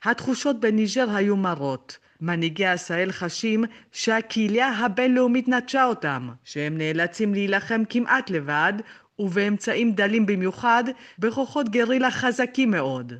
התחושות 0.04 0.60
בניג'ר 0.60 1.10
היו 1.16 1.36
מרות. 1.36 1.98
מנהיגי 2.20 2.66
הסהל 2.66 3.12
חשים 3.12 3.64
שהקהילה 3.92 4.68
הבינלאומית 4.68 5.48
נטשה 5.48 5.84
אותם, 5.84 6.28
שהם 6.44 6.78
נאלצים 6.78 7.34
להילחם 7.34 7.82
כמעט 7.88 8.30
לבד 8.30 8.72
ובאמצעים 9.18 9.92
דלים 9.92 10.26
במיוחד, 10.26 10.84
בכוחות 11.18 11.68
גרילה 11.68 12.10
חזקים 12.10 12.70
מאוד. 12.70 13.12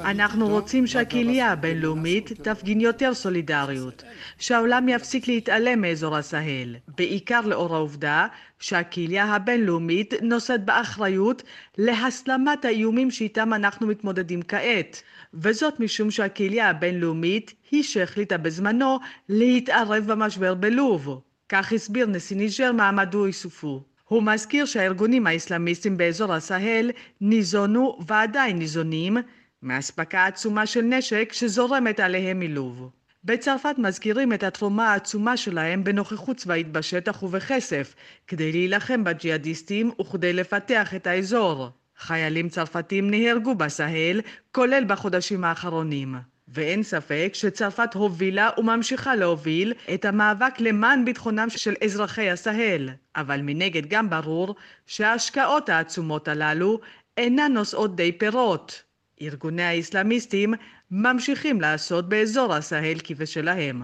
אנחנו 0.00 0.48
רוצים 0.48 0.86
שהקהילה 0.86 1.50
הבינלאומית 1.50 2.32
תפגין 2.42 2.80
יותר 2.80 3.14
סולידריות, 3.14 4.02
שהעולם 4.38 4.88
יפסיק 4.88 5.28
להתעלם 5.28 5.80
מאזור 5.80 6.16
הסהל, 6.16 6.76
בעיקר 6.88 7.40
לאור 7.40 7.74
העובדה 7.74 8.26
שהקהילה 8.58 9.24
הבינלאומית 9.24 10.14
נושאת 10.22 10.64
באחריות 10.64 11.42
להסלמת 11.78 12.64
האיומים 12.64 13.10
שאיתם 13.10 13.54
אנחנו 13.54 13.86
מתמודדים 13.86 14.42
כעת, 14.42 15.02
וזאת 15.34 15.80
משום 15.80 16.10
שהקהילה 16.10 16.68
הבינלאומית 16.68 17.54
היא 17.70 17.82
שהחליטה 17.82 18.36
בזמנו 18.36 18.98
להתערב 19.28 20.04
במשבר 20.06 20.54
בלוב. 20.54 21.20
כך 21.48 21.72
הסביר 21.72 22.06
נשיא 22.06 22.36
ניג'ר 22.36 22.72
מעמדו 22.72 23.26
איסופו. 23.26 23.93
הוא 24.14 24.22
מזכיר 24.22 24.64
שהארגונים 24.64 25.26
האסלאמיסטים 25.26 25.96
באזור 25.96 26.32
הסהל 26.32 26.90
ניזונו 27.20 27.98
ועדיין 28.06 28.58
ניזונים 28.58 29.16
מאספקה 29.62 30.26
עצומה 30.26 30.66
של 30.66 30.82
נשק 30.82 31.32
שזורמת 31.32 32.00
עליהם 32.00 32.38
מלוב. 32.38 32.90
בצרפת 33.24 33.74
מזכירים 33.78 34.32
את 34.32 34.42
התרומה 34.42 34.92
העצומה 34.92 35.36
שלהם 35.36 35.84
בנוכחות 35.84 36.36
צבאית 36.36 36.72
בשטח 36.72 37.22
ובכסף, 37.22 37.94
כדי 38.26 38.52
להילחם 38.52 39.04
בג'יהאדיסטים 39.04 39.90
וכדי 40.00 40.32
לפתח 40.32 40.94
את 40.94 41.06
האזור. 41.06 41.68
חיילים 41.98 42.48
צרפתים 42.48 43.10
נהרגו 43.10 43.54
בסהל, 43.54 44.20
כולל 44.52 44.84
בחודשים 44.84 45.44
האחרונים. 45.44 46.33
ואין 46.54 46.82
ספק 46.82 47.30
שצרפת 47.34 47.94
הובילה 47.94 48.50
וממשיכה 48.58 49.14
להוביל 49.14 49.72
את 49.94 50.04
המאבק 50.04 50.60
למען 50.60 51.04
ביטחונם 51.04 51.46
של 51.50 51.74
אזרחי 51.84 52.30
הסהל. 52.30 52.90
אבל 53.16 53.40
מנגד 53.42 53.86
גם 53.86 54.10
ברור 54.10 54.54
שההשקעות 54.86 55.68
העצומות 55.68 56.28
הללו 56.28 56.80
אינן 57.16 57.52
נושאות 57.52 57.96
די 57.96 58.12
פירות. 58.12 58.82
ארגוני 59.22 59.62
האסלאמיסטים 59.62 60.54
ממשיכים 60.90 61.60
לעשות 61.60 62.08
באזור 62.08 62.54
הסהל 62.54 62.98
כבשלהם. 63.04 63.82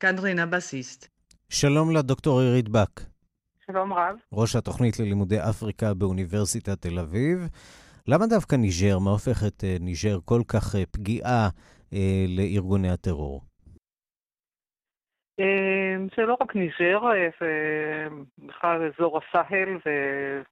כאן 0.00 0.18
רינה 0.18 0.46
בסיסט. 0.46 1.08
שלום 1.48 1.90
לדוקטור 1.90 2.40
עירית 2.40 2.68
בק. 2.68 3.00
שלום 3.66 3.92
רב. 3.92 4.16
ראש 4.32 4.56
התוכנית 4.56 4.98
ללימודי 5.00 5.40
אפריקה 5.40 5.94
באוניברסיטת 5.94 6.82
תל 6.82 6.98
אביב. 6.98 7.48
למה 8.06 8.26
דווקא 8.26 8.56
ניג'ר? 8.56 8.98
מה 8.98 9.10
הופך 9.10 9.44
את 9.44 9.64
ניג'ר 9.80 10.18
כל 10.24 10.42
כך 10.48 10.74
פגיעה 10.90 11.44
אה, 11.44 11.48
לארגוני 12.28 12.90
הטרור? 12.90 13.40
זה 16.16 16.22
לא 16.22 16.36
רק 16.40 16.56
ניג'ר, 16.56 17.00
זה 17.40 18.06
בכלל 18.38 18.86
אזור 18.86 19.18
הסהל, 19.18 19.78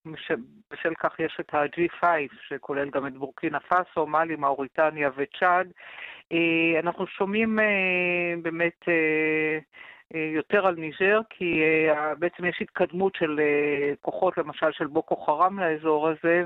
ובשל 0.04 0.94
כך 1.00 1.20
יש 1.20 1.36
את 1.40 1.54
ה-G5, 1.54 2.04
שכולל 2.48 2.90
גם 2.90 3.06
את 3.06 3.16
בורקינה 3.16 3.60
פאסו, 3.60 4.06
מאלי, 4.06 4.36
מאוריטניה 4.36 5.10
וצ'אד. 5.16 5.72
אנחנו 6.82 7.06
שומעים 7.06 7.58
באמת 8.42 8.84
יותר 10.34 10.66
על 10.66 10.74
ניג'ר, 10.74 11.20
כי 11.30 11.62
בעצם 12.18 12.44
יש 12.44 12.58
התקדמות 12.60 13.14
של 13.14 13.40
כוחות, 14.00 14.38
למשל 14.38 14.72
של 14.72 14.86
בוקו 14.86 15.16
חרם 15.16 15.58
לאזור 15.58 16.08
הזה, 16.08 16.44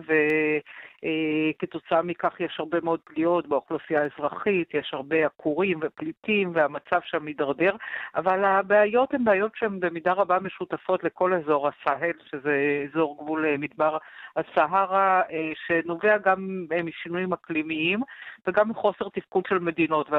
כתוצאה 1.58 2.02
מכך 2.02 2.40
יש 2.40 2.56
הרבה 2.58 2.78
מאוד 2.82 3.00
פגיעות 3.04 3.46
באוכלוסייה 3.46 4.02
האזרחית, 4.02 4.74
יש 4.74 4.90
הרבה 4.94 5.26
עקורים 5.26 5.80
ופליטים 5.82 6.50
והמצב 6.54 7.00
שם 7.04 7.24
מידרדר, 7.24 7.76
אבל 8.16 8.44
הבעיות 8.44 9.14
הן 9.14 9.24
בעיות 9.24 9.52
שהן 9.54 9.80
במידה 9.80 10.12
רבה 10.12 10.38
משותפות 10.40 11.04
לכל 11.04 11.34
אזור 11.34 11.68
הסהל, 11.68 12.12
שזה 12.30 12.84
אזור 12.90 13.18
גבול 13.22 13.56
מדבר 13.58 13.98
הסהרה, 14.36 15.22
שנובע 15.66 16.18
גם 16.18 16.66
משינויים 16.84 17.32
אקלימיים 17.32 18.00
וגם 18.46 18.68
מחוסר 18.68 19.08
תפקוד 19.08 19.46
של 19.48 19.58
מדינות. 19.58 20.10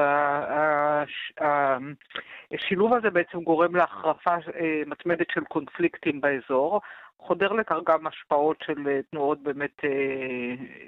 והשילוב 2.52 2.94
הזה 2.94 3.10
בעצם 3.10 3.40
גורם 3.40 3.76
להחרפה 3.76 4.34
מתמדת 4.86 5.30
של 5.30 5.44
קונפליקטים 5.44 6.20
באזור. 6.20 6.80
חודר 7.20 7.52
לכך 7.52 7.76
גם 7.86 8.06
השפעות 8.06 8.56
של 8.66 8.88
אה, 8.88 9.00
תנועות 9.10 9.42
באמת 9.42 9.76
אה, 9.84 9.90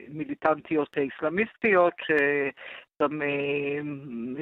מיליטנטיות 0.08 0.88
איסלאמיסטיות, 0.96 1.92
שגם 2.06 3.22
אה, 3.22 3.80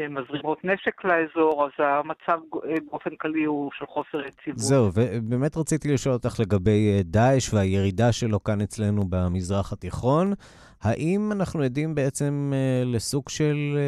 מזרימות 0.09 0.65
נשק 0.65 1.05
לאזור, 1.05 1.65
אז 1.67 1.71
המצב 1.79 2.39
באופן 2.91 3.11
כללי 3.21 3.45
הוא 3.45 3.71
של 3.79 3.87
חוסר 3.87 4.27
יציבות. 4.27 4.59
זהו, 4.59 4.91
ובאמת 4.95 5.57
רציתי 5.57 5.95
לשאול 5.95 6.15
אותך 6.15 6.41
לגבי 6.41 7.03
דאעש 7.05 7.55
והירידה 7.55 8.13
שלו 8.13 8.43
כאן 8.45 8.61
אצלנו 8.61 9.03
במזרח 9.11 9.73
התיכון. 9.73 10.33
האם 10.83 11.33
אנחנו 11.33 11.63
עדים 11.63 11.95
בעצם 11.95 12.53
לסוג 12.85 13.29
של 13.29 13.79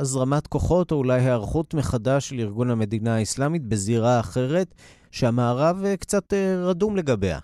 הזרמת 0.00 0.46
כוחות, 0.46 0.92
או 0.92 0.96
אולי 0.96 1.20
היערכות 1.20 1.74
מחדש 1.74 2.28
של 2.28 2.40
ארגון 2.40 2.70
המדינה 2.70 3.16
האסלאמית 3.16 3.62
בזירה 3.62 4.20
אחרת, 4.20 4.74
שהמערב 5.14 5.76
קצת 6.00 6.32
רדום 6.70 6.96
לגביה? 6.96 7.38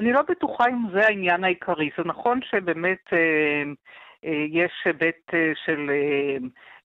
אני 0.00 0.12
לא 0.12 0.22
בטוחה 0.30 0.64
אם 0.68 0.86
זה 0.94 1.00
העניין 1.06 1.44
העיקרי. 1.44 1.90
זה 1.98 2.04
נכון 2.04 2.40
שבאמת 2.50 2.98
אה, 3.12 3.18
אה, 3.18 3.62
יש 4.22 4.72
היבט 4.84 5.34
אה, 5.34 5.52
של 5.64 5.90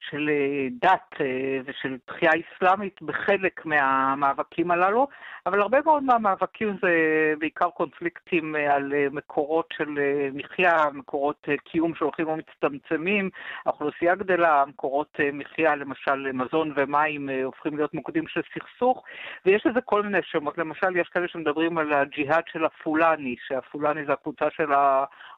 של 0.09 0.29
אה, 0.29 0.67
דת 0.81 1.21
אה, 1.21 1.59
ושל 1.65 1.97
תחייה 2.05 2.31
אסלאמית 2.31 3.01
בחלק 3.01 3.65
מהמאבקים 3.65 4.71
הללו, 4.71 5.07
אבל 5.45 5.61
הרבה 5.61 5.77
מאוד 5.85 6.03
מהמאבקים 6.03 6.77
זה 6.81 6.89
בעיקר 7.39 7.69
קונפליקטים 7.69 8.55
אה, 8.55 8.75
על 8.75 8.93
מקורות 9.11 9.73
של 9.77 9.89
מחיה, 10.33 10.85
מקורות 10.93 11.47
קיום 11.63 11.95
שהולכים 11.95 12.27
ומצטמצמים, 12.27 13.29
האוכלוסייה 13.65 14.15
גדלה, 14.15 14.63
מקורות 14.67 15.19
מחיה, 15.33 15.75
למשל 15.75 16.31
מזון 16.31 16.73
ומים, 16.75 17.29
הופכים 17.43 17.77
להיות 17.77 17.93
מוקדים 17.93 18.27
של 18.27 18.41
סכסוך, 18.53 19.03
ויש 19.45 19.65
לזה 19.65 19.81
כל 19.81 20.03
מיני 20.03 20.19
שמות. 20.23 20.57
למשל, 20.57 20.97
יש 20.97 21.07
כאלה 21.07 21.27
שמדברים 21.27 21.77
על 21.77 21.93
הג'יהאד 21.93 22.43
של 22.51 22.65
הפולני, 22.65 23.35
שהפולני 23.47 24.05
זה 24.05 24.13
הקבוצה 24.13 24.45
של 24.51 24.71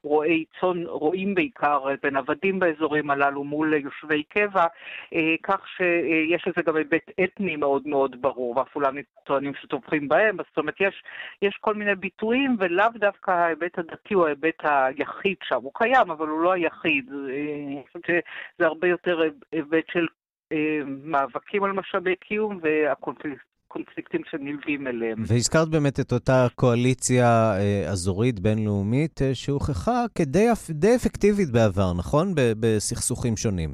הרועי 0.07 0.45
צאן, 0.61 0.83
רועים 0.85 1.35
בעיקר, 1.35 1.83
בין 2.03 2.17
עבדים 2.17 2.59
באזורים 2.59 3.11
הללו 3.11 3.43
מול 3.43 3.73
יושבי 3.73 4.23
קבע. 4.23 4.65
אה, 5.13 5.35
כך 5.43 5.67
שיש 5.67 6.47
לזה 6.47 6.61
גם 6.65 6.75
היבט 6.75 7.11
אתני 7.23 7.55
מאוד 7.55 7.87
מאוד 7.87 8.21
ברור, 8.21 8.57
והפולנים 8.57 9.03
טוענים 9.23 9.53
שטובחים 9.61 10.07
בהם, 10.07 10.37
זאת 10.37 10.57
אומרת 10.57 10.81
יש, 10.81 11.03
יש 11.41 11.57
כל 11.61 11.73
מיני 11.73 11.95
ביטויים, 11.95 12.55
ולאו 12.59 12.87
דווקא 12.95 13.31
ההיבט 13.31 13.79
הדתי 13.79 14.13
הוא 14.13 14.25
ההיבט 14.25 14.63
היחיד 14.63 15.37
שם, 15.43 15.55
הוא 15.55 15.71
קיים, 15.75 16.11
אבל 16.11 16.27
הוא 16.27 16.41
לא 16.41 16.51
היחיד. 16.51 17.11
אה, 17.29 17.99
שזה 18.07 18.65
הרבה 18.65 18.87
יותר 18.87 19.21
היבט 19.51 19.85
של 19.91 20.07
אה, 20.51 20.79
מאבקים 20.85 21.63
על 21.63 21.71
משאבי 21.71 22.15
קיום 22.15 22.59
והקונפליקט. 22.61 23.56
קונפליקטים 23.67 24.21
שנלווים 24.31 24.87
אליהם. 24.87 25.23
והזכרת 25.27 25.69
באמת 25.69 25.99
את 25.99 26.11
אותה 26.11 26.47
קואליציה 26.55 27.53
אה, 27.59 27.89
אזורית 27.91 28.39
בינלאומית 28.39 29.21
אה, 29.21 29.35
שהוכחה 29.35 30.05
כדי 30.15 30.47
אפקטיבית 30.95 31.51
בעבר, 31.51 31.93
נכון? 31.97 32.33
בסכסוכים 32.35 33.37
שונים. 33.37 33.69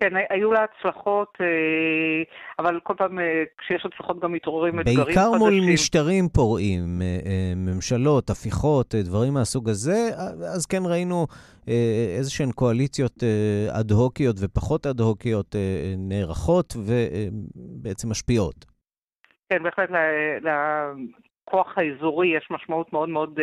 כן, 0.00 0.10
היו 0.30 0.52
לה 0.52 0.60
הצלחות, 0.64 1.28
אה, 1.40 1.46
אבל 2.58 2.80
כל 2.82 2.94
פעם 2.98 3.18
כשיש 3.58 3.86
הצלחות 3.86 4.20
גם 4.20 4.32
מתעוררים 4.32 4.80
אתגרים 4.80 4.98
חדשים. 4.98 5.14
בעיקר 5.14 5.38
מול 5.38 5.60
משטרים 5.72 6.28
פורעים, 6.28 7.02
ממשלות, 7.56 8.30
הפיכות, 8.30 8.94
דברים 8.94 9.34
מהסוג 9.34 9.68
הזה, 9.68 10.10
אז 10.54 10.66
כן 10.66 10.82
ראינו 10.86 11.26
איזשהן 12.18 12.52
קואליציות 12.52 13.22
אד-הוקיות 13.70 14.36
ופחות 14.40 14.86
אד-הוקיות 14.86 15.56
נערכות 15.98 16.76
ובעצם 16.76 18.10
משפיעות. 18.10 18.77
כן, 19.50 19.62
בהחלט 19.62 19.90
לכוח 20.42 21.78
האזורי 21.78 22.28
יש 22.28 22.48
משמעות 22.50 22.92
מאוד 22.92 23.08
מאוד 23.08 23.40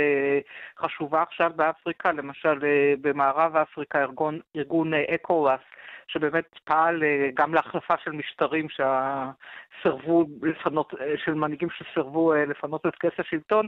חשובה. 0.79 1.21
עכשיו 1.21 1.51
באפריקה, 1.55 2.11
למשל 2.11 2.59
במערב 3.01 3.55
אפריקה 3.55 4.01
ארגון, 4.01 4.39
ארגון 4.55 4.93
אקו-וואס 4.93 5.61
שבאמת 6.07 6.45
פעל 6.63 7.03
אה, 7.03 7.29
גם 7.33 7.53
להחלפה 7.53 7.93
של 8.03 8.11
משטרים 8.11 8.67
שסרבו 8.69 10.25
לפנות, 10.41 10.93
אה, 11.01 11.13
של 11.25 11.33
מנהיגים 11.33 11.69
שסרבו 11.69 12.33
אה, 12.33 12.45
לפנות 12.45 12.85
את 12.85 12.95
כס 12.95 13.19
השלטון, 13.19 13.67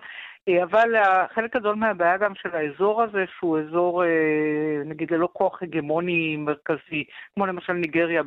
אבל 0.64 0.90
חלק 1.34 1.56
גדול 1.56 1.76
מהבעיה 1.76 2.18
גם 2.18 2.36
של 2.36 2.56
האזור 2.56 3.04
הזה, 3.04 3.26
שהוא 3.38 3.60
אזור, 3.60 4.04
נגיד, 4.86 5.12
ללא 5.12 5.30
כוח 5.34 5.64
הגמוני 5.64 6.38
מרכזי, 6.38 7.04
כמו 7.36 7.46
למשל 7.46 7.74
ניגריה 7.74 8.22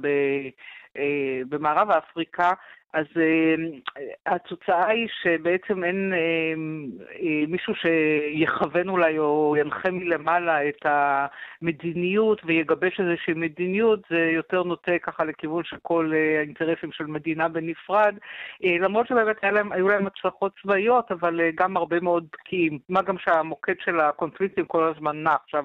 במערב 1.48 1.90
אפריקה, 1.90 2.50
אז 2.92 3.06
uh, 3.14 3.92
התוצאה 4.26 4.88
היא 4.88 5.08
שבעצם 5.22 5.84
אין 5.84 6.12
uh, 6.12 7.16
uh, 7.16 7.50
מישהו 7.50 7.74
שיכוון 7.74 8.88
אולי 8.88 9.18
או 9.18 9.54
ינחה 9.58 9.90
מלמעלה 9.90 10.68
את 10.68 10.86
המדיניות 10.86 12.40
ויגבש 12.44 13.00
איזושהי 13.00 13.34
מדיניות, 13.34 14.00
זה 14.10 14.30
יותר 14.34 14.62
נוטה 14.62 14.92
ככה 15.02 15.24
לכיוון 15.24 15.64
של 15.64 15.76
כל 15.82 16.12
uh, 16.12 16.38
האינטרסים 16.38 16.92
של 16.92 17.06
מדינה 17.06 17.48
בנפרד, 17.48 18.14
uh, 18.62 18.66
למרות 18.80 19.06
שבאמת 19.06 19.36
להם, 19.42 19.72
היו 19.72 19.88
להם 19.88 20.06
הצלחות 20.06 20.52
צבאיות, 20.62 21.12
אבל 21.12 21.40
uh, 21.40 21.62
גם 21.62 21.76
הרבה 21.76 22.00
מאוד 22.00 22.26
בקיאים. 22.32 22.78
מה 22.88 23.02
גם 23.02 23.18
שהמוקד 23.18 23.74
של 23.84 24.00
הקונפליקטים 24.00 24.64
כל 24.64 24.92
הזמן 24.94 25.22
נע. 25.22 25.34
עכשיו 25.44 25.64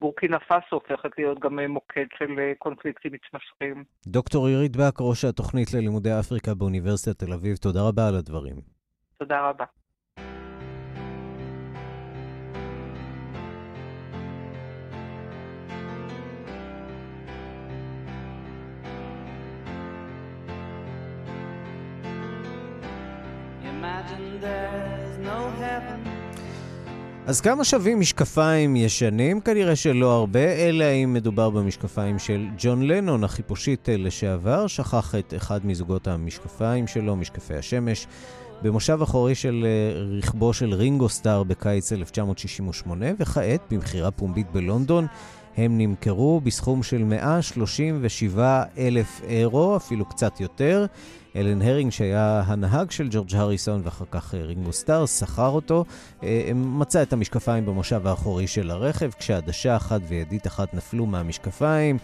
בורקינה 0.00 0.38
פאסו 0.38 0.66
הופכת 0.76 1.10
להיות 1.18 1.38
גם 1.38 1.58
מוקד 1.58 2.06
של 2.18 2.30
uh, 2.30 2.58
קונפליקטים 2.58 3.12
מתמשכים. 3.12 3.84
דוקטור 4.06 4.46
עירית 4.46 4.76
באק, 4.76 4.94
ראש 5.00 5.24
התוכנית 5.24 5.74
ללימודי 5.74 6.10
אפריקה 6.20 6.54
באוניברסיטת 6.60 7.18
תל 7.18 7.32
אביב. 7.32 7.56
תודה 7.56 7.82
רבה 7.82 8.08
על 8.08 8.16
הדברים. 8.16 8.56
תודה 9.18 9.48
רבה. 9.48 9.64
אז 27.30 27.40
כמה 27.40 27.64
שווים 27.64 28.00
משקפיים 28.00 28.76
ישנים? 28.76 29.40
כנראה 29.40 29.76
שלא 29.76 30.12
הרבה, 30.12 30.52
אלא 30.52 30.84
אם 30.84 31.12
מדובר 31.12 31.50
במשקפיים 31.50 32.18
של 32.18 32.46
ג'ון 32.58 32.82
לנון, 32.82 33.24
החיפושית 33.24 33.88
לשעבר, 33.92 34.66
שכח 34.66 35.14
את 35.18 35.34
אחד 35.36 35.66
מזוגות 35.66 36.08
המשקפיים 36.08 36.86
שלו, 36.86 37.16
משקפי 37.16 37.54
השמש, 37.54 38.06
במושב 38.62 38.98
אחורי 39.02 39.34
של 39.34 39.66
אה, 39.66 40.00
רכבו 40.18 40.52
של 40.52 40.74
רינגו 40.74 41.08
סטאר 41.08 41.42
בקיץ 41.42 41.92
1968, 41.92 43.06
וכעת, 43.18 43.60
במכירה 43.70 44.10
פומבית 44.10 44.46
בלונדון, 44.52 45.06
הם 45.56 45.78
נמכרו 45.78 46.40
בסכום 46.40 46.82
של 46.82 47.04
137 47.04 48.62
אלף 48.78 49.20
אירו, 49.28 49.76
אפילו 49.76 50.04
קצת 50.04 50.40
יותר. 50.40 50.86
אלן 51.36 51.62
הרינג, 51.62 51.92
שהיה 51.92 52.42
הנהג 52.46 52.90
של 52.90 53.08
ג'ורג' 53.10 53.34
הריסון, 53.34 53.80
ואחר 53.84 54.04
כך 54.10 54.34
אה, 54.34 54.42
רינגו 54.42 54.72
סטאר, 54.72 55.06
שכר 55.06 55.48
אותו, 55.48 55.84
אה, 56.22 56.50
מצא 56.54 57.02
את 57.02 57.12
המשקפיים 57.12 57.66
במושב 57.66 58.06
האחורי 58.06 58.46
של 58.46 58.70
הרכב, 58.70 59.10
כשעדשה 59.18 59.76
אחת 59.76 60.00
וידית 60.08 60.46
אחת 60.46 60.74
נפלו 60.74 61.06
מהמשקפיים. 61.06 61.98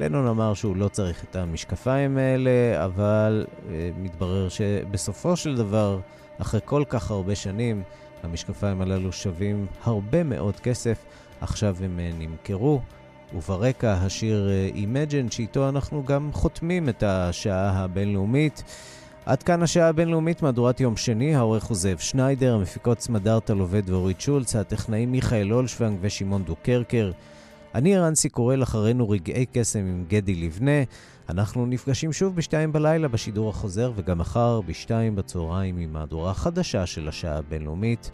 לנון 0.00 0.26
אמר 0.26 0.54
שהוא 0.54 0.76
לא 0.76 0.88
צריך 0.88 1.24
את 1.24 1.36
המשקפיים 1.36 2.18
האלה, 2.18 2.84
אבל 2.84 3.46
אה, 3.68 3.90
מתברר 3.96 4.48
שבסופו 4.48 5.36
של 5.36 5.56
דבר, 5.56 6.00
אחרי 6.38 6.60
כל 6.64 6.84
כך 6.88 7.10
הרבה 7.10 7.34
שנים, 7.34 7.82
המשקפיים 8.22 8.80
הללו 8.80 9.12
שווים 9.12 9.66
הרבה 9.84 10.22
מאוד 10.22 10.60
כסף. 10.60 11.04
עכשיו 11.40 11.76
הם 11.84 12.00
נמכרו. 12.18 12.80
וברקע 13.34 13.92
השיר 13.92 14.48
Imagine, 14.74 15.32
שאיתו 15.32 15.68
אנחנו 15.68 16.04
גם 16.04 16.30
חותמים 16.32 16.88
את 16.88 17.02
השעה 17.02 17.70
הבינלאומית. 17.70 18.62
עד 19.26 19.42
כאן 19.42 19.62
השעה 19.62 19.88
הבינלאומית, 19.88 20.42
מהדורת 20.42 20.80
יום 20.80 20.96
שני, 20.96 21.34
העורך 21.34 21.64
הוא 21.64 21.76
זאב 21.76 21.98
שניידר, 21.98 22.54
המפיקות 22.54 23.00
סמדארטה 23.00 23.54
לובד 23.54 23.90
ואורית 23.90 24.20
שולץ, 24.20 24.56
הטכנאים 24.56 25.12
מיכאל 25.12 25.52
אולשוונג 25.52 25.98
ושמעון 26.00 26.44
דוקרקר. 26.44 27.10
אני 27.74 27.96
ערן 27.96 28.14
סיקורל, 28.14 28.62
אחרינו 28.62 29.10
רגעי 29.10 29.46
קסם 29.52 29.78
עם 29.78 30.04
גדי 30.08 30.34
לבנה. 30.34 30.82
אנחנו 31.28 31.66
נפגשים 31.66 32.12
שוב 32.12 32.36
בשתיים 32.36 32.72
בלילה 32.72 33.08
בשידור 33.08 33.50
החוזר, 33.50 33.92
וגם 33.96 34.18
מחר 34.18 34.60
בשתיים 34.60 35.16
בצהריים 35.16 35.78
עם 35.78 35.92
מהדורה 35.92 36.34
חדשה 36.34 36.86
של 36.86 37.08
השעה 37.08 37.38
הבינלאומית. 37.38 38.10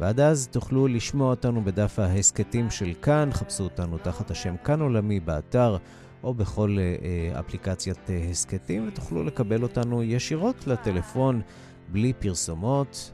ועד 0.00 0.20
אז 0.20 0.48
תוכלו 0.48 0.88
לשמוע 0.88 1.30
אותנו 1.30 1.64
בדף 1.64 1.98
ההסכתים 1.98 2.70
של 2.70 2.92
כאן, 3.02 3.28
חפשו 3.32 3.64
אותנו 3.64 3.98
תחת 3.98 4.30
השם 4.30 4.56
כאן 4.64 4.80
עולמי 4.80 5.20
באתר 5.20 5.76
או 6.24 6.34
בכל 6.34 6.76
אה, 6.78 7.40
אפליקציית 7.40 8.10
אה, 8.10 8.26
הסכתים, 8.30 8.88
ותוכלו 8.88 9.24
לקבל 9.24 9.62
אותנו 9.62 10.02
ישירות 10.02 10.66
לטלפון, 10.66 11.40
בלי 11.88 12.12
פרסומות, 12.12 13.10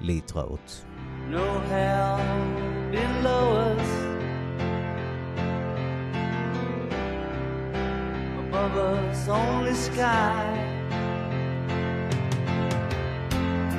להתראות. 0.00 0.84
No 1.30 1.48
hell 1.70 2.20
below 2.92 3.44
us 3.68 3.90
Above 8.40 8.76
us 8.76 9.28
only 9.28 9.74
sky 9.74 10.77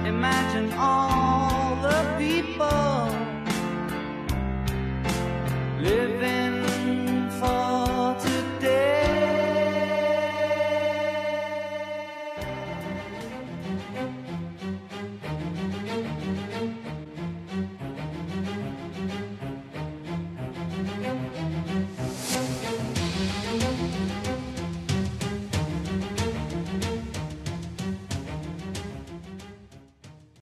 Imagine 0.10 0.74
all 0.74 1.76
the 1.84 2.16
people 2.18 3.16
living 5.80 7.30
for. 7.40 7.69